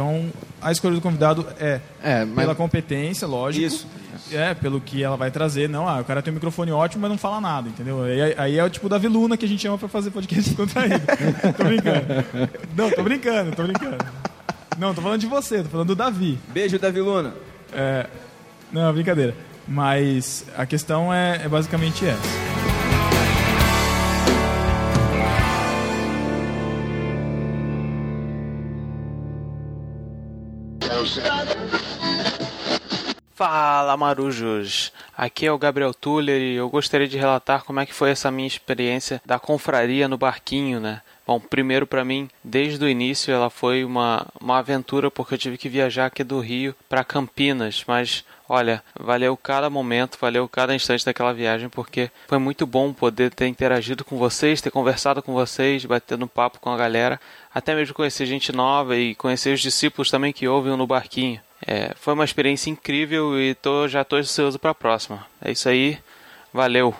Então, 0.00 0.30
a 0.62 0.72
escolha 0.72 0.94
do 0.94 1.00
convidado 1.02 1.46
é, 1.58 1.78
É, 2.02 2.24
mas- 2.24 2.34
pela 2.36 2.54
competência, 2.54 3.28
lógico. 3.28 3.66
Isso. 3.66 3.86
É, 4.32 4.54
pelo 4.54 4.80
que 4.80 5.02
ela 5.02 5.16
vai 5.16 5.30
trazer. 5.30 5.68
Não, 5.68 5.86
ah, 5.88 6.00
o 6.00 6.04
cara 6.04 6.22
tem 6.22 6.30
um 6.32 6.34
microfone 6.34 6.72
ótimo, 6.72 7.02
mas 7.02 7.10
não 7.10 7.18
fala 7.18 7.40
nada, 7.40 7.68
entendeu? 7.68 8.02
Aí, 8.04 8.34
aí 8.38 8.58
é 8.58 8.64
o 8.64 8.70
tipo 8.70 8.88
da 8.88 8.96
Viluna 8.96 9.36
que 9.36 9.44
a 9.44 9.48
gente 9.48 9.60
chama 9.60 9.76
pra 9.76 9.88
fazer 9.88 10.10
podcast 10.10 10.52
contraído. 10.56 11.00
tô 11.56 11.64
brincando. 11.64 12.06
Não, 12.76 12.90
tô 12.90 13.02
brincando, 13.02 13.54
tô 13.56 13.62
brincando. 13.64 13.98
Não, 14.78 14.94
tô 14.94 15.02
falando 15.02 15.20
de 15.20 15.26
você, 15.26 15.62
tô 15.62 15.68
falando 15.68 15.88
do 15.88 15.94
Davi. 15.96 16.38
Beijo, 16.48 16.78
Davi 16.78 17.00
Luna. 17.00 17.34
É, 17.72 18.06
não, 18.72 18.90
brincadeira. 18.92 19.34
Mas 19.68 20.44
a 20.56 20.64
questão 20.64 21.12
é, 21.12 21.42
é 21.44 21.48
basicamente 21.48 22.06
essa. 22.06 22.49
Fala 33.40 33.96
Marujos, 33.96 34.92
aqui 35.16 35.46
é 35.46 35.50
o 35.50 35.56
Gabriel 35.56 35.94
Tuller 35.94 36.42
e 36.42 36.56
eu 36.56 36.68
gostaria 36.68 37.08
de 37.08 37.16
relatar 37.16 37.64
como 37.64 37.80
é 37.80 37.86
que 37.86 37.94
foi 37.94 38.10
essa 38.10 38.30
minha 38.30 38.46
experiência 38.46 39.22
da 39.24 39.38
confraria 39.38 40.06
no 40.06 40.18
barquinho, 40.18 40.78
né? 40.78 41.00
Bom, 41.26 41.40
primeiro 41.40 41.86
para 41.86 42.04
mim, 42.04 42.28
desde 42.44 42.84
o 42.84 42.88
início 42.88 43.32
ela 43.32 43.48
foi 43.48 43.82
uma, 43.82 44.26
uma 44.38 44.58
aventura 44.58 45.10
porque 45.10 45.32
eu 45.32 45.38
tive 45.38 45.56
que 45.56 45.70
viajar 45.70 46.04
aqui 46.04 46.22
do 46.22 46.38
Rio 46.38 46.74
para 46.86 47.02
Campinas, 47.02 47.82
mas 47.88 48.26
olha, 48.46 48.84
valeu 48.94 49.34
cada 49.38 49.70
momento, 49.70 50.18
valeu 50.20 50.46
cada 50.46 50.74
instante 50.74 51.06
daquela 51.06 51.32
viagem 51.32 51.70
porque 51.70 52.10
foi 52.28 52.36
muito 52.36 52.66
bom 52.66 52.92
poder 52.92 53.32
ter 53.32 53.46
interagido 53.46 54.04
com 54.04 54.18
vocês, 54.18 54.60
ter 54.60 54.70
conversado 54.70 55.22
com 55.22 55.32
vocês, 55.32 55.86
batendo 55.86 56.26
papo 56.26 56.60
com 56.60 56.68
a 56.68 56.76
galera, 56.76 57.18
até 57.54 57.74
mesmo 57.74 57.94
conhecer 57.94 58.26
gente 58.26 58.52
nova 58.52 58.98
e 58.98 59.14
conhecer 59.14 59.54
os 59.54 59.62
discípulos 59.62 60.10
também 60.10 60.30
que 60.30 60.46
ouvem 60.46 60.76
no 60.76 60.86
barquinho. 60.86 61.40
É, 61.66 61.92
foi 61.94 62.14
uma 62.14 62.24
experiência 62.24 62.70
incrível 62.70 63.38
e 63.38 63.54
tô, 63.54 63.86
já 63.86 64.02
estou 64.02 64.18
ansioso 64.18 64.58
para 64.58 64.70
a 64.70 64.74
próxima. 64.74 65.26
É 65.42 65.52
isso 65.52 65.68
aí, 65.68 65.98
valeu! 66.52 66.94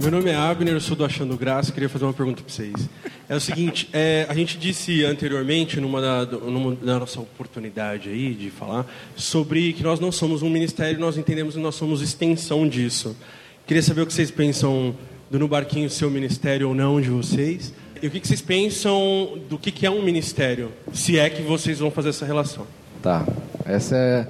Meu 0.00 0.10
nome 0.10 0.30
é 0.30 0.34
Abner, 0.34 0.74
eu 0.74 0.80
sou 0.80 0.96
do 0.96 1.04
Achando 1.04 1.36
Graça, 1.36 1.70
queria 1.70 1.88
fazer 1.88 2.04
uma 2.04 2.12
pergunta 2.12 2.42
para 2.42 2.52
vocês. 2.52 2.88
É 3.28 3.36
o 3.36 3.40
seguinte, 3.40 3.88
é, 3.92 4.26
a 4.28 4.34
gente 4.34 4.58
disse 4.58 5.04
anteriormente, 5.04 5.78
numa 5.78 6.00
da, 6.00 6.26
numa 6.26 6.74
da 6.74 6.98
nossa 6.98 7.20
oportunidade 7.20 8.08
aí 8.08 8.34
de 8.34 8.50
falar, 8.50 8.84
sobre 9.14 9.72
que 9.72 9.84
nós 9.84 10.00
não 10.00 10.10
somos 10.10 10.42
um 10.42 10.50
ministério, 10.50 10.98
nós 10.98 11.16
entendemos 11.16 11.54
que 11.54 11.60
nós 11.60 11.76
somos 11.76 12.02
extensão 12.02 12.68
disso. 12.68 13.16
Queria 13.64 13.84
saber 13.84 14.00
o 14.00 14.06
que 14.06 14.12
vocês 14.12 14.32
pensam 14.32 14.96
do 15.30 15.38
No 15.38 15.46
Barquinho 15.46 15.88
ser 15.88 16.04
o 16.06 16.10
ministério 16.10 16.68
ou 16.68 16.74
não 16.74 17.00
de 17.00 17.08
vocês. 17.08 17.72
E 18.02 18.06
o 18.06 18.10
que 18.10 18.18
que 18.18 18.26
vocês 18.26 18.40
pensam 18.40 19.38
do 19.48 19.56
que 19.56 19.70
que 19.70 19.86
é 19.86 19.90
um 19.90 20.02
ministério, 20.02 20.72
se 20.92 21.18
é 21.18 21.30
que 21.30 21.42
vocês 21.42 21.78
vão 21.78 21.90
fazer 21.90 22.08
essa 22.08 22.26
relação. 22.26 22.66
Tá. 23.00 23.26
Essa 23.64 23.96
é, 23.96 24.26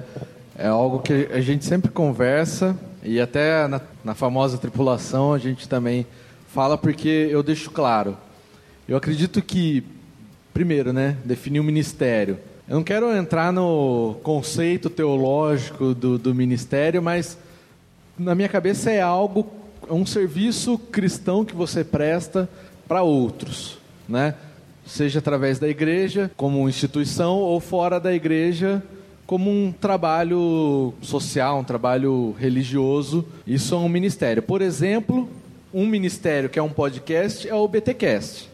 é 0.65 0.67
algo 0.67 0.99
que 0.99 1.27
a 1.33 1.41
gente 1.41 1.65
sempre 1.65 1.89
conversa 1.89 2.77
e 3.03 3.19
até 3.19 3.67
na, 3.67 3.81
na 4.03 4.13
famosa 4.13 4.57
tripulação 4.57 5.33
a 5.33 5.39
gente 5.39 5.67
também 5.67 6.05
fala 6.53 6.77
porque 6.77 7.29
eu 7.31 7.41
deixo 7.41 7.71
claro. 7.71 8.15
Eu 8.87 8.97
acredito 8.97 9.41
que, 9.41 9.83
primeiro, 10.53 10.93
né, 10.93 11.17
definir 11.25 11.61
o 11.61 11.63
ministério. 11.63 12.37
Eu 12.67 12.75
não 12.75 12.83
quero 12.83 13.15
entrar 13.15 13.51
no 13.51 14.17
conceito 14.21 14.89
teológico 14.89 15.95
do, 15.95 16.17
do 16.17 16.35
ministério, 16.35 17.01
mas 17.01 17.37
na 18.17 18.35
minha 18.35 18.49
cabeça 18.49 18.91
é 18.91 19.01
algo, 19.01 19.49
é 19.89 19.93
um 19.93 20.05
serviço 20.05 20.77
cristão 20.77 21.43
que 21.43 21.55
você 21.55 21.83
presta 21.83 22.49
para 22.87 23.03
outros, 23.03 23.77
né? 24.07 24.35
Seja 24.85 25.19
através 25.19 25.59
da 25.59 25.67
igreja, 25.67 26.31
como 26.35 26.67
instituição, 26.67 27.37
ou 27.37 27.59
fora 27.59 27.99
da 27.99 28.13
igreja, 28.13 28.83
como 29.25 29.49
um 29.49 29.71
trabalho 29.71 30.93
social, 31.01 31.59
um 31.59 31.63
trabalho 31.63 32.35
religioso. 32.37 33.25
Isso 33.47 33.73
é 33.73 33.77
um 33.77 33.87
ministério. 33.87 34.43
Por 34.43 34.61
exemplo, 34.61 35.29
um 35.73 35.85
ministério 35.85 36.49
que 36.49 36.59
é 36.59 36.63
um 36.63 36.69
podcast 36.69 37.47
é 37.47 37.55
o 37.55 37.67
BTcast. 37.67 38.49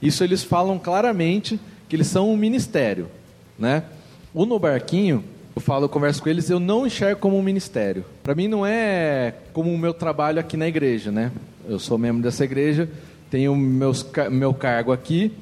Isso 0.00 0.22
eles 0.22 0.44
falam 0.44 0.78
claramente 0.78 1.58
que 1.88 1.96
eles 1.96 2.06
são 2.06 2.30
um 2.30 2.36
ministério, 2.36 3.08
né? 3.58 3.82
O 4.32 4.46
no 4.46 4.58
barquinho, 4.58 5.24
eu 5.54 5.60
falo, 5.60 5.84
eu 5.84 5.88
converso 5.88 6.22
com 6.22 6.28
eles, 6.28 6.48
eu 6.48 6.60
não 6.60 6.86
enxergo 6.86 7.20
como 7.20 7.36
um 7.36 7.42
ministério. 7.42 8.04
Para 8.22 8.34
mim 8.34 8.48
não 8.48 8.64
é 8.64 9.34
como 9.52 9.72
o 9.72 9.78
meu 9.78 9.92
trabalho 9.92 10.38
aqui 10.38 10.56
na 10.56 10.68
igreja, 10.68 11.10
né? 11.10 11.32
Eu 11.68 11.78
sou 11.78 11.98
membro 11.98 12.22
dessa 12.22 12.44
igreja, 12.44 12.88
tenho 13.30 13.54
meus, 13.56 14.06
meu 14.30 14.54
cargo 14.54 14.92
aqui. 14.92 15.32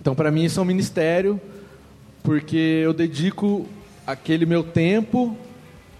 Então 0.00 0.14
para 0.14 0.30
mim 0.30 0.44
isso 0.44 0.60
é 0.60 0.62
um 0.62 0.66
ministério, 0.66 1.40
porque 2.22 2.80
eu 2.84 2.92
dedico 2.92 3.66
aquele 4.06 4.46
meu 4.46 4.62
tempo 4.62 5.36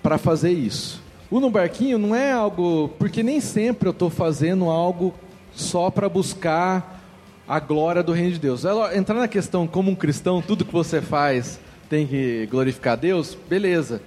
para 0.03 0.18
fazer 0.18 0.53
isso. 0.53 1.03
O 1.30 1.40
no 1.40 1.51
barquinho 1.51 1.99
não 1.99 2.14
é 2.14 2.32
algo, 2.32 2.90
porque 2.99 3.22
nem 3.22 3.40
sempre 3.40 3.88
eu 3.88 3.93
estou 3.93 4.11
fazendo 4.11 4.68
algo 4.68 5.14
só 5.55 5.90
para 5.90 6.09
buscar 6.09 7.01
a 7.49 7.59
glória 7.59 8.03
do 8.03 8.12
reino 8.12 8.32
de 8.32 8.38
Deus. 8.38 8.64
Ela, 8.64 8.97
entrar 8.97 9.16
na 9.16 9.28
questão 9.28 9.66
como 9.66 9.90
um 9.90 9.95
cristão, 9.95 10.43
tudo 10.43 10.64
que 10.64 10.72
você 10.72 11.01
faz 11.01 11.59
tem 11.93 12.07
que 12.07 12.49
glorificar 12.51 12.97
Deus, 12.97 13.36
beleza. 13.51 14.01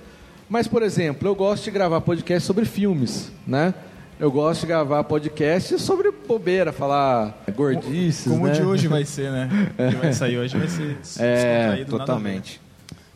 Mas, 0.49 0.67
por 0.67 0.81
exemplo, 0.81 1.27
eu 1.27 1.36
gosto 1.36 1.65
de 1.65 1.69
gravar 1.71 2.01
podcast 2.01 2.43
sobre 2.47 2.65
filmes, 2.65 3.31
né? 3.45 3.75
Eu 4.19 4.31
gosto 4.31 4.61
de 4.61 4.67
gravar 4.67 5.03
podcast 5.03 5.77
sobre 5.79 6.09
bobeira, 6.27 6.71
falar 6.71 7.43
gordices, 7.55 8.23
Como 8.23 8.47
né? 8.47 8.53
o 8.53 8.55
de 8.55 8.63
hoje 8.63 8.88
vai 8.88 9.05
ser, 9.05 9.31
né? 9.31 9.47
O 9.77 9.89
que 9.91 9.95
vai 9.97 10.13
sair 10.13 10.36
hoje 10.39 10.57
vai 10.57 10.67
ser 10.67 10.97
É. 11.19 11.86
Totalmente. 11.88 12.59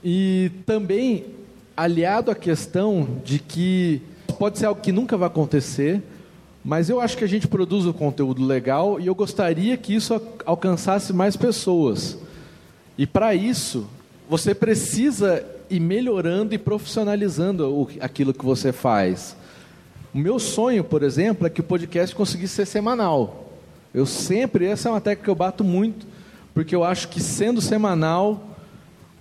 E 0.03 0.51
também 0.67 1.26
aliado 1.76 2.30
à 2.30 2.36
questão 2.36 3.07
de 3.26 3.39
que 3.39 4.03
pode 4.38 4.59
ser 4.59 4.67
algo 4.67 4.82
que 4.82 4.91
nunca 4.91 5.17
vai 5.17 5.26
acontecer, 5.30 5.99
mas 6.63 6.91
eu 6.91 7.01
acho 7.01 7.17
que 7.17 7.24
a 7.24 7.28
gente 7.28 7.47
produz 7.47 7.88
um 7.88 7.93
conteúdo 7.93 8.45
legal 8.45 8.99
e 8.99 9.07
eu 9.07 9.15
gostaria 9.15 9.76
que 9.78 9.95
isso 9.95 10.13
al- 10.13 10.22
alcançasse 10.45 11.11
mais 11.11 11.36
pessoas. 11.36 12.20
E 12.99 13.07
para 13.07 13.34
isso, 13.34 13.88
você 14.30 14.54
precisa 14.54 15.44
ir 15.72 15.80
melhorando 15.80 16.54
e 16.54 16.58
profissionalizando 16.60 17.68
o- 17.68 17.90
aquilo 18.00 18.32
que 18.32 18.46
você 18.46 18.72
faz. 18.72 19.36
O 20.14 20.18
meu 20.20 20.38
sonho, 20.38 20.84
por 20.84 21.02
exemplo, 21.02 21.48
é 21.48 21.50
que 21.50 21.62
o 21.62 21.64
podcast 21.64 22.16
conseguisse 22.16 22.54
ser 22.54 22.68
semanal. 22.68 23.52
Eu 23.92 24.06
sempre, 24.06 24.66
essa 24.66 24.88
é 24.88 24.92
uma 24.92 25.02
técnica 25.02 25.24
que 25.26 25.30
eu 25.32 25.36
bato 25.36 25.64
muito, 25.64 26.06
porque 26.54 26.76
eu 26.76 26.84
acho 26.84 27.08
que 27.08 27.20
sendo 27.20 27.60
semanal, 27.60 28.56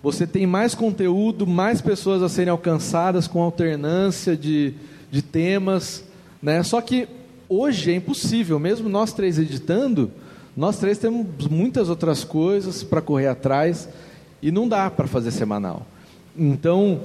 você 0.03 0.27
tem 0.27 0.47
mais 0.47 0.75
conteúdo, 0.75 1.47
mais 1.47 1.81
pessoas 1.81 2.23
a 2.23 2.29
serem 2.29 2.51
alcançadas 2.51 3.27
com 3.27 3.43
alternância 3.43 4.37
de, 4.37 4.75
de 5.11 5.23
temas. 5.23 6.05
Né? 6.43 6.63
Só 6.63 6.83
que 6.83 7.09
hoje 7.49 7.93
é 7.93 7.95
impossível, 7.95 8.59
mesmo 8.59 8.91
nós 8.91 9.15
três 9.15 9.39
editando, 9.39 10.11
nós 10.55 10.79
três 10.79 10.99
temos 10.99 11.27
muitas 11.51 11.89
outras 11.89 12.25
coisas 12.25 12.83
para 12.83 13.01
correr 13.01 13.29
atrás 13.29 13.89
e 14.43 14.51
não 14.51 14.68
dá 14.68 14.91
para 14.91 15.07
fazer 15.07 15.30
semanal. 15.30 15.86
Então, 16.36 17.01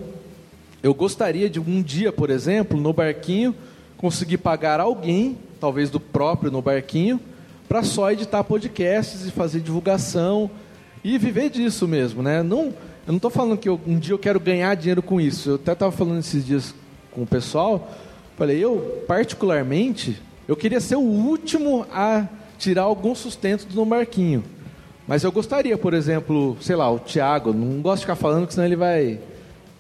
eu 0.82 0.94
gostaria 0.94 1.50
de 1.50 1.60
um 1.60 1.82
dia, 1.82 2.12
por 2.12 2.30
exemplo, 2.30 2.80
no 2.80 2.94
barquinho, 2.94 3.56
conseguir 3.98 4.38
pagar 4.38 4.80
alguém, 4.80 5.38
talvez 5.60 5.90
do 5.90 6.00
próprio 6.00 6.52
no 6.52 6.62
barquinho, 6.62 7.20
para 7.68 7.84
só 7.84 8.12
editar 8.12 8.44
podcasts 8.44 9.26
e 9.26 9.32
fazer 9.32 9.62
divulgação 9.62 10.52
e 11.04 11.18
viver 11.18 11.50
disso 11.50 11.88
mesmo, 11.88 12.22
né? 12.22 12.44
Não, 12.44 12.66
eu 12.66 12.74
não 13.08 13.16
estou 13.16 13.32
falando 13.32 13.58
que 13.58 13.68
eu- 13.68 13.80
um 13.88 13.98
dia 13.98 14.14
eu 14.14 14.20
quero 14.20 14.40
ganhar 14.40 14.76
dinheiro 14.76 15.02
com 15.02 15.20
isso. 15.20 15.52
Eu 15.52 15.56
até 15.56 15.72
estava 15.72 15.92
falando 15.92 16.20
esses 16.20 16.46
dias 16.46 16.76
com 17.12 17.24
o 17.24 17.28
pessoal. 17.28 17.92
Falei, 18.38 18.64
eu 18.64 19.04
particularmente, 19.08 20.22
eu 20.48 20.56
queria 20.56 20.80
ser 20.80 20.96
o 20.96 21.02
último 21.02 21.86
a 21.92 22.28
tirar 22.60 22.84
algum 22.84 23.16
sustento 23.16 23.66
do 23.66 23.76
no 23.76 23.86
barquinho. 23.86 24.44
Mas 25.08 25.24
eu 25.24 25.32
gostaria, 25.32 25.78
por 25.78 25.94
exemplo, 25.94 26.58
sei 26.62 26.76
lá, 26.76 26.90
o 26.90 27.00
Thiago, 27.00 27.54
não 27.54 27.82
gosto 27.82 28.00
de 28.00 28.06
ficar 28.06 28.16
falando, 28.16 28.42
porque 28.42 28.54
senão 28.54 28.66
ele 28.66 28.76
vai, 28.76 29.20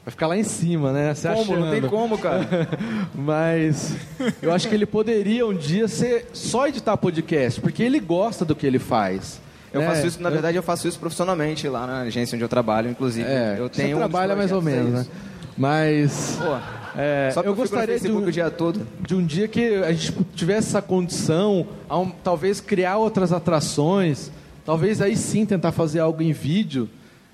vai 0.05 0.11
ficar 0.11 0.27
lá 0.27 0.37
em 0.37 0.43
cima, 0.43 0.91
né? 0.91 1.13
Você 1.13 1.29
Como? 1.29 1.55
Não 1.55 1.69
tem 1.69 1.79
achando. 1.79 1.89
como, 1.89 2.17
cara. 2.17 2.45
Mas 3.15 3.95
eu 4.41 4.51
acho 4.51 4.67
que 4.67 4.75
ele 4.75 4.85
poderia 4.85 5.47
um 5.47 5.53
dia 5.53 5.87
ser 5.87 6.27
só 6.33 6.67
editar 6.67 6.97
podcast, 6.97 7.61
porque 7.61 7.81
ele 7.83 7.99
gosta 7.99 8.43
do 8.43 8.55
que 8.55 8.67
ele 8.67 8.79
faz. 8.79 9.41
Eu 9.71 9.81
né? 9.81 9.87
faço 9.87 10.05
isso, 10.05 10.21
na 10.21 10.29
verdade, 10.29 10.55
eu 10.55 10.61
faço 10.61 10.87
isso 10.87 10.99
profissionalmente 10.99 11.67
lá 11.67 11.87
na 11.87 12.01
agência 12.01 12.35
onde 12.35 12.43
eu 12.43 12.49
trabalho, 12.49 12.91
inclusive. 12.91 13.27
É, 13.27 13.55
eu 13.57 13.67
você 13.69 13.81
tenho 13.81 13.97
um 13.97 14.01
dos 14.01 14.09
trabalha 14.09 14.35
mais 14.35 14.51
ou 14.51 14.61
menos, 14.61 14.93
é 14.93 14.97
né? 14.97 15.05
Mas 15.57 16.37
Pô, 16.39 16.57
é, 16.99 17.31
só 17.31 17.41
eu 17.41 17.55
gostaria 17.55 17.99
de 17.99 18.11
um, 18.11 18.25
o 18.25 18.31
dia 18.31 18.49
todo. 18.49 18.85
de 18.99 19.15
um 19.15 19.23
dia 19.25 19.47
que 19.47 19.75
a 19.83 19.91
gente 19.91 20.11
tivesse 20.35 20.69
essa 20.69 20.81
condição, 20.81 21.67
a 21.87 21.97
um- 21.97 22.09
talvez 22.09 22.59
criar 22.59 22.97
outras 22.97 23.31
atrações, 23.31 24.31
talvez 24.65 25.01
aí 25.01 25.15
sim 25.15 25.45
tentar 25.45 25.71
fazer 25.71 25.99
algo 25.99 26.21
em 26.21 26.31
vídeo. 26.31 26.89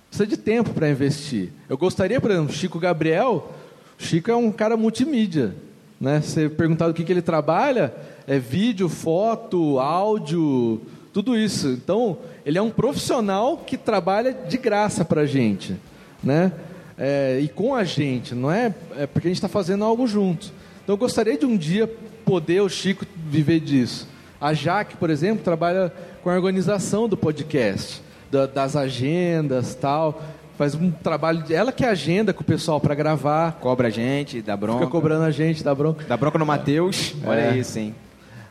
Precisa 0.10 0.28
de 0.28 0.38
tempo 0.38 0.72
para 0.72 0.90
investir. 0.90 1.50
Eu 1.68 1.78
gostaria, 1.78 2.20
por 2.20 2.32
exemplo, 2.32 2.54
Chico 2.54 2.80
Gabriel. 2.80 3.52
Chico 3.98 4.32
é 4.32 4.36
um 4.36 4.52
cara 4.52 4.76
multimídia. 4.76 5.54
Né? 6.00 6.22
Você 6.22 6.50
perguntar 6.50 6.88
do 6.88 6.94
que, 6.94 7.04
que 7.04 7.12
ele 7.12 7.22
trabalha, 7.22 7.94
é 8.26 8.40
vídeo, 8.40 8.90
foto, 8.90 9.80
áudio, 9.80 10.82
tudo 11.14 11.38
isso. 11.38 11.68
Então, 11.70 12.18
ele 12.46 12.58
é 12.58 12.62
um 12.62 12.72
profissional 12.72 13.58
que 13.58 13.78
trabalha 13.78 14.34
de 14.34 14.58
graça 14.58 15.04
para 15.04 15.22
a 15.22 15.26
gente. 15.26 15.76
Né? 16.24 16.52
É, 16.98 17.40
e 17.42 17.48
com 17.48 17.76
a 17.76 17.84
gente, 17.84 18.34
não 18.34 18.52
é, 18.52 18.74
é 18.98 19.06
porque 19.06 19.28
a 19.28 19.30
gente 19.30 19.38
está 19.38 19.48
fazendo 19.48 19.84
algo 19.84 20.08
junto. 20.08 20.52
Então, 20.84 20.94
eu 20.94 20.98
gostaria 20.98 21.38
de 21.38 21.46
um 21.46 21.56
dia 21.56 21.88
poder 22.26 22.62
o 22.62 22.70
Chico 22.70 23.06
viver 23.16 23.60
disso. 23.60 24.08
A 24.40 24.54
Jaque, 24.54 24.96
por 24.96 25.10
exemplo, 25.10 25.44
trabalha 25.44 25.92
com 26.30 26.34
a 26.34 26.36
organização 26.38 27.10
do 27.10 27.18
podcast, 27.18 28.04
da- 28.30 28.46
das 28.46 28.76
agendas 28.76 29.74
tal. 29.74 30.22
Faz 30.58 30.76
um 30.76 30.92
trabalho. 30.92 31.44
Ela 31.50 31.72
que 31.72 31.84
agenda 31.86 32.34
com 32.34 32.42
o 32.42 32.46
pessoal 32.46 32.80
para 32.80 32.94
gravar. 32.94 33.54
Cobra 33.54 33.88
a 33.88 33.90
gente, 33.90 34.40
dá 34.42 34.56
bronca. 34.56 34.80
Fica 34.82 34.92
cobrando 34.92 35.24
a 35.24 35.32
gente, 35.32 35.64
dá 35.64 35.74
bronca. 35.74 36.06
Dá 36.08 36.16
bronca 36.18 36.38
no 36.38 36.46
Matheus. 36.46 37.16
Olha 37.26 37.56
É. 37.56 37.58
isso, 37.58 37.80
hein? 37.80 37.96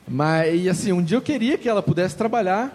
Mas, 0.09 0.61
e 0.65 0.69
assim, 0.69 0.91
um 0.91 1.03
dia 1.03 1.19
eu 1.19 1.23
queria 1.23 1.57
que 1.59 1.69
ela 1.69 1.83
pudesse 1.83 2.17
trabalhar 2.17 2.75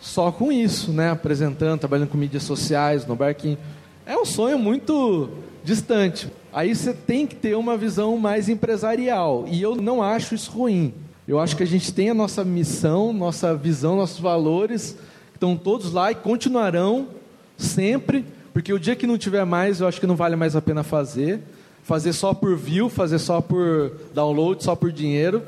só 0.00 0.30
com 0.32 0.50
isso, 0.52 0.92
né? 0.92 1.10
Apresentando, 1.10 1.78
trabalhando 1.80 2.08
com 2.08 2.18
mídias 2.18 2.42
sociais, 2.42 3.06
no 3.06 3.14
barquinho. 3.14 3.56
É 4.04 4.16
um 4.18 4.24
sonho 4.26 4.58
muito 4.58 5.30
distante. 5.62 6.28
Aí 6.52 6.74
você 6.74 6.92
tem 6.92 7.26
que 7.26 7.36
ter 7.36 7.54
uma 7.56 7.76
visão 7.76 8.18
mais 8.18 8.48
empresarial. 8.48 9.44
E 9.48 9.62
eu 9.62 9.76
não 9.76 10.02
acho 10.02 10.34
isso 10.34 10.50
ruim. 10.50 10.92
Eu 11.26 11.40
acho 11.40 11.56
que 11.56 11.62
a 11.62 11.66
gente 11.66 11.92
tem 11.92 12.10
a 12.10 12.14
nossa 12.14 12.44
missão, 12.44 13.10
nossa 13.10 13.54
visão, 13.56 13.96
nossos 13.96 14.20
valores, 14.20 14.94
estão 15.32 15.56
todos 15.56 15.90
lá 15.90 16.12
e 16.12 16.14
continuarão 16.14 17.08
sempre, 17.56 18.26
porque 18.52 18.70
o 18.72 18.78
dia 18.78 18.94
que 18.94 19.06
não 19.06 19.16
tiver 19.16 19.44
mais, 19.46 19.80
eu 19.80 19.88
acho 19.88 19.98
que 19.98 20.06
não 20.06 20.16
vale 20.16 20.36
mais 20.36 20.54
a 20.54 20.60
pena 20.60 20.82
fazer. 20.82 21.40
Fazer 21.82 22.12
só 22.12 22.34
por 22.34 22.56
view, 22.56 22.90
fazer 22.90 23.18
só 23.18 23.40
por 23.40 23.92
download, 24.14 24.62
só 24.62 24.76
por 24.76 24.92
dinheiro, 24.92 25.42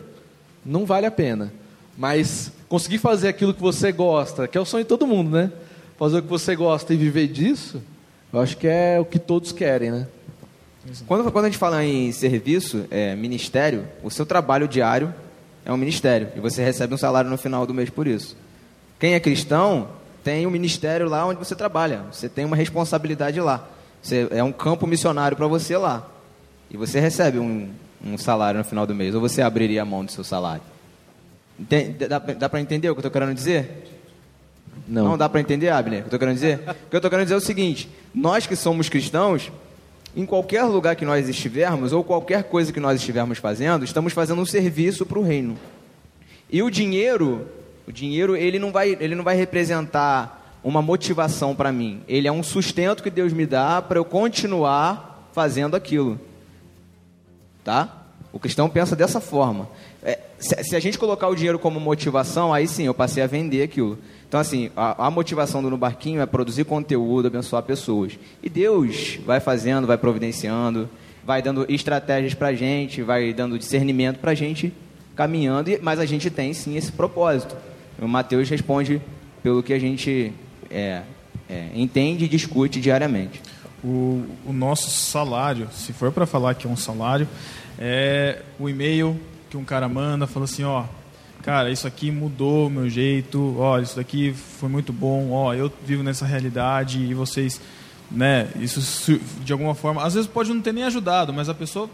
não 0.64 0.86
vale 0.86 1.06
a 1.06 1.10
pena. 1.10 1.52
Mas 1.96 2.52
conseguir 2.68 2.98
fazer 2.98 3.28
aquilo 3.28 3.54
que 3.54 3.60
você 3.60 3.92
gosta, 3.92 4.48
que 4.48 4.56
é 4.56 4.60
o 4.60 4.64
sonho 4.64 4.84
de 4.84 4.88
todo 4.88 5.06
mundo, 5.06 5.30
né? 5.30 5.52
Fazer 5.98 6.18
o 6.18 6.22
que 6.22 6.28
você 6.28 6.56
gosta 6.56 6.92
e 6.92 6.96
viver 6.96 7.28
disso, 7.28 7.82
eu 8.32 8.40
acho 8.40 8.56
que 8.56 8.66
é 8.66 8.98
o 9.00 9.04
que 9.04 9.18
todos 9.18 9.52
querem, 9.52 9.90
né? 9.90 10.06
Quando, 11.06 11.30
quando 11.30 11.46
a 11.46 11.48
gente 11.48 11.58
fala 11.58 11.84
em 11.84 12.12
serviço, 12.12 12.84
é, 12.90 13.14
ministério, 13.14 13.86
o 14.02 14.10
seu 14.10 14.26
trabalho 14.26 14.68
diário 14.68 15.12
é 15.66 15.72
um 15.72 15.76
ministério. 15.76 16.28
E 16.36 16.40
você 16.40 16.64
recebe 16.64 16.94
um 16.94 16.96
salário 16.96 17.28
no 17.28 17.36
final 17.36 17.66
do 17.66 17.74
mês 17.74 17.90
por 17.90 18.06
isso. 18.06 18.36
Quem 19.00 19.14
é 19.14 19.20
cristão 19.20 19.88
tem 20.22 20.46
um 20.46 20.50
ministério 20.50 21.08
lá 21.08 21.26
onde 21.26 21.38
você 21.38 21.54
trabalha. 21.56 22.04
Você 22.10 22.28
tem 22.28 22.44
uma 22.44 22.56
responsabilidade 22.56 23.40
lá. 23.40 23.68
Você, 24.00 24.28
é 24.30 24.42
um 24.42 24.52
campo 24.52 24.86
missionário 24.86 25.36
para 25.36 25.46
você 25.48 25.76
lá. 25.76 26.08
E 26.70 26.76
você 26.76 27.00
recebe 27.00 27.38
um, 27.38 27.68
um 28.04 28.16
salário 28.16 28.58
no 28.58 28.64
final 28.64 28.86
do 28.86 28.94
mês. 28.94 29.14
Ou 29.14 29.20
você 29.20 29.42
abriria 29.42 29.82
a 29.82 29.84
mão 29.84 30.04
do 30.04 30.12
seu 30.12 30.22
salário. 30.22 30.62
Entende- 31.58 32.06
dá 32.06 32.18
dá 32.18 32.48
para 32.48 32.60
entender 32.60 32.88
o 32.88 32.94
que 32.94 32.98
eu 32.98 33.00
estou 33.00 33.10
querendo 33.10 33.34
dizer? 33.34 33.88
Não. 34.86 35.04
Não 35.04 35.18
dá 35.18 35.28
para 35.28 35.40
entender, 35.40 35.70
Abner? 35.70 36.00
O 36.00 36.02
que 36.02 36.14
eu 36.14 36.16
estou 36.16 36.18
querendo 36.20 36.34
dizer? 36.36 36.60
O 36.60 36.90
que 36.90 36.96
eu 36.96 36.98
estou 36.98 37.10
querendo 37.10 37.24
dizer 37.24 37.34
é 37.34 37.38
o 37.38 37.40
seguinte: 37.40 37.90
nós 38.14 38.46
que 38.46 38.54
somos 38.54 38.88
cristãos, 38.88 39.50
em 40.16 40.24
qualquer 40.24 40.64
lugar 40.64 40.96
que 40.96 41.04
nós 41.04 41.28
estivermos, 41.28 41.92
ou 41.92 42.02
qualquer 42.02 42.44
coisa 42.44 42.72
que 42.72 42.80
nós 42.80 42.98
estivermos 42.98 43.36
fazendo, 43.36 43.84
estamos 43.84 44.14
fazendo 44.14 44.40
um 44.40 44.46
serviço 44.46 45.04
para 45.04 45.18
o 45.18 45.22
reino. 45.22 45.58
E 46.50 46.62
o 46.62 46.70
dinheiro, 46.70 47.46
o 47.86 47.92
dinheiro, 47.92 48.34
ele 48.34 48.58
não 48.58 48.72
vai, 48.72 48.96
ele 48.98 49.14
não 49.14 49.22
vai 49.22 49.36
representar 49.36 50.58
uma 50.64 50.80
motivação 50.80 51.54
para 51.54 51.70
mim. 51.70 52.02
Ele 52.08 52.26
é 52.26 52.32
um 52.32 52.42
sustento 52.42 53.02
que 53.02 53.10
Deus 53.10 53.32
me 53.32 53.44
dá 53.44 53.82
para 53.82 53.98
eu 53.98 54.04
continuar 54.06 55.28
fazendo 55.32 55.76
aquilo. 55.76 56.18
Tá? 57.62 58.06
O 58.32 58.38
cristão 58.38 58.70
pensa 58.70 58.96
dessa 58.96 59.20
forma. 59.20 59.68
É, 60.06 60.20
se, 60.38 60.62
se, 60.62 60.76
a 60.76 60.78
gente 60.78 60.96
colocar 60.96 61.26
o 61.26 61.34
dinheiro 61.34 61.58
como 61.58 61.80
motivação, 61.80 62.54
aí 62.54 62.68
sim 62.68 62.84
eu 62.84 62.94
passei 62.94 63.24
a 63.24 63.26
vender 63.26 63.64
aquilo. 63.64 63.98
Então, 64.28 64.38
assim, 64.38 64.70
a, 64.76 65.08
a 65.08 65.10
motivação 65.10 65.60
do 65.60 65.68
No 65.68 65.76
Barquinho 65.76 66.20
é 66.20 66.26
produzir 66.26 66.62
conteúdo, 66.62 67.26
abençoar 67.26 67.64
pessoas. 67.64 68.16
E 68.40 68.48
Deus 68.48 69.18
vai 69.26 69.40
fazendo, 69.40 69.84
vai 69.84 69.98
providenciando, 69.98 70.88
vai 71.24 71.42
dando 71.42 71.66
estratégias 71.68 72.34
para 72.34 72.54
gente, 72.54 73.02
vai 73.02 73.32
dando 73.32 73.58
discernimento 73.58 74.18
para 74.20 74.32
gente 74.32 74.72
caminhando, 75.16 75.72
mas 75.82 75.98
a 75.98 76.06
gente 76.06 76.30
tem 76.30 76.54
sim 76.54 76.76
esse 76.76 76.92
propósito. 76.92 77.56
O 78.00 78.06
Mateus 78.06 78.48
responde 78.48 79.02
pelo 79.42 79.60
que 79.60 79.72
a 79.72 79.78
gente 79.78 80.32
é, 80.70 81.02
é, 81.50 81.66
entende 81.74 82.26
e 82.26 82.28
discute 82.28 82.80
diariamente. 82.80 83.42
O, 83.82 84.24
o 84.46 84.52
nosso 84.52 84.88
salário, 84.88 85.68
se 85.72 85.92
for 85.92 86.12
para 86.12 86.26
falar 86.26 86.54
que 86.54 86.64
é 86.64 86.70
um 86.70 86.76
salário, 86.76 87.26
é 87.76 88.42
o 88.56 88.68
e-mail 88.68 89.18
que 89.50 89.56
um 89.56 89.64
cara 89.64 89.88
manda, 89.88 90.26
fala 90.26 90.44
assim, 90.44 90.64
ó, 90.64 90.84
cara, 91.42 91.70
isso 91.70 91.86
aqui 91.86 92.10
mudou 92.10 92.66
o 92.66 92.70
meu 92.70 92.88
jeito, 92.88 93.56
ó, 93.58 93.78
isso 93.78 93.96
daqui 93.96 94.32
foi 94.32 94.68
muito 94.68 94.92
bom, 94.92 95.32
ó, 95.32 95.54
eu 95.54 95.72
vivo 95.84 96.02
nessa 96.02 96.26
realidade 96.26 97.00
e 97.00 97.14
vocês, 97.14 97.60
né, 98.10 98.48
isso 98.56 99.20
de 99.42 99.52
alguma 99.52 99.74
forma, 99.74 100.02
às 100.02 100.14
vezes 100.14 100.28
pode 100.28 100.52
não 100.52 100.60
ter 100.60 100.72
nem 100.72 100.84
ajudado, 100.84 101.32
mas 101.32 101.48
a 101.48 101.54
pessoa 101.54 101.88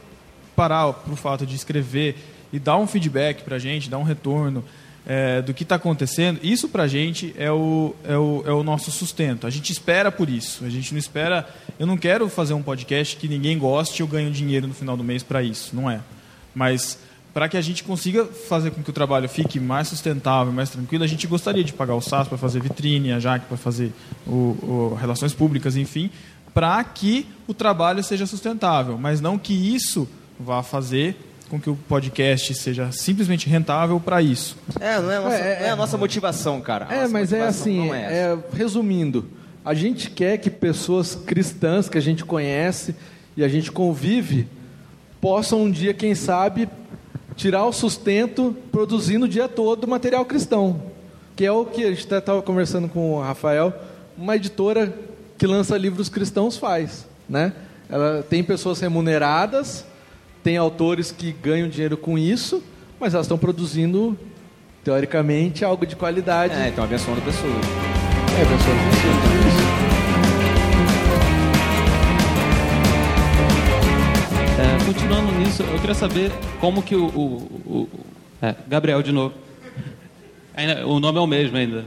parar 0.56 0.92
pro 0.92 1.16
fato 1.16 1.46
de 1.46 1.54
escrever 1.54 2.16
e 2.52 2.58
dar 2.58 2.76
um 2.76 2.86
feedback 2.86 3.42
pra 3.42 3.58
gente, 3.58 3.88
dar 3.88 3.98
um 3.98 4.02
retorno, 4.02 4.64
é, 5.04 5.42
do 5.42 5.52
que 5.52 5.62
está 5.62 5.76
acontecendo, 5.76 6.38
isso 6.42 6.68
para 6.68 6.84
a 6.84 6.88
gente 6.88 7.34
é 7.36 7.50
o, 7.50 7.94
é, 8.04 8.16
o, 8.16 8.42
é 8.46 8.52
o 8.52 8.62
nosso 8.62 8.90
sustento. 8.90 9.46
A 9.46 9.50
gente 9.50 9.70
espera 9.70 10.12
por 10.12 10.28
isso. 10.28 10.64
A 10.64 10.70
gente 10.70 10.92
não 10.92 10.98
espera. 10.98 11.48
Eu 11.78 11.86
não 11.86 11.96
quero 11.96 12.28
fazer 12.28 12.54
um 12.54 12.62
podcast 12.62 13.16
que 13.16 13.26
ninguém 13.26 13.58
goste 13.58 14.00
e 14.00 14.02
eu 14.02 14.06
ganho 14.06 14.30
dinheiro 14.30 14.66
no 14.66 14.74
final 14.74 14.96
do 14.96 15.02
mês 15.02 15.22
para 15.22 15.42
isso. 15.42 15.74
Não 15.74 15.90
é. 15.90 16.00
Mas 16.54 16.98
para 17.32 17.48
que 17.48 17.56
a 17.56 17.60
gente 17.60 17.82
consiga 17.82 18.24
fazer 18.24 18.70
com 18.70 18.82
que 18.82 18.90
o 18.90 18.92
trabalho 18.92 19.28
fique 19.28 19.58
mais 19.58 19.88
sustentável, 19.88 20.52
mais 20.52 20.70
tranquilo, 20.70 21.02
a 21.02 21.06
gente 21.06 21.26
gostaria 21.26 21.64
de 21.64 21.72
pagar 21.72 21.94
o 21.94 22.00
SAS 22.00 22.28
para 22.28 22.36
fazer 22.36 22.60
vitrine, 22.60 23.12
a 23.12 23.18
Jaque 23.18 23.46
para 23.46 23.56
fazer 23.56 23.92
o, 24.26 24.30
o, 24.30 24.98
relações 25.00 25.32
públicas, 25.32 25.76
enfim, 25.76 26.10
para 26.52 26.82
que 26.84 27.26
o 27.46 27.54
trabalho 27.54 28.02
seja 28.02 28.26
sustentável, 28.26 28.98
mas 28.98 29.20
não 29.20 29.38
que 29.38 29.54
isso 29.54 30.08
vá 30.38 30.62
fazer 30.62 31.16
com 31.48 31.60
que 31.60 31.70
o 31.70 31.76
podcast 31.76 32.54
seja 32.54 32.90
simplesmente 32.92 33.48
rentável 33.48 34.00
para 34.00 34.22
isso. 34.22 34.56
É, 34.80 34.98
não 34.98 35.10
é 35.10 35.16
a 35.16 35.20
nossa, 35.20 35.36
é, 35.36 35.40
é, 35.40 35.62
é 35.64 35.70
a 35.70 35.76
nossa 35.76 35.98
motivação, 35.98 36.60
cara. 36.60 36.86
A 36.88 36.94
é, 36.94 37.08
mas 37.08 37.32
é 37.32 37.42
assim, 37.42 37.90
é, 37.92 37.96
é, 37.96 38.38
resumindo, 38.54 39.28
a 39.64 39.74
gente 39.74 40.10
quer 40.10 40.38
que 40.38 40.50
pessoas 40.50 41.14
cristãs 41.14 41.88
que 41.88 41.96
a 41.96 42.00
gente 42.00 42.24
conhece 42.24 42.94
e 43.36 43.44
a 43.44 43.48
gente 43.48 43.70
convive 43.70 44.48
possam 45.20 45.62
um 45.62 45.70
dia, 45.70 45.94
quem 45.94 46.14
sabe, 46.14 46.68
tirar 47.42 47.64
o 47.64 47.72
sustento 47.72 48.56
produzindo 48.70 49.26
o 49.26 49.28
dia 49.28 49.48
todo 49.48 49.88
material 49.88 50.24
cristão. 50.24 50.82
Que 51.34 51.44
é 51.44 51.52
o 51.52 51.64
que 51.64 51.84
a 51.84 51.90
gente 51.90 52.06
estava 52.12 52.40
conversando 52.42 52.88
com 52.88 53.14
o 53.14 53.20
Rafael, 53.20 53.72
uma 54.16 54.36
editora 54.36 54.94
que 55.36 55.46
lança 55.46 55.76
livros 55.76 56.08
cristãos 56.08 56.56
faz. 56.56 57.06
Né? 57.28 57.52
Ela 57.88 58.22
tem 58.22 58.44
pessoas 58.44 58.80
remuneradas 58.80 59.84
tem 60.42 60.56
autores 60.56 61.12
que 61.12 61.32
ganham 61.32 61.68
dinheiro 61.68 61.96
com 61.96 62.18
isso, 62.18 62.62
mas 62.98 63.14
elas 63.14 63.26
estão 63.26 63.38
produzindo, 63.38 64.18
teoricamente, 64.82 65.64
algo 65.64 65.86
de 65.86 65.94
qualidade. 65.94 66.54
É, 66.54 66.68
então 66.68 66.82
abençoando 66.82 67.20
pessoas. 67.22 67.52
É, 68.36 68.42
abençoando 68.42 68.82
pessoas. 68.90 69.41
Continuando 74.92 75.32
nisso, 75.32 75.62
eu 75.62 75.78
queria 75.78 75.94
saber 75.94 76.30
como 76.60 76.82
que 76.82 76.94
o... 76.94 77.06
o, 77.06 77.28
o 77.64 77.88
é, 78.42 78.54
Gabriel, 78.68 79.02
de 79.02 79.10
novo. 79.10 79.34
Ainda, 80.54 80.86
o 80.86 81.00
nome 81.00 81.16
é 81.16 81.20
o 81.22 81.26
mesmo 81.26 81.56
ainda. 81.56 81.86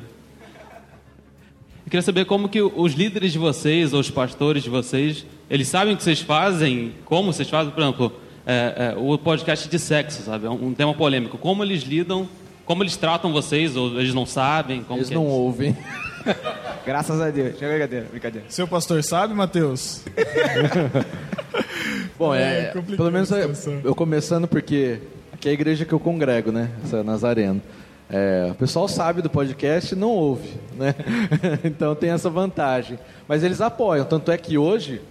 Eu 1.86 1.91
queria 1.91 2.01
saber 2.01 2.26
como 2.26 2.49
que 2.49 2.60
os 2.60 2.93
líderes 2.93 3.32
de 3.32 3.38
vocês, 3.38 3.93
ou 3.93 3.99
os 3.99 4.10
pastores 4.10 4.64
de 4.64 4.72
vocês, 4.72 5.24
eles 5.47 5.68
sabem 5.68 5.93
o 5.93 5.97
que 5.97 6.01
vocês 6.01 6.20
fazem, 6.20 6.93
como 7.06 7.32
vocês 7.32 7.47
fazem, 7.47 7.72
por 7.72 7.84
exemplo, 7.84 8.12
é, 8.43 8.93
é, 8.95 8.97
o 8.97 9.16
podcast 9.20 9.70
de 9.70 9.78
sexo, 9.78 10.24
sabe? 10.24 10.47
É 10.47 10.49
um 10.49 10.74
tema 10.74 10.95
polêmico. 10.95 11.38
Como 11.38 11.64
eles 11.64 11.84
lidam, 11.84 12.28
como 12.66 12.82
eles 12.82 12.97
tratam 12.97 13.32
vocês, 13.32 13.76
ou 13.76 13.99
eles 13.99 14.16
não 14.16 14.26
sabem? 14.26 14.84
eles 14.89 15.12
não 15.12 15.28
ouvem. 15.28 15.78
Graças 16.86 17.20
a 17.20 17.30
Deus. 17.30 17.58
Brincadeira, 17.58 18.08
brincadeira. 18.10 18.48
Seu 18.50 18.68
pastor 18.68 19.04
sabe, 19.04 19.34
Mateus? 19.34 20.04
Bom, 22.18 22.34
é, 22.34 22.74
é 22.76 22.82
pelo 22.96 23.12
menos 23.12 23.30
eu, 23.32 23.54
eu 23.84 23.96
começando 23.96 24.48
porque 24.48 25.00
aqui 25.34 25.48
é 25.48 25.52
a 25.52 25.54
igreja 25.54 25.86
que 25.86 25.94
eu 25.94 26.00
congrego, 26.00 26.52
né? 26.52 26.72
Essa 26.84 27.04
Nazareno. 27.04 27.62
É, 28.10 28.50
o 28.52 28.56
pessoal 28.56 28.88
sabe 28.88 29.22
do 29.22 29.30
podcast 29.30 29.94
e 29.94 29.98
não 29.98 30.10
ouve, 30.10 30.54
né? 30.78 30.94
então 31.64 31.96
tem 31.96 32.12
essa 32.12 32.30
vantagem. 32.30 33.00
Mas 33.28 33.44
eles 33.44 33.62
apoiam, 33.62 34.06
tanto 34.06 34.32
é 34.32 34.38
que 34.38 34.58
hoje, 34.58 35.02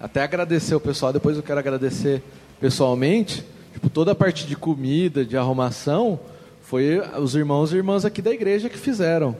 até 0.00 0.22
agradecer 0.22 0.74
o 0.74 0.80
pessoal, 0.80 1.12
depois 1.12 1.36
eu 1.36 1.42
quero 1.42 1.58
agradecer 1.58 2.22
pessoalmente, 2.58 3.44
tipo, 3.74 3.90
toda 3.90 4.12
a 4.12 4.14
parte 4.14 4.46
de 4.46 4.56
comida, 4.56 5.24
de 5.24 5.36
arrumação, 5.36 6.18
foi 6.62 7.00
os 7.18 7.34
irmãos 7.34 7.72
e 7.72 7.76
irmãs 7.76 8.04
aqui 8.04 8.22
da 8.22 8.30
igreja 8.30 8.68
que 8.68 8.78
fizeram. 8.78 9.36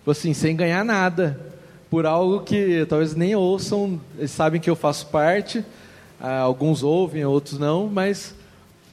Tipo 0.00 0.10
assim, 0.10 0.34
sem 0.34 0.56
ganhar 0.56 0.84
nada. 0.84 1.38
Por 1.88 2.06
algo 2.06 2.40
que 2.40 2.84
talvez 2.88 3.14
nem 3.14 3.34
ouçam, 3.34 4.00
eles 4.18 4.30
sabem 4.30 4.60
que 4.60 4.70
eu 4.70 4.76
faço 4.76 5.06
parte, 5.06 5.64
ah, 6.20 6.40
alguns 6.40 6.82
ouvem, 6.82 7.24
outros 7.24 7.58
não, 7.58 7.88
mas 7.88 8.34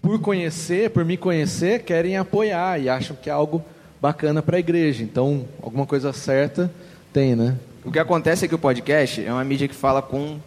por 0.01 0.19
conhecer, 0.19 0.89
por 0.89 1.03
me 1.03 1.17
conhecer, 1.17 1.83
querem 1.83 2.17
apoiar 2.17 2.79
e 2.79 2.89
acham 2.89 3.15
que 3.15 3.29
é 3.29 3.33
algo 3.33 3.63
bacana 4.01 4.41
para 4.41 4.57
a 4.57 4.59
igreja. 4.59 5.03
Então, 5.03 5.45
alguma 5.61 5.85
coisa 5.85 6.13
certa 6.13 6.71
tem, 7.13 7.35
né? 7.35 7.55
O 7.83 7.91
que 7.91 7.99
acontece 7.99 8.45
é 8.45 8.47
que 8.47 8.55
o 8.55 8.59
podcast 8.59 9.23
é 9.23 9.31
uma 9.31 9.43
mídia 9.43 9.67
que 9.67 9.75
fala 9.75 10.01
com 10.01 10.39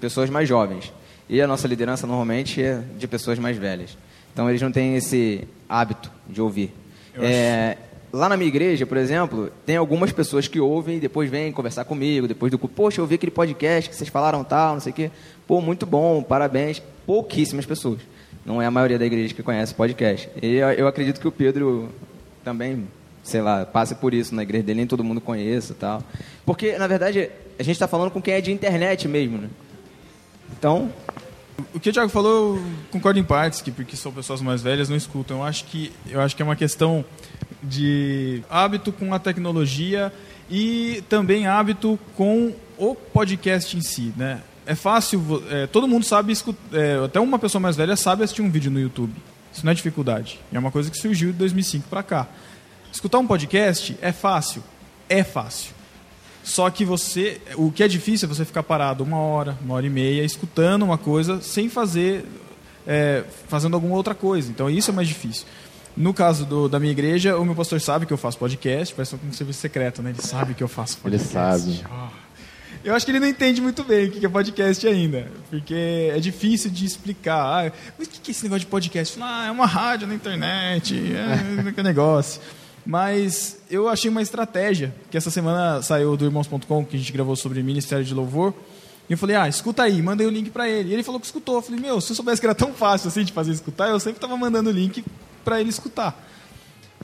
pessoas 0.00 0.28
mais 0.30 0.48
jovens. 0.48 0.92
E 1.28 1.40
a 1.40 1.46
nossa 1.46 1.66
liderança 1.68 2.06
normalmente 2.06 2.62
é 2.62 2.82
de 2.98 3.06
pessoas 3.06 3.38
mais 3.38 3.56
velhas. 3.56 3.96
Então 4.32 4.48
eles 4.48 4.60
não 4.60 4.72
têm 4.72 4.96
esse 4.96 5.46
hábito 5.68 6.10
de 6.28 6.40
ouvir. 6.40 6.74
É, 7.16 7.76
lá 8.14 8.28
na 8.28 8.36
minha 8.36 8.46
igreja, 8.46 8.86
por 8.86 8.96
exemplo, 8.96 9.50
tem 9.66 9.76
algumas 9.76 10.12
pessoas 10.12 10.46
que 10.46 10.60
ouvem 10.60 10.98
e 10.98 11.00
depois 11.00 11.28
vêm 11.28 11.50
conversar 11.50 11.84
comigo, 11.84 12.28
depois 12.28 12.48
do 12.48 12.58
poxa, 12.58 13.00
eu 13.00 13.02
ouvi 13.02 13.16
aquele 13.16 13.32
podcast 13.32 13.90
que 13.90 13.96
vocês 13.96 14.08
falaram 14.08 14.44
tal, 14.44 14.74
não 14.74 14.80
sei 14.80 14.92
o 14.92 14.94
quê. 14.94 15.10
Pô, 15.48 15.60
muito 15.60 15.84
bom, 15.84 16.22
parabéns. 16.22 16.80
Pouquíssimas 17.04 17.66
pessoas. 17.66 17.98
Não 18.46 18.62
é 18.62 18.66
a 18.66 18.70
maioria 18.70 19.00
da 19.00 19.04
igreja 19.04 19.34
que 19.34 19.42
conhece 19.42 19.74
podcast. 19.74 20.30
E 20.40 20.54
eu, 20.56 20.86
acredito 20.86 21.20
que 21.20 21.26
o 21.26 21.32
Pedro 21.32 21.88
também, 22.44 22.86
sei 23.24 23.42
lá, 23.42 23.66
passe 23.66 23.96
por 23.96 24.14
isso 24.14 24.32
na 24.32 24.44
igreja 24.44 24.62
dele, 24.62 24.78
nem 24.78 24.86
todo 24.86 25.02
mundo 25.02 25.20
conheça 25.20 25.74
tal. 25.74 26.00
Porque, 26.46 26.78
na 26.78 26.86
verdade, 26.86 27.30
a 27.58 27.62
gente 27.64 27.74
está 27.74 27.88
falando 27.88 28.12
com 28.12 28.22
quem 28.22 28.34
é 28.34 28.40
de 28.40 28.52
internet 28.52 29.08
mesmo, 29.08 29.38
né? 29.38 29.48
Então. 30.56 30.88
O 31.72 31.78
que 31.78 31.88
o 31.88 31.92
Thiago 31.92 32.08
falou, 32.08 32.56
eu 32.56 32.62
concordo 32.90 33.18
em 33.18 33.22
partes, 33.22 33.62
que 33.62 33.70
porque 33.70 33.96
são 33.96 34.10
pessoas 34.12 34.40
mais 34.40 34.60
velhas 34.60 34.88
não 34.88 34.96
escutam. 34.96 35.38
Eu 35.38 35.44
acho 35.44 35.64
que, 35.66 35.92
eu 36.10 36.20
acho 36.20 36.34
que 36.34 36.42
é 36.42 36.44
uma 36.44 36.56
questão 36.56 37.04
de 37.64 38.42
hábito 38.48 38.92
com 38.92 39.12
a 39.12 39.18
tecnologia 39.18 40.12
e 40.50 41.02
também 41.08 41.46
hábito 41.46 41.98
com 42.16 42.52
o 42.78 42.94
podcast 42.94 43.76
em 43.76 43.80
si, 43.80 44.12
né? 44.16 44.42
É 44.66 44.74
fácil, 44.74 45.42
é, 45.50 45.66
todo 45.66 45.86
mundo 45.86 46.04
sabe, 46.04 46.32
é, 46.72 47.04
até 47.04 47.20
uma 47.20 47.38
pessoa 47.38 47.60
mais 47.60 47.76
velha 47.76 47.96
sabe 47.96 48.24
assistir 48.24 48.42
um 48.42 48.50
vídeo 48.50 48.70
no 48.70 48.80
YouTube. 48.80 49.12
Isso 49.52 49.64
não 49.64 49.72
é 49.72 49.74
dificuldade. 49.74 50.40
É 50.52 50.58
uma 50.58 50.70
coisa 50.70 50.90
que 50.90 50.96
surgiu 50.96 51.32
de 51.32 51.38
2005 51.38 51.88
para 51.88 52.02
cá. 52.02 52.26
Escutar 52.90 53.18
um 53.18 53.26
podcast 53.26 53.96
é 54.00 54.10
fácil? 54.10 54.62
É 55.08 55.22
fácil. 55.22 55.72
Só 56.42 56.68
que 56.70 56.84
você, 56.84 57.40
o 57.56 57.70
que 57.70 57.82
é 57.82 57.88
difícil 57.88 58.26
é 58.26 58.34
você 58.34 58.44
ficar 58.44 58.62
parado 58.62 59.02
uma 59.02 59.18
hora, 59.18 59.56
uma 59.62 59.74
hora 59.74 59.86
e 59.86 59.90
meia, 59.90 60.22
escutando 60.22 60.82
uma 60.82 60.98
coisa 60.98 61.40
sem 61.40 61.68
fazer, 61.68 62.24
é, 62.86 63.24
fazendo 63.48 63.74
alguma 63.74 63.96
outra 63.96 64.14
coisa. 64.14 64.50
Então 64.50 64.68
isso 64.68 64.90
é 64.90 64.94
mais 64.94 65.08
difícil. 65.08 65.46
No 65.96 66.12
caso 66.12 66.44
do, 66.44 66.68
da 66.68 66.80
minha 66.80 66.90
igreja, 66.90 67.36
o 67.38 67.44
meu 67.44 67.54
pastor 67.54 67.80
sabe 67.80 68.04
que 68.04 68.12
eu 68.12 68.16
faço 68.16 68.36
podcast, 68.36 68.94
parece 68.94 69.14
um 69.14 69.32
serviço 69.32 69.60
secreto, 69.60 70.02
né? 70.02 70.10
Ele 70.10 70.22
sabe 70.22 70.54
que 70.54 70.62
eu 70.62 70.68
faço 70.68 70.98
podcast. 70.98 71.68
Ele 71.68 71.78
sabe. 71.78 71.84
Oh. 71.88 72.24
Eu 72.84 72.94
acho 72.94 73.06
que 73.06 73.12
ele 73.12 73.20
não 73.20 73.28
entende 73.28 73.62
muito 73.62 73.82
bem 73.82 74.08
o 74.08 74.10
que 74.10 74.26
é 74.26 74.28
podcast 74.28 74.86
ainda, 74.86 75.30
porque 75.48 76.10
é 76.14 76.20
difícil 76.20 76.70
de 76.70 76.84
explicar. 76.84 77.66
Ah, 77.66 77.72
mas 77.98 78.08
o 78.08 78.10
que 78.10 78.30
é 78.30 78.32
esse 78.32 78.42
negócio 78.42 78.60
de 78.60 78.66
podcast? 78.66 79.16
Ah, 79.22 79.46
é 79.46 79.50
uma 79.50 79.64
rádio 79.64 80.06
na 80.06 80.14
internet, 80.14 80.94
é, 80.94 81.80
é 81.80 81.82
negócio. 81.82 82.42
Mas 82.84 83.58
eu 83.70 83.88
achei 83.88 84.10
uma 84.10 84.20
estratégia, 84.20 84.94
que 85.10 85.16
essa 85.16 85.30
semana 85.30 85.80
saiu 85.80 86.14
do 86.16 86.26
Irmãos.com, 86.26 86.84
que 86.84 86.96
a 86.96 86.98
gente 86.98 87.12
gravou 87.12 87.34
sobre 87.36 87.62
Ministério 87.62 88.04
de 88.04 88.12
Louvor. 88.12 88.52
E 89.08 89.12
eu 89.12 89.18
falei, 89.18 89.36
ah, 89.36 89.48
escuta 89.48 89.82
aí, 89.82 90.02
mandei 90.02 90.26
o 90.26 90.30
link 90.30 90.50
para 90.50 90.68
ele. 90.68 90.90
E 90.90 90.92
ele 90.92 91.02
falou 91.02 91.18
que 91.18 91.26
escutou. 91.26 91.56
Eu 91.56 91.62
falei, 91.62 91.80
meu, 91.80 92.00
se 92.02 92.12
eu 92.12 92.16
soubesse 92.16 92.40
que 92.40 92.46
era 92.46 92.54
tão 92.54 92.74
fácil 92.74 93.08
assim 93.08 93.24
de 93.24 93.32
fazer 93.32 93.52
escutar, 93.52 93.88
eu 93.88 93.98
sempre 93.98 94.18
estava 94.18 94.36
mandando 94.36 94.68
o 94.68 94.72
link 94.72 95.02
para 95.44 95.60
ele 95.60 95.70
escutar. 95.70 96.24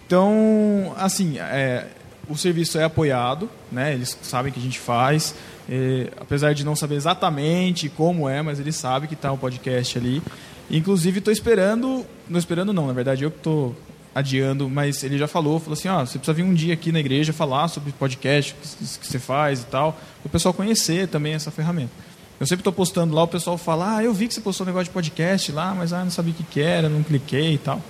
Então, 0.07 0.93
assim, 0.97 1.39
é, 1.39 1.87
o 2.29 2.37
serviço 2.37 2.79
é 2.79 2.85
apoiado, 2.85 3.49
né? 3.71 3.95
Eles 3.95 4.17
sabem 4.23 4.53
que 4.53 4.59
a 4.59 4.63
gente 4.63 4.79
faz, 4.79 5.35
é, 5.69 6.09
apesar 6.21 6.53
de 6.55 6.65
não 6.65 6.75
saber 6.75 6.97
exatamente 6.97 7.89
como 7.89 8.29
é, 8.29 8.43
mas 8.43 8.59
eles 8.59 8.77
sabem 8.77 9.09
que 9.09 9.15
está 9.15 9.31
o 9.31 9.39
podcast 9.39 9.99
ali. 9.99 10.23
Inclusive, 10.71 11.19
estou 11.19 11.33
esperando, 11.33 12.07
não 12.29 12.39
esperando 12.39 12.73
não, 12.73 12.87
na 12.87 12.93
verdade 12.93 13.25
eu 13.25 13.31
que 13.31 13.39
estou 13.39 13.77
adiando, 14.15 14.69
mas 14.69 15.03
ele 15.05 15.17
já 15.19 15.29
falou, 15.29 15.59
falou 15.59 15.75
assim, 15.75 15.89
ó, 15.89 16.01
você 16.01 16.19
precisa 16.19 16.33
vir 16.33 16.43
um 16.43 16.55
dia 16.55 16.75
aqui 16.75 16.91
na 16.91 17.01
igreja 17.01 17.33
falar 17.33 17.69
sobre 17.69 17.93
podcast 17.93 18.55
que, 18.55 18.99
que 18.99 19.07
você 19.07 19.19
faz 19.19 19.61
e 19.61 19.67
tal, 19.67 19.93
para 19.93 20.29
o 20.29 20.31
pessoal 20.31 20.53
conhecer 20.53 21.09
também 21.09 21.35
essa 21.35 21.51
ferramenta. 21.51 21.93
Eu 22.39 22.47
sempre 22.47 22.61
estou 22.61 22.73
postando 22.73 23.15
lá, 23.15 23.23
o 23.23 23.29
pessoal 23.29 23.59
fala, 23.59 23.97
ah, 23.97 24.05
eu 24.05 24.15
vi 24.15 24.27
que 24.27 24.35
você 24.35 24.41
postou 24.41 24.65
um 24.65 24.69
negócio 24.69 24.87
de 24.87 24.91
podcast 24.91 25.53
lá, 25.53 25.75
mas 25.75 25.93
ah, 25.93 26.03
não 26.03 26.11
sabia 26.11 26.33
o 26.33 26.37
que, 26.37 26.43
que 26.43 26.61
era, 26.61 26.89
não 26.89 27.03
cliquei 27.03 27.55
e 27.55 27.59
tal. 27.59 27.81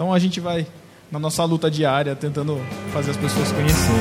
Então 0.00 0.14
a 0.14 0.18
gente 0.18 0.40
vai 0.40 0.66
na 1.12 1.18
nossa 1.18 1.44
luta 1.44 1.70
diária 1.70 2.16
tentando 2.16 2.56
fazer 2.90 3.10
as 3.10 3.18
pessoas 3.18 3.52
conhecerem. 3.52 4.00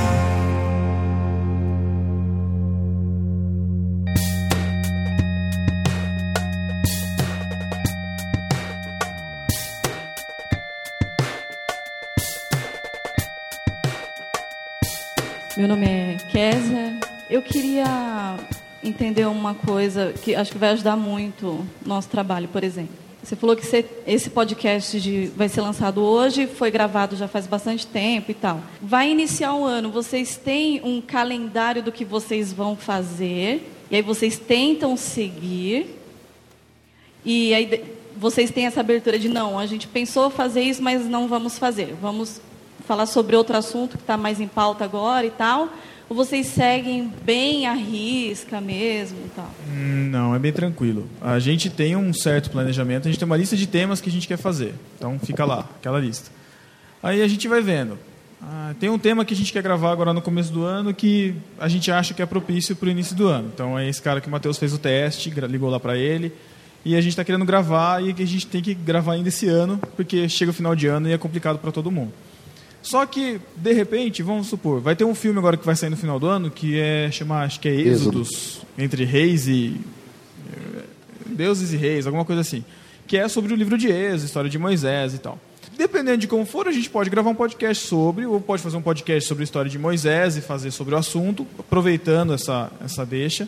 Meu 15.57 15.67
nome 15.67 15.85
é 15.85 16.15
Késia. 16.31 16.97
Eu 17.29 17.41
queria 17.41 18.37
entender 18.81 19.25
uma 19.25 19.53
coisa 19.53 20.13
que 20.13 20.33
acho 20.33 20.53
que 20.53 20.57
vai 20.57 20.69
ajudar 20.69 20.95
muito 20.95 21.45
o 21.45 21.67
nosso 21.85 22.07
trabalho, 22.07 22.47
por 22.47 22.63
exemplo. 22.63 23.08
Você 23.21 23.35
falou 23.35 23.55
que 23.55 23.65
você, 23.65 23.85
esse 24.07 24.29
podcast 24.29 24.99
de, 24.99 25.27
vai 25.35 25.49
ser 25.49 25.61
lançado 25.61 26.01
hoje, 26.01 26.47
foi 26.47 26.71
gravado 26.71 27.15
já 27.15 27.27
faz 27.27 27.45
bastante 27.45 27.85
tempo 27.85 28.31
e 28.31 28.33
tal. 28.33 28.61
Vai 28.81 29.11
iniciar 29.11 29.53
o 29.53 29.65
ano, 29.65 29.91
vocês 29.91 30.37
têm 30.37 30.81
um 30.83 31.01
calendário 31.01 31.83
do 31.83 31.91
que 31.91 32.05
vocês 32.05 32.53
vão 32.53 32.75
fazer, 32.75 33.69
e 33.91 33.97
aí 33.97 34.01
vocês 34.01 34.39
tentam 34.39 34.95
seguir, 34.95 35.97
e 37.25 37.53
aí 37.53 37.83
vocês 38.15 38.51
têm 38.51 38.65
essa 38.65 38.79
abertura 38.79 39.19
de 39.19 39.27
não, 39.27 39.59
a 39.59 39.65
gente 39.65 39.87
pensou 39.87 40.29
fazer 40.29 40.61
isso, 40.61 40.81
mas 40.81 41.05
não 41.05 41.27
vamos 41.27 41.59
fazer. 41.59 41.95
Vamos 42.01 42.41
falar 42.87 43.05
sobre 43.05 43.35
outro 43.35 43.55
assunto 43.55 43.97
que 43.97 44.03
está 44.03 44.17
mais 44.17 44.39
em 44.39 44.47
pauta 44.47 44.83
agora 44.83 45.25
e 45.25 45.29
tal. 45.29 45.69
Ou 46.09 46.15
vocês 46.15 46.47
seguem 46.47 47.13
bem 47.23 47.67
a 47.67 47.73
risca 47.73 48.59
mesmo 48.59 49.19
tal? 49.35 49.53
Não, 49.67 50.33
é 50.33 50.39
bem 50.39 50.51
tranquilo. 50.51 51.07
A 51.21 51.37
gente 51.37 51.69
tem 51.69 51.95
um 51.95 52.11
certo 52.11 52.49
planejamento, 52.49 53.07
a 53.07 53.11
gente 53.11 53.19
tem 53.19 53.27
uma 53.27 53.37
lista 53.37 53.55
de 53.55 53.67
temas 53.67 54.01
que 54.01 54.09
a 54.09 54.11
gente 54.11 54.27
quer 54.27 54.37
fazer. 54.37 54.73
Então 54.97 55.19
fica 55.19 55.45
lá, 55.45 55.59
aquela 55.77 55.99
lista. 55.99 56.31
Aí 57.03 57.21
a 57.21 57.27
gente 57.27 57.47
vai 57.47 57.61
vendo. 57.61 57.95
Ah, 58.41 58.73
tem 58.79 58.89
um 58.89 58.97
tema 58.97 59.23
que 59.23 59.35
a 59.35 59.37
gente 59.37 59.53
quer 59.53 59.61
gravar 59.61 59.91
agora 59.91 60.11
no 60.11 60.21
começo 60.21 60.51
do 60.51 60.63
ano 60.63 60.93
que 60.93 61.35
a 61.59 61.67
gente 61.67 61.91
acha 61.91 62.13
que 62.13 62.21
é 62.21 62.25
propício 62.25 62.75
para 62.75 62.87
o 62.87 62.89
início 62.89 63.15
do 63.15 63.27
ano. 63.27 63.51
Então 63.53 63.77
é 63.77 63.87
esse 63.87 64.01
cara 64.01 64.19
que 64.19 64.27
o 64.27 64.31
Matheus 64.31 64.57
fez 64.57 64.73
o 64.73 64.79
teste, 64.79 65.29
ligou 65.29 65.69
lá 65.69 65.79
para 65.79 65.95
ele. 65.95 66.33
E 66.83 66.95
a 66.95 67.01
gente 67.01 67.11
está 67.11 67.23
querendo 67.23 67.45
gravar 67.45 68.01
e 68.01 68.09
a 68.09 68.25
gente 68.25 68.47
tem 68.47 68.63
que 68.63 68.73
gravar 68.73 69.13
ainda 69.13 69.29
esse 69.29 69.47
ano, 69.47 69.79
porque 69.95 70.27
chega 70.27 70.49
o 70.49 70.53
final 70.53 70.75
de 70.75 70.87
ano 70.87 71.07
e 71.07 71.13
é 71.13 71.17
complicado 71.17 71.59
para 71.59 71.71
todo 71.71 71.91
mundo. 71.91 72.13
Só 72.81 73.05
que, 73.05 73.39
de 73.55 73.73
repente, 73.73 74.23
vamos 74.23 74.47
supor, 74.47 74.79
vai 74.79 74.95
ter 74.95 75.03
um 75.03 75.13
filme 75.13 75.37
agora 75.37 75.57
que 75.57 75.65
vai 75.65 75.75
sair 75.75 75.89
no 75.89 75.97
final 75.97 76.19
do 76.19 76.27
ano 76.27 76.49
que 76.49 76.79
é 76.79 77.11
chamar, 77.11 77.43
acho 77.43 77.59
que 77.59 77.67
é 77.67 77.73
Êxodos, 77.73 78.61
entre 78.77 79.03
reis 79.03 79.47
e. 79.47 79.75
eh, 80.53 80.83
deuses 81.25 81.73
e 81.73 81.77
reis, 81.77 82.05
alguma 82.05 82.25
coisa 82.25 82.41
assim. 82.41 82.63
Que 83.05 83.17
é 83.17 83.27
sobre 83.27 83.53
o 83.53 83.55
livro 83.55 83.77
de 83.77 83.87
Êxodo, 83.87 84.25
história 84.25 84.49
de 84.49 84.57
Moisés 84.57 85.13
e 85.13 85.17
tal. 85.17 85.37
Dependendo 85.77 86.17
de 86.17 86.27
como 86.27 86.45
for, 86.45 86.67
a 86.67 86.71
gente 86.71 86.89
pode 86.89 87.09
gravar 87.09 87.29
um 87.29 87.35
podcast 87.35 87.87
sobre, 87.87 88.25
ou 88.25 88.41
pode 88.41 88.61
fazer 88.61 88.75
um 88.75 88.81
podcast 88.81 89.27
sobre 89.27 89.43
a 89.43 89.45
história 89.45 89.71
de 89.71 89.79
Moisés 89.79 90.35
e 90.35 90.41
fazer 90.41 90.71
sobre 90.71 90.93
o 90.93 90.97
assunto, 90.97 91.47
aproveitando 91.57 92.33
essa, 92.33 92.71
essa 92.83 93.05
deixa. 93.05 93.47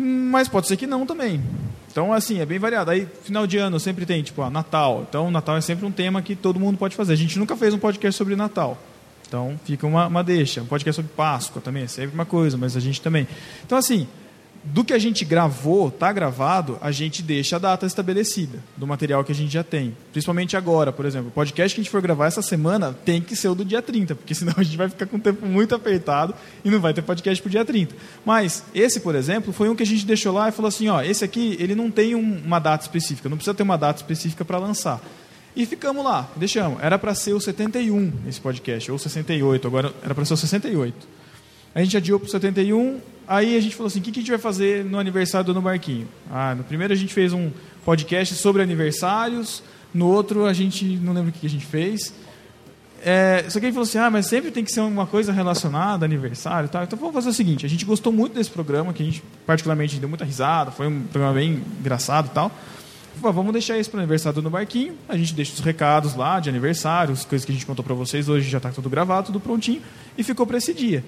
Mas 0.00 0.48
pode 0.48 0.68
ser 0.68 0.76
que 0.76 0.86
não 0.86 1.04
também. 1.04 1.42
Então, 1.90 2.12
assim, 2.12 2.38
é 2.38 2.46
bem 2.46 2.58
variado. 2.58 2.92
Aí, 2.92 3.08
final 3.24 3.44
de 3.48 3.58
ano 3.58 3.80
sempre 3.80 4.06
tem, 4.06 4.22
tipo, 4.22 4.40
ah, 4.42 4.48
Natal. 4.48 5.04
Então, 5.08 5.28
Natal 5.28 5.56
é 5.56 5.60
sempre 5.60 5.84
um 5.84 5.90
tema 5.90 6.22
que 6.22 6.36
todo 6.36 6.60
mundo 6.60 6.78
pode 6.78 6.94
fazer. 6.94 7.14
A 7.14 7.16
gente 7.16 7.36
nunca 7.36 7.56
fez 7.56 7.74
um 7.74 7.78
podcast 7.78 8.16
sobre 8.16 8.36
Natal. 8.36 8.78
Então, 9.26 9.58
fica 9.64 9.86
uma, 9.88 10.06
uma 10.06 10.22
deixa. 10.22 10.62
Um 10.62 10.66
podcast 10.66 11.02
sobre 11.02 11.12
Páscoa 11.16 11.60
também, 11.60 11.82
é 11.82 11.86
sempre 11.88 12.14
uma 12.14 12.24
coisa, 12.24 12.56
mas 12.56 12.76
a 12.76 12.80
gente 12.80 13.02
também. 13.02 13.26
Então, 13.66 13.76
assim, 13.76 14.06
do 14.64 14.84
que 14.84 14.92
a 14.92 14.98
gente 14.98 15.24
gravou, 15.24 15.90
tá 15.90 16.12
gravado, 16.12 16.76
a 16.80 16.90
gente 16.90 17.22
deixa 17.22 17.56
a 17.56 17.58
data 17.58 17.86
estabelecida 17.86 18.58
do 18.76 18.86
material 18.86 19.24
que 19.24 19.32
a 19.32 19.34
gente 19.34 19.52
já 19.52 19.62
tem. 19.64 19.96
Principalmente 20.12 20.56
agora, 20.56 20.92
por 20.92 21.06
exemplo, 21.06 21.28
o 21.28 21.30
podcast 21.30 21.74
que 21.74 21.80
a 21.80 21.84
gente 21.84 21.90
for 21.90 22.02
gravar 22.02 22.26
essa 22.26 22.42
semana 22.42 22.92
tem 23.04 23.22
que 23.22 23.34
ser 23.34 23.48
o 23.48 23.54
do 23.54 23.64
dia 23.64 23.80
30, 23.80 24.14
porque 24.16 24.34
senão 24.34 24.52
a 24.56 24.62
gente 24.62 24.76
vai 24.76 24.88
ficar 24.88 25.06
com 25.06 25.16
o 25.16 25.20
tempo 25.20 25.46
muito 25.46 25.74
apertado 25.74 26.34
e 26.64 26.70
não 26.70 26.80
vai 26.80 26.92
ter 26.92 27.02
podcast 27.02 27.40
pro 27.40 27.50
dia 27.50 27.64
30. 27.64 27.94
Mas 28.26 28.62
esse, 28.74 29.00
por 29.00 29.14
exemplo, 29.14 29.52
foi 29.52 29.68
um 29.70 29.74
que 29.76 29.82
a 29.82 29.86
gente 29.86 30.04
deixou 30.04 30.34
lá 30.34 30.48
e 30.48 30.52
falou 30.52 30.68
assim, 30.68 30.88
ó, 30.88 31.00
esse 31.02 31.24
aqui, 31.24 31.56
ele 31.58 31.74
não 31.74 31.90
tem 31.90 32.14
um- 32.14 32.42
uma 32.44 32.58
data 32.58 32.84
específica, 32.84 33.28
não 33.28 33.36
precisa 33.38 33.54
ter 33.54 33.62
uma 33.62 33.78
data 33.78 34.00
específica 34.02 34.44
para 34.44 34.58
lançar. 34.58 35.00
E 35.56 35.64
ficamos 35.66 36.04
lá, 36.04 36.28
deixamos. 36.36 36.80
Era 36.82 36.98
para 36.98 37.14
ser 37.14 37.32
o 37.32 37.40
71 37.40 38.12
esse 38.28 38.40
podcast, 38.40 38.90
ou 38.92 38.98
68, 38.98 39.66
agora 39.66 39.92
era 40.02 40.14
para 40.14 40.24
ser 40.24 40.34
o 40.34 40.36
68. 40.36 40.94
A 41.74 41.80
gente 41.82 41.96
adiou 41.96 42.18
para 42.20 42.28
o 42.28 42.30
71, 42.30 43.00
aí 43.28 43.56
a 43.56 43.60
gente 43.60 43.76
falou 43.76 43.88
assim, 43.88 44.00
o 44.00 44.02
que, 44.02 44.10
a 44.10 44.14
gente 44.14 44.30
vai 44.30 44.38
fazer 44.38 44.84
no 44.84 44.98
aniversário 44.98 45.46
do 45.46 45.54
No 45.54 45.60
Barquinho? 45.60 46.08
Ah, 46.30 46.54
no 46.54 46.64
primeiro 46.64 46.92
a 46.92 46.96
gente 46.96 47.12
fez 47.12 47.32
um 47.32 47.50
podcast 47.84 48.34
sobre 48.34 48.62
aniversários, 48.62 49.62
no 49.92 50.06
outro 50.06 50.46
a 50.46 50.52
gente, 50.52 50.84
não 50.84 51.12
lembro 51.12 51.28
o 51.28 51.32
que 51.32 51.40
que 51.40 51.46
a 51.46 51.50
gente 51.50 51.66
fez. 51.66 52.14
É, 53.00 53.44
só 53.48 53.60
que 53.60 53.66
ele 53.66 53.72
falou 53.72 53.86
assim, 53.86 53.98
ah, 53.98 54.10
mas 54.10 54.26
sempre 54.26 54.50
tem 54.50 54.64
que 54.64 54.72
ser 54.72 54.80
uma 54.80 55.06
coisa 55.06 55.32
relacionada, 55.32 56.04
aniversário 56.04 56.66
e 56.66 56.70
tal. 56.70 56.82
Então 56.82 56.98
vamos 56.98 57.14
fazer 57.14 57.28
o 57.28 57.32
seguinte, 57.32 57.64
a 57.66 57.68
gente 57.68 57.84
gostou 57.84 58.12
muito 58.12 58.34
desse 58.34 58.50
programa, 58.50 58.92
que 58.92 59.02
a 59.02 59.06
gente 59.06 59.22
particularmente 59.46 59.98
deu 59.98 60.08
muita 60.08 60.24
risada, 60.24 60.70
foi 60.70 60.88
um 60.88 61.02
programa 61.02 61.34
bem 61.34 61.62
engraçado 61.78 62.26
e 62.26 62.30
tal. 62.30 62.50
Falei, 63.20 63.34
vamos 63.34 63.52
deixar 63.52 63.76
isso 63.76 63.90
para 63.90 63.98
o 63.98 64.00
aniversário 64.00 64.40
do 64.40 64.48
Barquinho, 64.48 64.94
a 65.08 65.16
gente 65.16 65.34
deixa 65.34 65.52
os 65.52 65.60
recados 65.60 66.14
lá 66.14 66.38
de 66.38 66.48
aniversário, 66.48 67.12
as 67.12 67.24
coisas 67.24 67.44
que 67.44 67.50
a 67.50 67.54
gente 67.54 67.66
contou 67.66 67.84
para 67.84 67.94
vocês 67.94 68.28
hoje, 68.28 68.48
já 68.48 68.58
está 68.58 68.70
tudo 68.70 68.88
gravado, 68.88 69.26
tudo 69.26 69.40
prontinho, 69.40 69.82
e 70.16 70.22
ficou 70.22 70.46
para 70.46 70.58
esse 70.58 70.72
dia. 70.72 71.04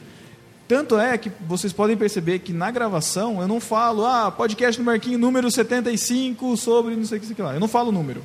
Tanto 0.71 0.97
é 0.97 1.19
que 1.19 1.33
vocês 1.49 1.73
podem 1.73 1.97
perceber 1.97 2.39
que 2.39 2.53
na 2.53 2.71
gravação 2.71 3.41
eu 3.43 3.49
não 3.49 3.59
falo, 3.61 4.07
ah, 4.07 4.31
podcast 4.31 4.79
no 4.81 4.87
Marquinho 4.87 5.19
número 5.19 5.51
75 5.51 6.57
sobre 6.57 6.95
não 6.95 7.05
sei 7.05 7.19
o 7.19 7.21
que, 7.21 7.27
sei 7.27 7.35
que 7.35 7.43
lá. 7.43 7.55
Eu 7.55 7.59
não 7.59 7.67
falo 7.67 7.89
o 7.89 7.93
número. 7.93 8.23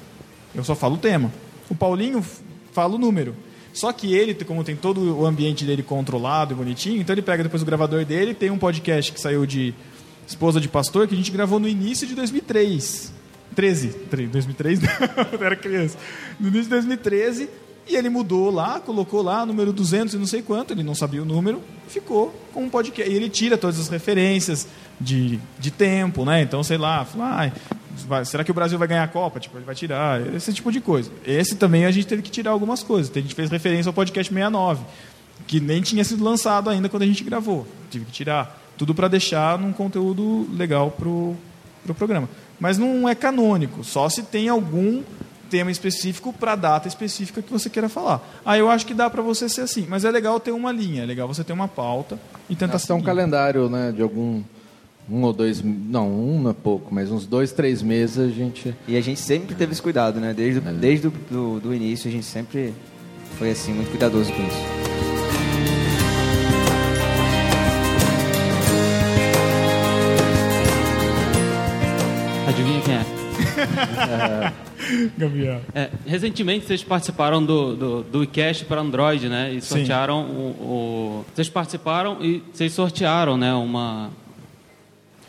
Eu 0.54 0.64
só 0.64 0.76
falo 0.76 0.94
o 0.94 0.98
tema. 1.00 1.34
O 1.72 1.74
Paulinho 1.74 2.24
fala 2.72 2.94
o 2.94 2.98
número. 3.00 3.36
Só 3.74 3.92
que 3.92 4.14
ele, 4.14 4.36
como 4.46 4.64
tem 4.64 4.76
todo 4.76 5.18
o 5.18 5.26
ambiente 5.26 5.66
dele 5.66 5.82
controlado 5.82 6.54
e 6.54 6.56
bonitinho, 6.56 7.02
então 7.02 7.16
ele 7.16 7.24
pega 7.24 7.42
depois 7.42 7.64
o 7.64 7.66
gravador 7.66 8.06
dele, 8.06 8.36
tem 8.36 8.52
um 8.52 8.60
podcast 8.60 9.12
que 9.12 9.20
saiu 9.20 9.44
de 9.48 9.74
Esposa 10.28 10.62
de 10.62 10.68
Pastor, 10.68 11.08
que 11.08 11.16
a 11.16 11.18
gente 11.18 11.32
gravou 11.32 11.60
no 11.60 11.68
início 11.68 12.06
de 12.06 12.14
2003. 12.14 13.12
13. 13.56 13.88
Tre- 13.88 14.28
2003 14.28 14.82
não, 14.82 14.90
eu 15.40 15.44
era 15.44 15.56
criança. 15.56 15.98
No 16.40 16.50
início 16.50 16.66
de 16.66 16.70
2013, 16.70 17.50
e 17.88 17.96
ele 17.96 18.10
mudou 18.10 18.50
lá, 18.50 18.80
colocou 18.80 19.22
lá 19.22 19.46
número 19.46 19.72
200 19.72 20.16
e 20.16 20.18
não 20.18 20.26
sei 20.26 20.42
quanto, 20.42 20.74
ele 20.74 20.82
não 20.82 20.96
sabia 20.96 21.22
o 21.22 21.26
número, 21.26 21.62
ficou 21.88 22.34
com 22.54 22.64
um 22.64 22.70
podcast. 22.70 23.12
E 23.12 23.16
ele 23.16 23.30
tira 23.30 23.58
todas 23.58 23.80
as 23.80 23.90
referências 23.90 24.68
de, 25.00 25.40
de 25.60 25.70
tempo, 25.72 26.26
né? 26.26 26.42
Então, 26.42 26.64
sei 26.64 26.78
lá, 26.78 27.06
fala, 27.06 27.52
ah, 28.10 28.26
será 28.26 28.44
que 28.44 28.50
o 28.50 28.54
Brasil 28.54 28.80
vai 28.80 28.88
ganhar 28.88 29.04
a 29.04 29.08
Copa? 29.08 29.40
Tipo, 29.40 29.58
ele 29.58 29.66
vai 29.66 29.76
tirar, 29.76 30.20
esse 30.34 30.52
tipo 30.52 30.72
de 30.72 30.82
coisa. 30.82 31.12
Esse 31.26 31.56
também 31.56 31.86
a 31.86 31.92
gente 31.92 32.08
teve 32.08 32.24
que 32.24 32.32
tirar 32.32 32.52
algumas 32.52 32.82
coisas. 32.82 33.16
A 33.16 33.20
gente 33.20 33.36
fez 33.36 33.52
referência 33.52 33.90
ao 33.90 33.94
podcast 33.94 34.34
69, 34.34 34.84
que 35.46 35.60
nem 35.60 35.82
tinha 35.82 36.04
sido 36.04 36.24
lançado 36.24 36.72
ainda 36.72 36.90
quando 36.90 37.04
a 37.04 37.08
gente 37.08 37.24
gravou. 37.24 37.68
Tive 37.92 38.06
que 38.06 38.12
tirar 38.12 38.60
tudo 38.78 38.96
para 38.96 39.08
deixar 39.08 39.60
num 39.60 39.72
conteúdo 39.72 40.48
legal 40.54 40.90
pro, 40.90 41.36
pro 41.84 41.94
programa. 41.94 42.28
Mas 42.60 42.78
não 42.78 43.08
é 43.08 43.14
canônico, 43.14 43.84
só 43.84 44.10
se 44.10 44.24
tem 44.24 44.50
algum 44.50 45.04
tema 45.50 45.72
específico 45.72 46.34
para 46.34 46.56
data 46.56 46.88
específica 46.88 47.42
que 47.42 47.52
você 47.52 47.70
queira 47.70 47.88
falar. 47.88 48.22
Aí 48.46 48.60
eu 48.60 48.70
acho 48.70 48.86
que 48.86 48.94
dá 48.94 49.10
para 49.10 49.22
você 49.22 49.48
ser 49.48 49.62
assim, 49.62 49.86
mas 49.88 50.04
é 50.04 50.12
legal 50.12 50.40
ter 50.40 50.52
uma 50.52 50.72
linha, 50.72 51.04
é 51.04 51.06
legal 51.06 51.28
você 51.28 51.44
ter 51.44 51.54
uma 51.54 51.68
pauta 51.68 52.20
e 52.50 52.56
tentar 52.56 52.78
Até 52.78 52.94
um 52.94 52.98
seguir. 52.98 53.06
calendário, 53.06 53.70
né, 53.70 53.92
de 53.92 54.02
algum 54.02 54.44
um 55.10 55.22
ou 55.22 55.32
dois, 55.32 55.62
não, 55.64 56.10
um 56.10 56.42
não 56.42 56.52
é 56.52 56.54
pouco, 56.54 56.94
mas 56.94 57.12
uns 57.12 57.26
dois, 57.26 57.52
três 57.52 57.82
meses 57.82 58.18
a 58.18 58.28
gente. 58.28 58.76
E 58.88 58.98
a 58.98 59.02
gente 59.02 59.20
sempre 59.20 59.56
teve 59.56 59.72
esse 59.72 59.82
cuidado, 59.82 60.20
né? 60.20 60.34
Desde, 60.34 60.60
desde 60.60 61.08
o 61.08 61.14
do, 61.30 61.60
do 61.60 61.74
início 61.74 62.10
a 62.10 62.12
gente 62.12 62.26
sempre 62.26 62.74
foi 63.38 63.52
assim, 63.52 63.72
muito 63.74 63.90
cuidadoso 63.92 64.32
com 64.34 64.42
isso. 64.42 64.95
Gabriel. 75.18 75.62
É, 75.74 75.90
recentemente 76.06 76.66
vocês 76.66 76.84
participaram 76.84 77.44
do, 77.44 77.76
do, 77.76 78.04
do 78.04 78.24
iCast 78.24 78.66
para 78.66 78.82
Android, 78.82 79.28
né? 79.30 79.54
E 79.54 79.62
sortearam 79.62 80.22
o, 80.24 80.44
o- 80.62 81.26
Vocês 81.34 81.50
participaram 81.50 82.18
e 82.24 82.44
vocês 82.54 82.74
sortearam, 82.74 83.38
né? 83.38 83.54
Uma. 83.54 84.10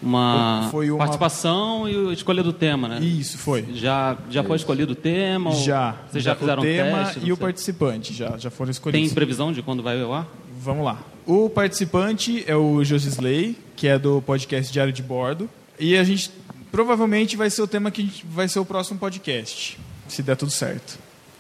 Uma, 0.02 0.68
Foi 0.70 0.90
uma- 0.90 0.98
participação 0.98 1.88
e 1.88 2.10
a 2.10 2.12
escolha 2.12 2.42
do 2.42 2.52
tema, 2.52 2.86
né? 2.86 3.00
Isso, 3.00 3.38
foi. 3.38 3.64
Já, 3.74 4.16
já 4.30 4.44
foi 4.44 4.56
escolhido 4.56 4.92
o 4.92 4.94
tema? 4.94 5.52
Já. 5.52 5.96
Vocês 6.10 6.22
já, 6.22 6.34
fizeram 6.36 6.62
o 6.62 6.66
tema 6.66 7.04
teste? 7.04 7.20
e 7.24 7.32
o 7.32 7.36
participante 7.36 8.12
já, 8.12 8.36
já 8.36 8.50
foram 8.50 8.70
escolhidos. 8.70 9.08
Tem 9.08 9.14
previsão 9.14 9.52
de 9.52 9.62
quando 9.62 9.82
vai 9.82 10.00
ao 10.02 10.12
ar? 10.12 10.26
Vamos 10.60 10.84
lá. 10.84 10.98
O 11.24 11.48
participante 11.48 12.44
é 12.46 12.54
o 12.54 12.84
Josisley, 12.84 13.56
que 13.74 13.88
é 13.88 13.98
do 13.98 14.20
podcast 14.20 14.70
Diário 14.70 14.92
de 14.92 15.02
Bordo. 15.02 15.48
E 15.80 15.96
a 15.96 16.04
gente 16.04 16.30
provavelmente 16.76 17.38
vai 17.38 17.48
ser 17.48 17.62
o 17.62 17.66
tema 17.66 17.90
que 17.90 18.22
vai 18.28 18.46
ser 18.48 18.58
o 18.58 18.64
próximo 18.64 18.98
podcast, 18.98 19.78
se 20.06 20.22
der 20.22 20.36
tudo 20.36 20.52
certo. 20.52 20.98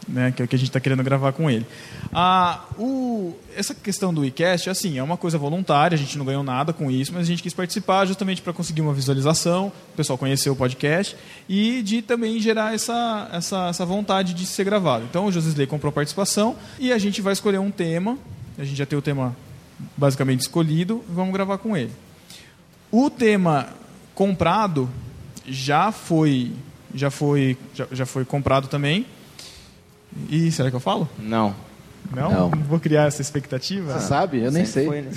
Né, 0.08 0.30
que 0.30 0.40
é 0.40 0.44
o 0.44 0.48
que 0.48 0.54
a 0.54 0.58
gente 0.58 0.68
está 0.68 0.78
querendo 0.78 1.02
gravar 1.02 1.32
com 1.32 1.50
ele. 1.50 1.66
Ah, 2.12 2.60
o, 2.78 3.34
essa 3.56 3.74
questão 3.74 4.14
do 4.14 4.20
WeCast, 4.20 4.70
assim, 4.70 4.98
é 4.98 5.02
uma 5.02 5.16
coisa 5.16 5.36
voluntária, 5.36 5.96
a 5.96 5.98
gente 5.98 6.16
não 6.16 6.24
ganhou 6.24 6.44
nada 6.44 6.72
com 6.72 6.88
isso, 6.88 7.12
mas 7.12 7.22
a 7.22 7.24
gente 7.24 7.42
quis 7.42 7.52
participar 7.52 8.06
justamente 8.06 8.40
para 8.40 8.52
conseguir 8.52 8.82
uma 8.82 8.94
visualização, 8.94 9.72
o 9.92 9.96
pessoal 9.96 10.16
conhecer 10.16 10.48
o 10.48 10.54
podcast 10.54 11.16
e 11.48 11.82
de 11.82 12.02
também 12.02 12.38
gerar 12.38 12.72
essa, 12.72 13.28
essa, 13.32 13.66
essa 13.66 13.84
vontade 13.84 14.32
de 14.32 14.46
ser 14.46 14.62
gravado. 14.62 15.04
Então 15.10 15.26
o 15.26 15.32
Josisley 15.32 15.66
comprou 15.66 15.92
participação 15.92 16.54
e 16.78 16.92
a 16.92 16.98
gente 16.98 17.20
vai 17.20 17.32
escolher 17.32 17.58
um 17.58 17.72
tema, 17.72 18.16
a 18.56 18.62
gente 18.62 18.76
já 18.76 18.86
tem 18.86 18.96
o 18.96 19.02
tema 19.02 19.36
basicamente 19.96 20.42
escolhido, 20.42 21.04
vamos 21.08 21.32
gravar 21.32 21.58
com 21.58 21.76
ele. 21.76 21.90
O 22.92 23.10
tema 23.10 23.70
comprado 24.14 24.88
já 25.48 25.90
foi 25.92 26.52
já 26.94 27.10
foi 27.10 27.56
já, 27.74 27.86
já 27.92 28.06
foi 28.06 28.24
comprado 28.24 28.68
também. 28.68 29.04
E 30.30 30.50
será 30.50 30.70
que 30.70 30.76
eu 30.76 30.80
falo? 30.80 31.08
Não. 31.18 31.54
Não? 32.14 32.30
Não. 32.30 32.50
Vou 32.50 32.78
criar 32.80 33.04
essa 33.06 33.20
expectativa. 33.20 33.92
Você 33.98 34.06
sabe? 34.06 34.38
Eu 34.38 34.50
nem 34.52 34.64
Sempre 34.64 34.70
sei. 34.72 34.86
foi, 34.86 35.02
né? 35.02 35.10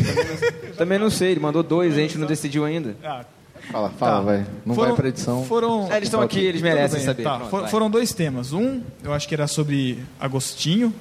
Também 0.78 0.98
não- 0.98 1.06
não 1.10 1.12
sei, 1.12 1.32
ele 1.32 1.40
mandou 1.40 1.62
dois, 1.64 1.94
a 1.94 1.98
gente 1.98 2.18
não 2.18 2.28
decidiu 2.28 2.66
ainda. 2.66 2.96
Ah, 3.04 3.24
Fala, 3.72 3.90
fala, 3.92 4.16
Tá. 4.18 4.22
vai. 4.22 4.46
Não 4.66 4.74
Foram- 4.74 4.90
vai 4.90 4.98
pra 4.98 5.10
edição. 5.10 5.44
Foram, 5.44 5.92
É, 5.92 5.98
eles 5.98 6.08
estão 6.08 6.22
aqui, 6.22 6.40
eles 6.40 6.62
merecem 6.62 6.98
bem. 6.98 7.06
saber. 7.06 7.24
Tá, 7.24 7.36
Pronto, 7.38 7.50
for- 7.52 7.68
foram 7.68 7.90
dois 7.90 8.12
temas. 8.14 8.52
Um, 8.52 8.82
eu 9.04 9.14
acho 9.14 9.28
que 9.28 9.36
era 9.36 9.46
sobre 9.48 10.00
Agostinho. 10.20 10.92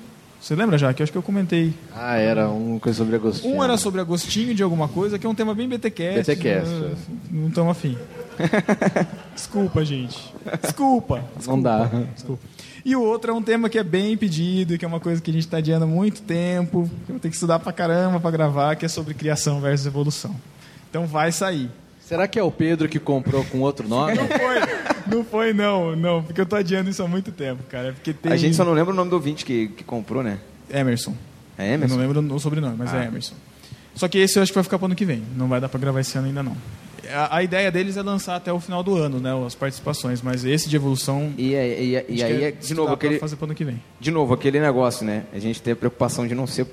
Você 0.40 0.54
lembra 0.54 0.76
já? 0.76 0.92
Que 0.92 1.02
acho 1.02 1.10
que 1.10 1.16
eu 1.16 1.22
comentei. 1.22 1.72
Ah, 1.96 2.16
era 2.16 2.48
uma 2.48 2.78
coisa 2.78 2.98
sobre 2.98 3.16
Agostinho. 3.16 3.56
Um 3.56 3.64
era 3.64 3.76
sobre 3.78 4.00
Agostinho 4.00 4.54
de 4.54 4.62
alguma 4.62 4.86
coisa, 4.88 5.18
que 5.18 5.26
é 5.26 5.30
um 5.30 5.34
tema 5.34 5.54
bem 5.54 5.66
BTcast. 5.68 6.18
BTcast, 6.20 6.68
né? 6.68 6.90
é. 6.92 6.96
Não 7.34 7.48
estamos 7.48 7.70
afim. 7.70 7.96
Desculpa, 9.34 9.84
gente. 9.84 10.32
Desculpa. 10.62 11.24
Não 11.46 11.60
dá. 11.60 11.90
Desculpa. 12.14 12.42
E 12.84 12.96
o 12.96 13.02
outro 13.02 13.30
é 13.30 13.34
um 13.34 13.42
tema 13.42 13.68
que 13.68 13.78
é 13.78 13.82
bem 13.84 14.16
pedido, 14.16 14.78
que 14.78 14.84
é 14.84 14.88
uma 14.88 15.00
coisa 15.00 15.20
que 15.20 15.30
a 15.30 15.34
gente 15.34 15.44
está 15.44 15.58
adiando 15.58 15.84
há 15.84 15.88
muito 15.88 16.22
tempo, 16.22 16.88
que 17.04 17.10
eu 17.10 17.14
vou 17.14 17.18
ter 17.20 17.28
que 17.28 17.34
estudar 17.34 17.58
pra 17.58 17.72
caramba 17.72 18.18
para 18.20 18.30
gravar, 18.30 18.76
que 18.76 18.86
é 18.86 18.88
sobre 18.88 19.14
criação 19.14 19.60
versus 19.60 19.86
evolução. 19.86 20.34
Então 20.88 21.06
vai 21.06 21.30
sair. 21.32 21.70
Será 22.00 22.26
que 22.26 22.38
é 22.38 22.42
o 22.42 22.50
Pedro 22.50 22.88
que 22.88 22.98
comprou 22.98 23.44
com 23.44 23.60
outro 23.60 23.86
nome? 23.86 24.14
Não 24.14 24.26
foi, 24.26 24.60
não 25.06 25.24
foi 25.24 25.52
não, 25.52 25.94
não, 25.94 26.22
porque 26.22 26.40
eu 26.40 26.46
tô 26.46 26.56
adiando 26.56 26.88
isso 26.88 27.02
há 27.02 27.08
muito 27.08 27.30
tempo, 27.30 27.62
cara. 27.64 27.88
É 27.88 27.92
Porque 27.92 28.14
tem 28.14 28.32
A 28.32 28.36
gente 28.36 28.56
só 28.56 28.64
não 28.64 28.72
lembra 28.72 28.94
o 28.94 28.96
nome 28.96 29.10
do 29.10 29.16
ouvinte 29.16 29.44
que, 29.44 29.68
que 29.68 29.84
comprou, 29.84 30.22
né? 30.22 30.38
Emerson. 30.70 31.14
É 31.58 31.74
Emerson? 31.74 31.96
Eu 31.96 31.98
não 31.98 32.14
lembro 32.14 32.34
o 32.34 32.40
sobrenome, 32.40 32.76
mas 32.78 32.94
Ah. 32.94 33.04
é 33.04 33.06
Emerson. 33.08 33.34
Só 33.94 34.08
que 34.08 34.16
esse 34.16 34.38
eu 34.38 34.42
acho 34.42 34.50
que 34.52 34.54
vai 34.54 34.64
ficar 34.64 34.78
para 34.78 34.86
ano 34.86 34.94
que 34.94 35.04
vem. 35.04 35.22
Não 35.36 35.48
vai 35.48 35.60
dar 35.60 35.68
para 35.68 35.80
gravar 35.80 36.00
esse 36.00 36.16
ano 36.16 36.28
ainda 36.28 36.42
não. 36.42 36.56
A, 37.12 37.36
a 37.38 37.42
ideia 37.42 37.70
deles 37.70 37.96
é 37.96 38.02
lançar 38.02 38.36
até 38.36 38.52
o 38.52 38.60
final 38.60 38.82
do 38.82 38.96
ano, 38.96 39.18
né, 39.20 39.30
as 39.46 39.54
participações, 39.54 40.20
mas 40.22 40.44
esse 40.44 40.68
de 40.68 40.76
evolução 40.76 41.32
E, 41.36 41.54
é- 41.54 41.82
e, 41.82 41.96
é- 41.96 42.04
e 42.08 42.14
acho 42.22 42.24
aí, 42.32 42.38
que 42.38 42.44
é, 42.44 42.50
de 42.52 42.74
novo, 42.74 42.92
aquele, 42.94 43.18
fazer 43.18 43.36
para 43.36 43.46
ano 43.46 43.54
que 43.54 43.64
vem. 43.64 43.80
de 44.00 44.10
novo, 44.10 44.34
aquele 44.34 44.60
negócio, 44.60 45.04
né? 45.06 45.24
A 45.32 45.38
gente 45.38 45.60
tem 45.62 45.72
a 45.72 45.76
preocupação 45.76 46.26
de 46.26 46.34
não 46.34 46.46
ser 46.46 46.66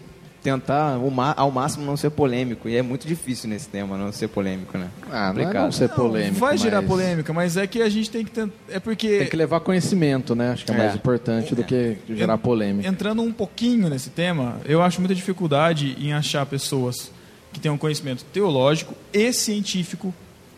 tentar 0.44 1.00
ao 1.38 1.50
máximo 1.50 1.84
não 1.84 1.98
ser 1.98 2.12
polêmico 2.12 2.70
e 2.70 2.76
é 2.76 2.82
muito 2.84 3.08
difícil 3.08 3.50
nesse 3.50 3.68
tema 3.68 3.98
não 3.98 4.12
ser 4.12 4.28
polêmico, 4.28 4.78
né? 4.78 4.90
Ah, 5.12 5.34
não 5.34 5.42
é 5.42 5.52
não 5.52 5.72
ser 5.72 5.90
polêmico. 5.90 6.36
vai 6.36 6.56
gerar 6.56 6.82
mas 6.84 6.90
polêmica, 6.92 7.34
mas 7.34 7.58
é 7.58 7.66
que 7.66 7.82
a 7.82 7.90
gente 7.90 8.12
tem 8.12 8.24
que 8.24 8.30
tentar, 8.30 8.54
é 8.70 8.80
porque 8.80 9.18
Tem 9.20 9.28
que 9.28 9.36
levar 9.36 9.60
conhecimento, 9.62 10.36
né? 10.36 10.52
Acho 10.52 10.64
que 10.64 10.72
é, 10.72 10.76
É. 10.76 10.78
mais 10.78 10.94
importante 10.94 11.56
do 11.56 11.64
que 11.64 11.98
gerar 12.10 12.38
polêmica. 12.38 12.88
entrando 12.88 13.24
um 13.24 13.32
pouquinho 13.32 13.90
nesse 13.90 14.12
tema, 14.12 14.58
eu 14.66 14.84
acho 14.84 15.02
muita 15.02 15.16
dificuldade 15.16 15.98
em 16.00 16.14
achar 16.14 16.46
pessoas 16.46 17.12
que 17.56 17.60
tenham 17.62 17.78
conhecimento 17.78 18.26
teológico 18.26 18.94
e 19.14 19.32
científico 19.32 20.14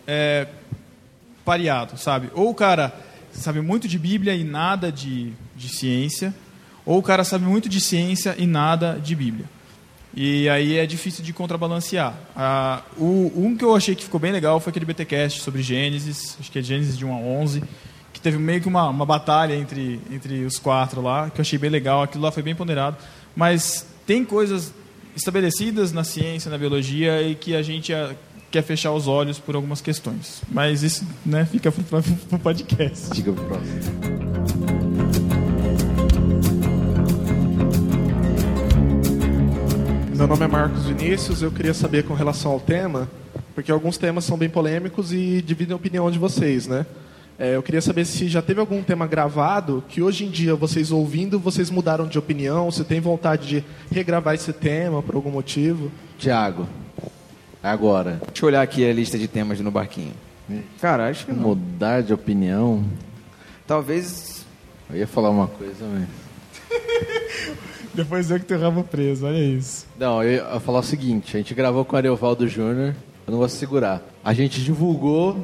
é, 0.08 0.48
pareado, 1.46 1.96
sabe? 1.96 2.32
Ou 2.34 2.50
o 2.50 2.56
cara 2.56 2.92
sabe 3.32 3.62
muito 3.62 3.88
de 3.88 4.00
Bíblia 4.00 4.34
e 4.34 4.44
nada 4.44 4.92
de, 4.92 5.32
de 5.56 5.70
ciência, 5.70 6.34
ou 6.84 6.98
o 6.98 7.04
cara 7.04 7.24
sabe 7.24 7.46
muito 7.46 7.70
de 7.70 7.80
ciência 7.80 8.36
e 8.36 8.48
nada 8.48 9.00
de 9.00 9.16
Bíblia. 9.16 9.46
E 10.16 10.50
aí 10.50 10.78
é 10.78 10.88
difícil 10.88 11.24
de 11.24 11.32
contrabalancear. 11.34 12.16
Ah, 12.36 12.82
o, 12.98 13.32
um 13.36 13.56
que 13.56 13.64
eu 13.64 13.76
achei 13.76 13.94
que 13.94 14.04
ficou 14.04 14.20
bem 14.20 14.32
legal 14.32 14.60
foi 14.60 14.72
aquele 14.72 14.86
BTcast 14.86 15.42
sobre 15.42 15.62
Gênesis, 15.62 16.36
acho 16.40 16.52
que 16.52 16.58
é 16.58 16.64
Gênesis 16.64 16.98
de 16.98 17.06
1 17.06 17.14
a 17.14 17.20
11, 17.20 17.64
que 18.12 18.20
teve 18.20 18.40
meio 18.40 18.60
que 18.60 18.68
uma, 18.68 18.90
uma 18.90 19.06
batalha 19.06 19.54
entre, 19.54 20.02
entre 20.10 20.44
os 20.46 20.58
quatro 20.58 21.00
lá, 21.00 21.30
que 21.30 21.40
eu 21.40 21.44
achei 21.44 21.60
bem 21.60 21.70
legal. 21.70 22.02
Aquilo 22.02 22.24
lá 22.24 22.32
foi 22.32 22.42
bem 22.42 22.56
ponderado. 22.56 22.98
Mas 23.36 23.86
tem 24.08 24.26
coisas 24.26 24.74
estabelecidas 25.18 25.92
na 25.92 26.04
ciência, 26.04 26.50
na 26.50 26.58
biologia, 26.58 27.22
e 27.22 27.36
que 27.36 27.56
a 27.56 27.62
gente 27.62 27.94
ah, 27.94 28.16
quer 28.52 28.62
fechar 28.62 28.92
os 28.94 29.08
olhos 29.08 29.40
por 29.40 29.56
algumas 29.56 29.82
questões. 29.82 30.42
Mas 30.50 30.84
isso 30.84 31.06
né, 31.26 31.46
fica 31.46 31.72
para 31.72 32.00
o 32.00 32.40
podcast. 32.40 33.10
Diga 33.14 33.34
pro 33.34 33.44
próximo. 33.46 34.18
Meu 40.16 40.28
nome 40.28 40.46
é 40.46 40.48
Marcos 40.48 40.86
Vinícius, 40.86 41.42
eu 41.42 41.52
queria 41.52 41.74
saber 41.74 42.04
com 42.04 42.14
relação 42.14 42.52
ao 42.52 42.60
tema, 42.60 43.08
porque 43.54 43.72
alguns 43.72 43.98
temas 43.98 44.24
são 44.24 44.36
bem 44.38 44.50
polêmicos 44.50 45.14
e 45.14 45.42
dividem 45.42 45.74
a 45.74 45.76
opinião 45.76 46.10
de 46.10 46.18
vocês, 46.18 46.66
né? 46.68 46.86
É, 47.40 47.56
eu 47.56 47.62
queria 47.62 47.82
saber 47.82 48.04
se 48.06 48.28
já 48.28 48.42
teve 48.42 48.60
algum 48.60 48.82
tema 48.82 49.06
gravado 49.06 49.84
que 49.88 50.02
hoje 50.02 50.26
em 50.26 50.30
dia, 50.30 50.56
vocês 50.56 50.92
ouvindo, 50.92 51.40
vocês 51.40 51.70
mudaram 51.70 52.08
de 52.08 52.18
opinião, 52.18 52.72
se 52.72 52.84
tem 52.84 53.00
vontade 53.00 53.48
de 53.48 53.64
regravar 53.92 54.34
esse 54.34 54.52
tema 54.52 55.04
por 55.04 55.14
algum 55.14 55.30
motivo. 55.30 55.92
Tiago, 56.18 56.68
agora. 57.62 58.20
Deixa 58.26 58.44
eu 58.44 58.48
olhar 58.48 58.62
aqui 58.64 58.90
a 58.90 58.92
lista 58.92 59.20
de 59.20 59.28
temas 59.28 59.60
no 59.60 59.70
barquinho. 59.70 60.14
Cara, 60.82 61.10
acho 61.10 61.28
que 61.28 61.32
não. 61.32 61.50
Mudar 61.50 62.02
de 62.02 62.12
opinião. 62.12 62.84
Talvez. 63.68 64.44
Eu 64.90 64.98
ia 64.98 65.08
falar 65.08 65.30
uma 65.30 65.48
coisa, 65.48 65.86
mas. 65.86 66.08
Depois 67.94 68.32
eu 68.32 68.40
que 68.40 68.46
tenho 68.46 68.60
o 68.60 68.64
rabo 68.64 68.84
preso, 68.84 69.26
olha 69.26 69.38
isso. 69.38 69.86
Não, 70.00 70.24
eu 70.24 70.32
ia 70.54 70.60
falar 70.60 70.80
o 70.80 70.84
seguinte: 70.84 71.36
a 71.36 71.40
gente 71.40 71.54
gravou 71.54 71.86
com 71.86 71.96
o 71.96 71.98
Ariovaldo 71.98 72.48
Júnior, 72.48 72.96
eu 73.28 73.32
não 73.32 73.38
vou 73.38 73.50
segurar. 73.50 74.02
A 74.24 74.34
gente 74.34 74.64
divulgou 74.64 75.38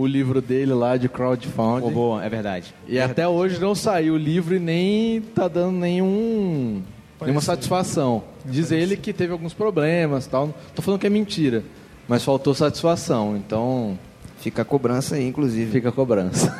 o 0.00 0.06
livro 0.06 0.40
dele 0.40 0.72
lá 0.72 0.96
de 0.96 1.08
crowdfunding. 1.08 1.86
Oh, 1.86 1.90
boa, 1.90 2.24
é 2.24 2.28
verdade. 2.28 2.72
E 2.86 2.98
até 3.00 3.26
hoje 3.26 3.58
não 3.60 3.74
saiu 3.74 4.14
o 4.14 4.16
livro 4.18 4.54
e 4.54 4.58
nem 4.58 5.20
tá 5.20 5.48
dando 5.48 5.76
nenhum, 5.78 6.82
nenhuma 7.20 7.40
satisfação. 7.40 8.22
Diz 8.44 8.70
ele 8.70 8.96
que 8.96 9.12
teve 9.12 9.32
alguns 9.32 9.52
problemas 9.52 10.26
e 10.26 10.28
tal. 10.28 10.54
Tô 10.74 10.82
falando 10.82 11.00
que 11.00 11.06
é 11.06 11.10
mentira. 11.10 11.64
Mas 12.06 12.22
faltou 12.24 12.54
satisfação, 12.54 13.36
então 13.36 13.98
Fica 14.40 14.62
a 14.62 14.64
cobrança 14.64 15.16
aí, 15.16 15.26
inclusive. 15.26 15.70
fica 15.72 15.88
a 15.88 15.92
cobrança. 15.92 16.56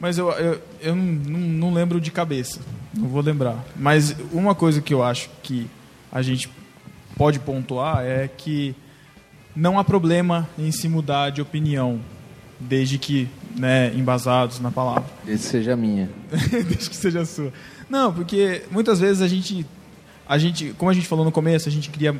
Mas 0.00 0.18
eu, 0.18 0.30
eu, 0.32 0.60
eu 0.80 0.94
não- 0.96 1.04
não 1.40 1.74
lembro 1.74 2.00
de 2.00 2.10
cabeça. 2.10 2.60
Não 2.94 3.08
vou 3.08 3.22
lembrar. 3.22 3.64
Mas 3.76 4.16
uma 4.32 4.54
coisa 4.54 4.80
que 4.80 4.92
eu 4.94 5.02
acho 5.02 5.28
que 5.42 5.66
a 6.10 6.22
gente 6.22 6.50
pode 7.16 7.38
pontuar 7.38 8.02
é 8.04 8.28
que 8.28 8.74
não 9.56 9.78
há 9.78 9.84
problema 9.84 10.48
em 10.58 10.70
se 10.70 10.88
mudar 10.88 11.30
de 11.30 11.40
opinião, 11.40 11.98
desde 12.60 12.98
que 12.98 13.28
né, 13.56 13.92
embasados 13.94 14.60
na 14.60 14.70
palavra. 14.70 15.06
Esse 15.26 15.44
seja 15.44 15.72
a 15.72 15.76
minha. 15.76 16.10
Desde 16.52 16.90
que 16.90 16.96
seja 16.96 17.24
sua. 17.24 17.52
Não, 17.88 18.12
porque 18.12 18.62
muitas 18.70 19.00
vezes 19.00 19.22
a 19.22 19.28
gente, 19.28 19.66
a 20.28 20.36
gente, 20.36 20.74
como 20.76 20.90
a 20.90 20.94
gente 20.94 21.06
falou 21.08 21.24
no 21.24 21.32
começo, 21.32 21.68
a 21.68 21.72
gente 21.72 21.88
cria 21.88 22.14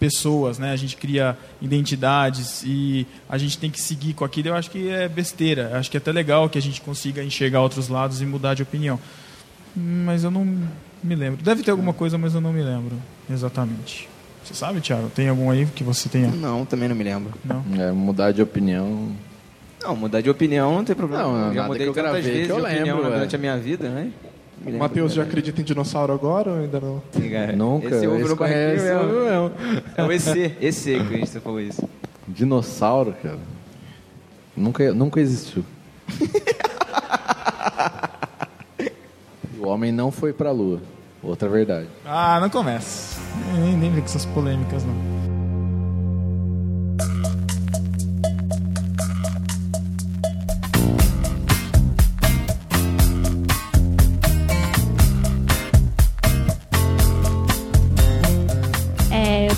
pessoas, 0.00 0.58
né? 0.58 0.72
A 0.72 0.76
gente 0.76 0.96
cria 0.96 1.38
identidades 1.60 2.64
e 2.64 3.06
a 3.28 3.38
gente 3.38 3.56
tem 3.58 3.70
que 3.70 3.80
seguir 3.80 4.14
com 4.14 4.24
aquilo. 4.24 4.48
Eu 4.48 4.56
acho 4.56 4.70
que 4.70 4.88
é 4.88 5.08
besteira. 5.08 5.68
Eu 5.72 5.76
acho 5.76 5.90
que 5.90 5.96
é 5.96 6.00
até 6.00 6.10
legal 6.10 6.48
que 6.48 6.58
a 6.58 6.62
gente 6.62 6.80
consiga 6.80 7.22
enxergar 7.22 7.60
outros 7.60 7.88
lados 7.88 8.20
e 8.20 8.26
mudar 8.26 8.54
de 8.54 8.62
opinião. 8.62 8.98
Mas 9.76 10.24
eu 10.24 10.30
não 10.30 10.44
me 11.02 11.14
lembro. 11.14 11.44
Deve 11.44 11.62
ter 11.62 11.70
alguma 11.70 11.92
coisa, 11.92 12.18
mas 12.18 12.34
eu 12.34 12.40
não 12.40 12.52
me 12.52 12.62
lembro 12.62 12.96
exatamente. 13.30 14.08
Você 14.50 14.54
sabe, 14.54 14.80
Thiago? 14.80 15.08
Tem 15.10 15.28
algum 15.28 15.48
aí 15.48 15.64
que 15.64 15.84
você 15.84 16.08
tenha? 16.08 16.26
Não, 16.26 16.64
também 16.64 16.88
não 16.88 16.96
me 16.96 17.04
lembro. 17.04 17.32
Não. 17.44 17.62
É, 17.80 17.92
mudar 17.92 18.32
de 18.32 18.42
opinião. 18.42 19.12
Não, 19.80 19.94
mudar 19.94 20.20
de 20.20 20.28
opinião 20.28 20.74
não 20.74 20.84
tem 20.84 20.96
problema. 20.96 21.22
Não, 21.22 21.46
eu 21.46 21.54
já 21.54 21.68
mudei 21.68 21.82
que 21.82 21.88
eu 21.88 21.94
tantas 21.94 22.10
gravei 22.10 22.32
vezes 22.32 22.46
que 22.46 22.52
eu 22.52 22.56
de 22.56 22.62
opinião 22.62 22.96
lembro, 22.96 23.12
durante 23.12 23.32
é. 23.32 23.38
a 23.38 23.40
minha 23.40 23.56
vida, 23.56 23.88
né? 23.88 24.10
O 24.60 24.64
lembro, 24.64 24.80
Matheus 24.80 25.14
já 25.14 25.22
acredita 25.22 25.60
em 25.60 25.64
dinossauro 25.64 26.12
agora 26.12 26.50
ou 26.50 26.58
ainda 26.58 26.80
não? 26.80 27.00
Sim, 27.12 27.30
cara. 27.30 27.52
Nunca, 27.52 27.86
Esse 27.86 27.94
esse 27.94 28.06
no 28.06 28.12
barquinho 28.12 28.36
conhece, 28.36 28.84
mesmo. 28.84 29.52
É 29.96 30.02
o 30.02 30.10
EC, 30.10 30.56
EC 30.60 30.82
que 30.82 31.14
a 31.14 31.18
gente 31.18 31.38
falou 31.38 31.60
isso. 31.60 31.88
Dinossauro, 32.26 33.14
cara. 33.22 33.38
Nunca, 34.56 34.92
nunca 34.92 35.20
existiu. 35.20 35.64
o 39.60 39.68
homem 39.68 39.92
não 39.92 40.10
foi 40.10 40.32
pra 40.32 40.50
lua. 40.50 40.80
Outra 41.22 41.48
verdade. 41.48 41.86
Ah, 42.04 42.40
não 42.40 42.50
começa. 42.50 43.09
Nem, 43.58 43.76
nem 43.76 43.90
vem 43.90 44.00
com 44.00 44.06
essas 44.06 44.24
polêmicas, 44.26 44.84
não. 44.84 45.20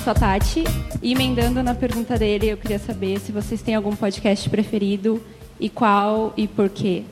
sou 0.03 0.11
a 0.11 0.15
Tati. 0.15 0.65
E 1.01 1.13
emendando 1.13 1.63
na 1.63 1.75
pergunta 1.75 2.19
dele, 2.19 2.49
eu 2.49 2.57
queria 2.57 2.79
saber 2.79 3.21
se 3.21 3.31
vocês 3.31 3.63
têm 3.63 3.77
algum 3.77 3.95
podcast 3.95 4.49
preferido 4.51 5.23
e 5.61 5.69
qual 5.69 6.33
e 6.37 6.49
por 6.49 6.69
quê. 6.69 7.05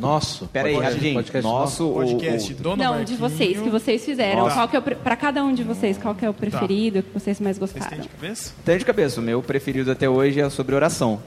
Nosso? 0.00 0.46
Pera 0.46 0.68
aí, 0.68 0.74
Podcast- 0.74 0.94
rapidinho. 0.96 1.14
podcast 1.14 1.48
Nosso, 1.48 1.88
o- 1.90 1.94
Podcast 1.94 2.56
Não, 2.62 2.76
Marquinho. 2.76 3.04
de 3.04 3.16
vocês, 3.16 3.58
que 3.60 3.68
vocês 3.70 4.04
fizeram. 4.04 4.40
Nossa. 4.42 4.54
Qual 4.54 4.68
que 4.68 4.76
é 4.76 4.78
o 4.78 4.82
pre- 4.82 4.94
pra 4.96 5.16
cada 5.16 5.44
um 5.44 5.52
de 5.54 5.62
vocês, 5.62 5.98
qual 5.98 6.14
que 6.14 6.24
é 6.24 6.30
o 6.30 6.34
preferido, 6.34 7.02
que 7.02 7.12
vocês 7.12 7.38
mais 7.40 7.58
Vocês 7.58 7.72
têm 7.86 7.98
gostaram? 7.98 8.02
de 8.02 8.08
cabeça? 8.08 8.52
Tenho 8.64 8.78
de 8.78 8.84
cabeça. 8.84 9.20
O 9.20 9.22
meu 9.22 9.42
preferido 9.42 9.90
até 9.90 10.08
hoje 10.08 10.40
é 10.40 10.48
sobre 10.50 10.74
oração. 10.74 11.20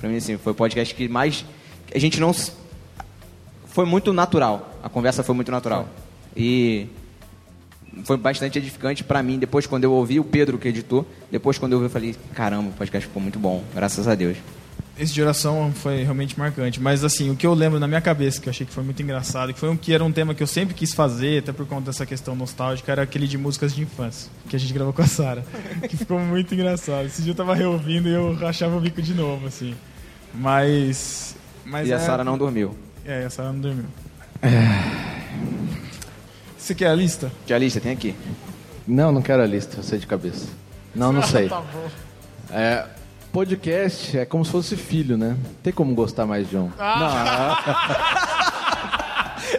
Pra 0.00 0.08
mim, 0.08 0.16
assim, 0.16 0.36
foi 0.36 0.52
o 0.52 0.54
podcast 0.54 0.94
que 0.94 1.08
mais. 1.08 1.44
A 1.94 1.98
gente 1.98 2.20
não. 2.20 2.32
Foi 3.66 3.84
muito 3.84 4.12
natural. 4.12 4.78
A 4.82 4.88
conversa 4.88 5.22
foi 5.22 5.34
muito 5.34 5.50
natural. 5.50 5.88
E. 6.36 6.86
Foi 8.04 8.16
bastante 8.16 8.58
edificante 8.58 9.02
pra 9.02 9.22
mim. 9.22 9.38
Depois, 9.38 9.66
quando 9.66 9.82
eu 9.84 9.92
ouvi 9.92 10.20
o 10.20 10.24
Pedro 10.24 10.56
que 10.58 10.68
editou, 10.68 11.04
depois, 11.32 11.58
quando 11.58 11.72
eu 11.72 11.78
ouvi, 11.78 11.86
eu 11.86 11.90
falei: 11.90 12.14
caramba, 12.34 12.68
o 12.68 12.72
podcast 12.72 13.08
ficou 13.08 13.20
muito 13.20 13.38
bom. 13.38 13.64
Graças 13.74 14.06
a 14.06 14.14
Deus. 14.14 14.36
Esse 14.98 15.14
de 15.14 15.22
oração 15.22 15.72
foi 15.72 16.02
realmente 16.02 16.36
marcante. 16.36 16.80
Mas, 16.80 17.04
assim, 17.04 17.30
o 17.30 17.36
que 17.36 17.46
eu 17.46 17.54
lembro 17.54 17.78
na 17.78 17.86
minha 17.86 18.00
cabeça, 18.00 18.40
que 18.40 18.48
eu 18.48 18.50
achei 18.50 18.66
que 18.66 18.72
foi 18.72 18.82
muito 18.82 19.00
engraçado, 19.00 19.54
que 19.54 19.60
foi 19.60 19.68
um 19.68 19.76
que 19.76 19.92
era 19.92 20.02
um 20.04 20.10
tema 20.10 20.34
que 20.34 20.42
eu 20.42 20.46
sempre 20.46 20.74
quis 20.74 20.92
fazer, 20.92 21.38
até 21.38 21.52
por 21.52 21.66
conta 21.66 21.86
dessa 21.86 22.04
questão 22.04 22.34
nostálgica, 22.34 22.90
era 22.90 23.02
aquele 23.02 23.28
de 23.28 23.38
músicas 23.38 23.72
de 23.72 23.82
infância, 23.82 24.28
que 24.48 24.56
a 24.56 24.58
gente 24.58 24.72
gravou 24.72 24.92
com 24.92 25.02
a 25.02 25.06
Sara. 25.06 25.44
que 25.88 25.96
ficou 25.96 26.18
muito 26.18 26.52
engraçado. 26.52 27.06
Esse 27.06 27.22
dia 27.22 27.30
eu 27.30 27.36
tava 27.36 27.54
reouvindo 27.54 28.08
e 28.08 28.12
eu 28.12 28.34
rachava 28.34 28.76
o 28.76 28.80
bico 28.80 29.00
de 29.00 29.14
novo, 29.14 29.46
assim. 29.46 29.72
Mas. 30.34 31.36
mas 31.64 31.88
e 31.88 31.92
a 31.92 31.96
é- 31.96 32.00
Sara 32.00 32.24
não 32.24 32.36
dormiu. 32.36 32.76
É, 33.04 33.24
a 33.24 33.30
Sara 33.30 33.52
não 33.52 33.60
dormiu. 33.60 33.86
Você 36.56 36.74
quer 36.74 36.88
a 36.88 36.94
lista? 36.94 37.30
Que 37.46 37.54
a 37.54 37.58
lista 37.58 37.80
tem 37.80 37.92
aqui. 37.92 38.14
Não, 38.86 39.12
não 39.12 39.22
quero 39.22 39.42
a 39.42 39.46
lista, 39.46 39.76
eu 39.78 39.82
sei 39.82 39.98
de 39.98 40.06
cabeça. 40.06 40.48
Não, 40.94 41.12
não 41.12 41.22
sei. 41.26 41.48
tá 41.48 41.60
bom. 41.60 41.88
É, 42.50 42.84
podcast 43.38 44.18
é 44.18 44.24
como 44.24 44.44
se 44.44 44.50
fosse 44.50 44.76
filho, 44.76 45.16
né? 45.16 45.36
Tem 45.62 45.72
como 45.72 45.94
gostar 45.94 46.26
mais 46.26 46.50
de 46.50 46.56
um. 46.56 46.68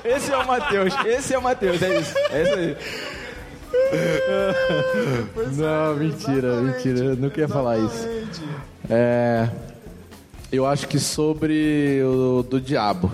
Esse 0.03 0.34
é 0.34 0.38
o 0.38 0.45
Matheus. 0.45 0.93
Esse 1.05 1.34
é 1.34 1.39
o 1.39 1.41
Matheus. 1.41 1.82
É 1.82 1.99
isso. 1.99 2.13
É 2.30 2.43
isso 2.43 2.53
aí. 2.55 2.75
Não, 5.55 5.95
mentira, 5.95 6.59
mentira. 6.61 6.99
Eu 7.05 7.15
não 7.15 7.30
queria 7.30 7.47
falar 7.47 7.77
isso. 7.77 8.05
É, 8.89 9.47
eu 10.51 10.65
acho 10.65 10.86
que 10.86 10.99
sobre 10.99 12.01
o 12.03 12.43
do 12.43 12.59
diabo. 12.59 13.09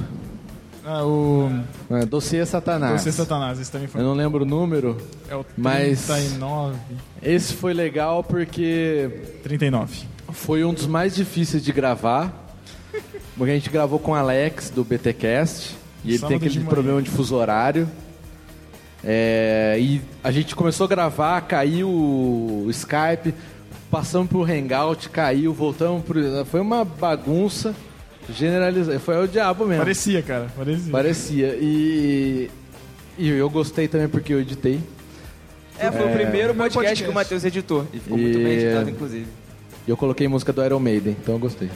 Ah, 0.83 1.05
o. 1.05 1.47
É, 1.91 2.07
Dossiê 2.07 2.43
Satanás. 2.43 3.01
Você, 3.01 3.11
Satanás, 3.11 3.59
esse 3.59 3.71
também 3.71 3.87
foi. 3.87 4.01
Eu 4.01 4.05
não 4.05 4.13
lembro 4.15 4.43
o 4.43 4.47
número, 4.47 4.97
É 5.29 5.35
o 5.35 5.45
mas 5.55 6.07
39. 6.07 6.75
esse 7.21 7.53
foi 7.53 7.73
legal 7.73 8.23
porque 8.23 9.11
39. 9.43 10.14
Foi 10.31 10.63
um 10.63 10.73
dos 10.73 10.87
mais 10.87 11.15
difíceis 11.15 11.63
de 11.63 11.71
gravar. 11.71 12.43
Porque 13.37 13.51
a 13.51 13.55
gente 13.55 13.69
gravou 13.69 13.99
com 13.99 14.11
o 14.11 14.15
Alex 14.15 14.69
do 14.69 14.83
BTcast 14.83 15.75
e 16.05 16.11
ele 16.11 16.19
Sábado 16.19 16.29
tem 16.29 16.39
de 16.39 16.45
aquele 16.45 16.59
manhã. 16.63 16.69
problema 16.73 17.01
de 17.01 17.09
fuso 17.09 17.35
horário. 17.35 17.87
É, 19.03 19.77
e 19.79 20.01
a 20.23 20.31
gente 20.31 20.55
começou 20.55 20.85
a 20.85 20.87
gravar, 20.87 21.41
caiu 21.41 21.89
o 21.89 22.67
Skype, 22.69 23.33
passamos 23.91 24.29
pro 24.29 24.43
Hangout, 24.43 25.09
caiu, 25.09 25.53
voltamos 25.53 26.03
pro. 26.03 26.45
Foi 26.45 26.61
uma 26.61 26.85
bagunça 26.85 27.75
generalizada. 28.29 28.99
Foi 28.99 29.21
o 29.21 29.27
diabo 29.27 29.65
mesmo. 29.65 29.83
Parecia, 29.83 30.21
cara. 30.21 30.47
Parecia. 30.55 30.91
Parecia. 30.91 31.57
E, 31.59 32.49
e 33.17 33.29
eu 33.29 33.49
gostei 33.49 33.87
também 33.87 34.07
porque 34.07 34.33
eu 34.33 34.39
editei. 34.39 34.79
É, 35.77 35.91
foi 35.91 36.09
o 36.09 36.13
primeiro 36.13 36.55
podcast, 36.55 36.73
podcast. 36.73 37.03
que 37.03 37.09
o 37.09 37.13
Matheus 37.13 37.43
editou. 37.43 37.85
E 37.93 37.99
ficou 37.99 38.17
muito 38.17 38.37
bem 38.39 38.53
editado, 38.53 38.89
inclusive. 38.89 39.27
E 39.87 39.91
eu 39.91 39.97
coloquei 39.97 40.27
música 40.27 40.51
do 40.51 40.63
Iron 40.63 40.79
Maiden, 40.79 41.15
então 41.21 41.35
eu 41.35 41.39
gostei. 41.39 41.69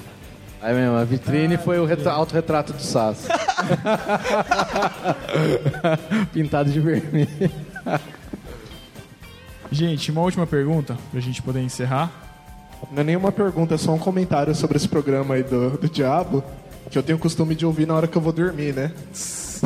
Aí 0.62 0.74
mesmo, 0.76 0.98
a 0.98 1.04
vitrine 1.06 1.58
foi 1.58 1.80
o 1.80 1.86
retra- 1.86 2.12
autorretrato 2.14 2.74
do 2.74 2.82
Sass. 2.82 3.28
Pintado 6.34 6.70
de 6.72 6.80
vermelho. 6.80 7.30
Gente, 9.72 10.12
uma 10.12 10.22
última 10.22 10.46
pergunta 10.48 10.98
pra 11.12 11.20
gente 11.22 11.42
poder 11.42 11.62
encerrar. 11.62 12.12
Não 12.92 13.02
é 13.02 13.04
nenhuma 13.04 13.32
pergunta, 13.32 13.76
é 13.76 13.78
só 13.78 13.94
um 13.94 14.00
comentário 14.00 14.56
sobre 14.56 14.78
esse 14.78 14.88
programa 14.88 15.36
aí 15.36 15.44
do, 15.44 15.72
do 15.78 15.90
Diabo, 15.90 16.44
que 16.90 16.98
eu 16.98 17.04
tenho 17.04 17.18
o 17.18 17.22
costume 17.22 17.54
de 17.54 17.66
ouvir 17.66 17.86
na 17.86 17.94
hora 17.94 18.08
que 18.08 18.18
eu 18.18 18.22
vou 18.22 18.32
dormir, 18.34 18.74
né? 18.74 18.92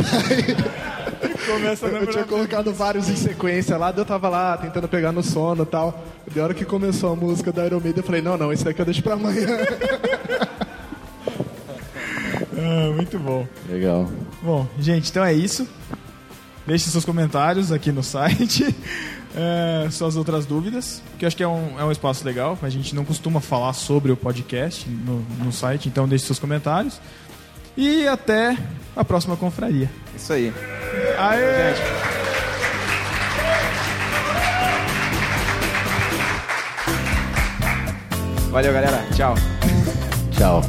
Começa 1.46 1.88
Eu 1.88 2.08
tinha 2.08 2.24
colocado 2.24 2.74
vários 2.74 3.10
em 3.10 3.16
sequência 3.16 3.78
lá, 3.78 3.94
eu 3.96 4.06
tava 4.06 4.30
lá 4.30 4.58
tentando 4.58 4.88
pegar 4.88 5.12
no 5.12 5.22
sono 5.22 5.64
e 5.64 5.66
tal. 5.66 6.04
De 6.32 6.40
hora 6.40 6.54
que 6.54 6.64
começou 6.66 7.12
a 7.12 7.16
música 7.16 7.52
da 7.52 7.66
Iron 7.66 7.80
Maiden, 7.80 7.98
eu 7.98 8.04
falei, 8.04 8.22
não, 8.22 8.38
não, 8.38 8.52
esse 8.52 8.64
daqui 8.64 8.80
eu 8.80 8.86
deixo 8.86 9.04
pra 9.04 9.14
amanhã. 9.14 9.48
Ah, 12.56 12.94
muito 12.96 13.20
bom. 13.20 13.46
Legal. 13.68 14.10
Bom, 14.42 14.66
gente, 14.80 15.10
então 15.10 15.24
é 15.24 15.34
isso. 15.34 15.68
Deixe 16.66 16.90
seus 16.90 17.04
comentários 17.04 17.72
aqui 17.74 17.92
no 17.92 18.02
site. 18.04 18.74
é, 19.36 19.90
suas 19.92 20.16
outras 20.16 20.46
dúvidas, 20.46 21.02
que 21.20 21.26
eu 21.26 21.28
acho 21.28 21.36
que 21.36 21.44
é 21.44 21.48
um, 21.48 21.78
é 21.78 21.84
um 21.84 21.92
espaço 21.92 22.26
legal. 22.26 22.58
A 22.62 22.70
gente 22.70 22.96
não 22.96 23.04
costuma 23.04 23.42
falar 23.42 23.74
sobre 23.74 24.12
o 24.12 24.18
podcast 24.18 24.90
no, 24.90 25.26
no 25.44 25.52
site, 25.52 25.90
então 25.90 26.08
deixe 26.08 26.26
seus 26.26 26.40
comentários. 26.40 27.02
E 27.76 28.08
até 28.08 28.58
a 28.96 29.04
próxima 29.04 29.36
confraria. 29.36 29.90
Isso 30.16 30.34
aí. 30.34 30.54
Aê! 31.18 31.74
Valeu, 38.52 38.72
galera. 38.72 39.04
Tchau. 39.16 39.34
Tchau. 40.32 40.62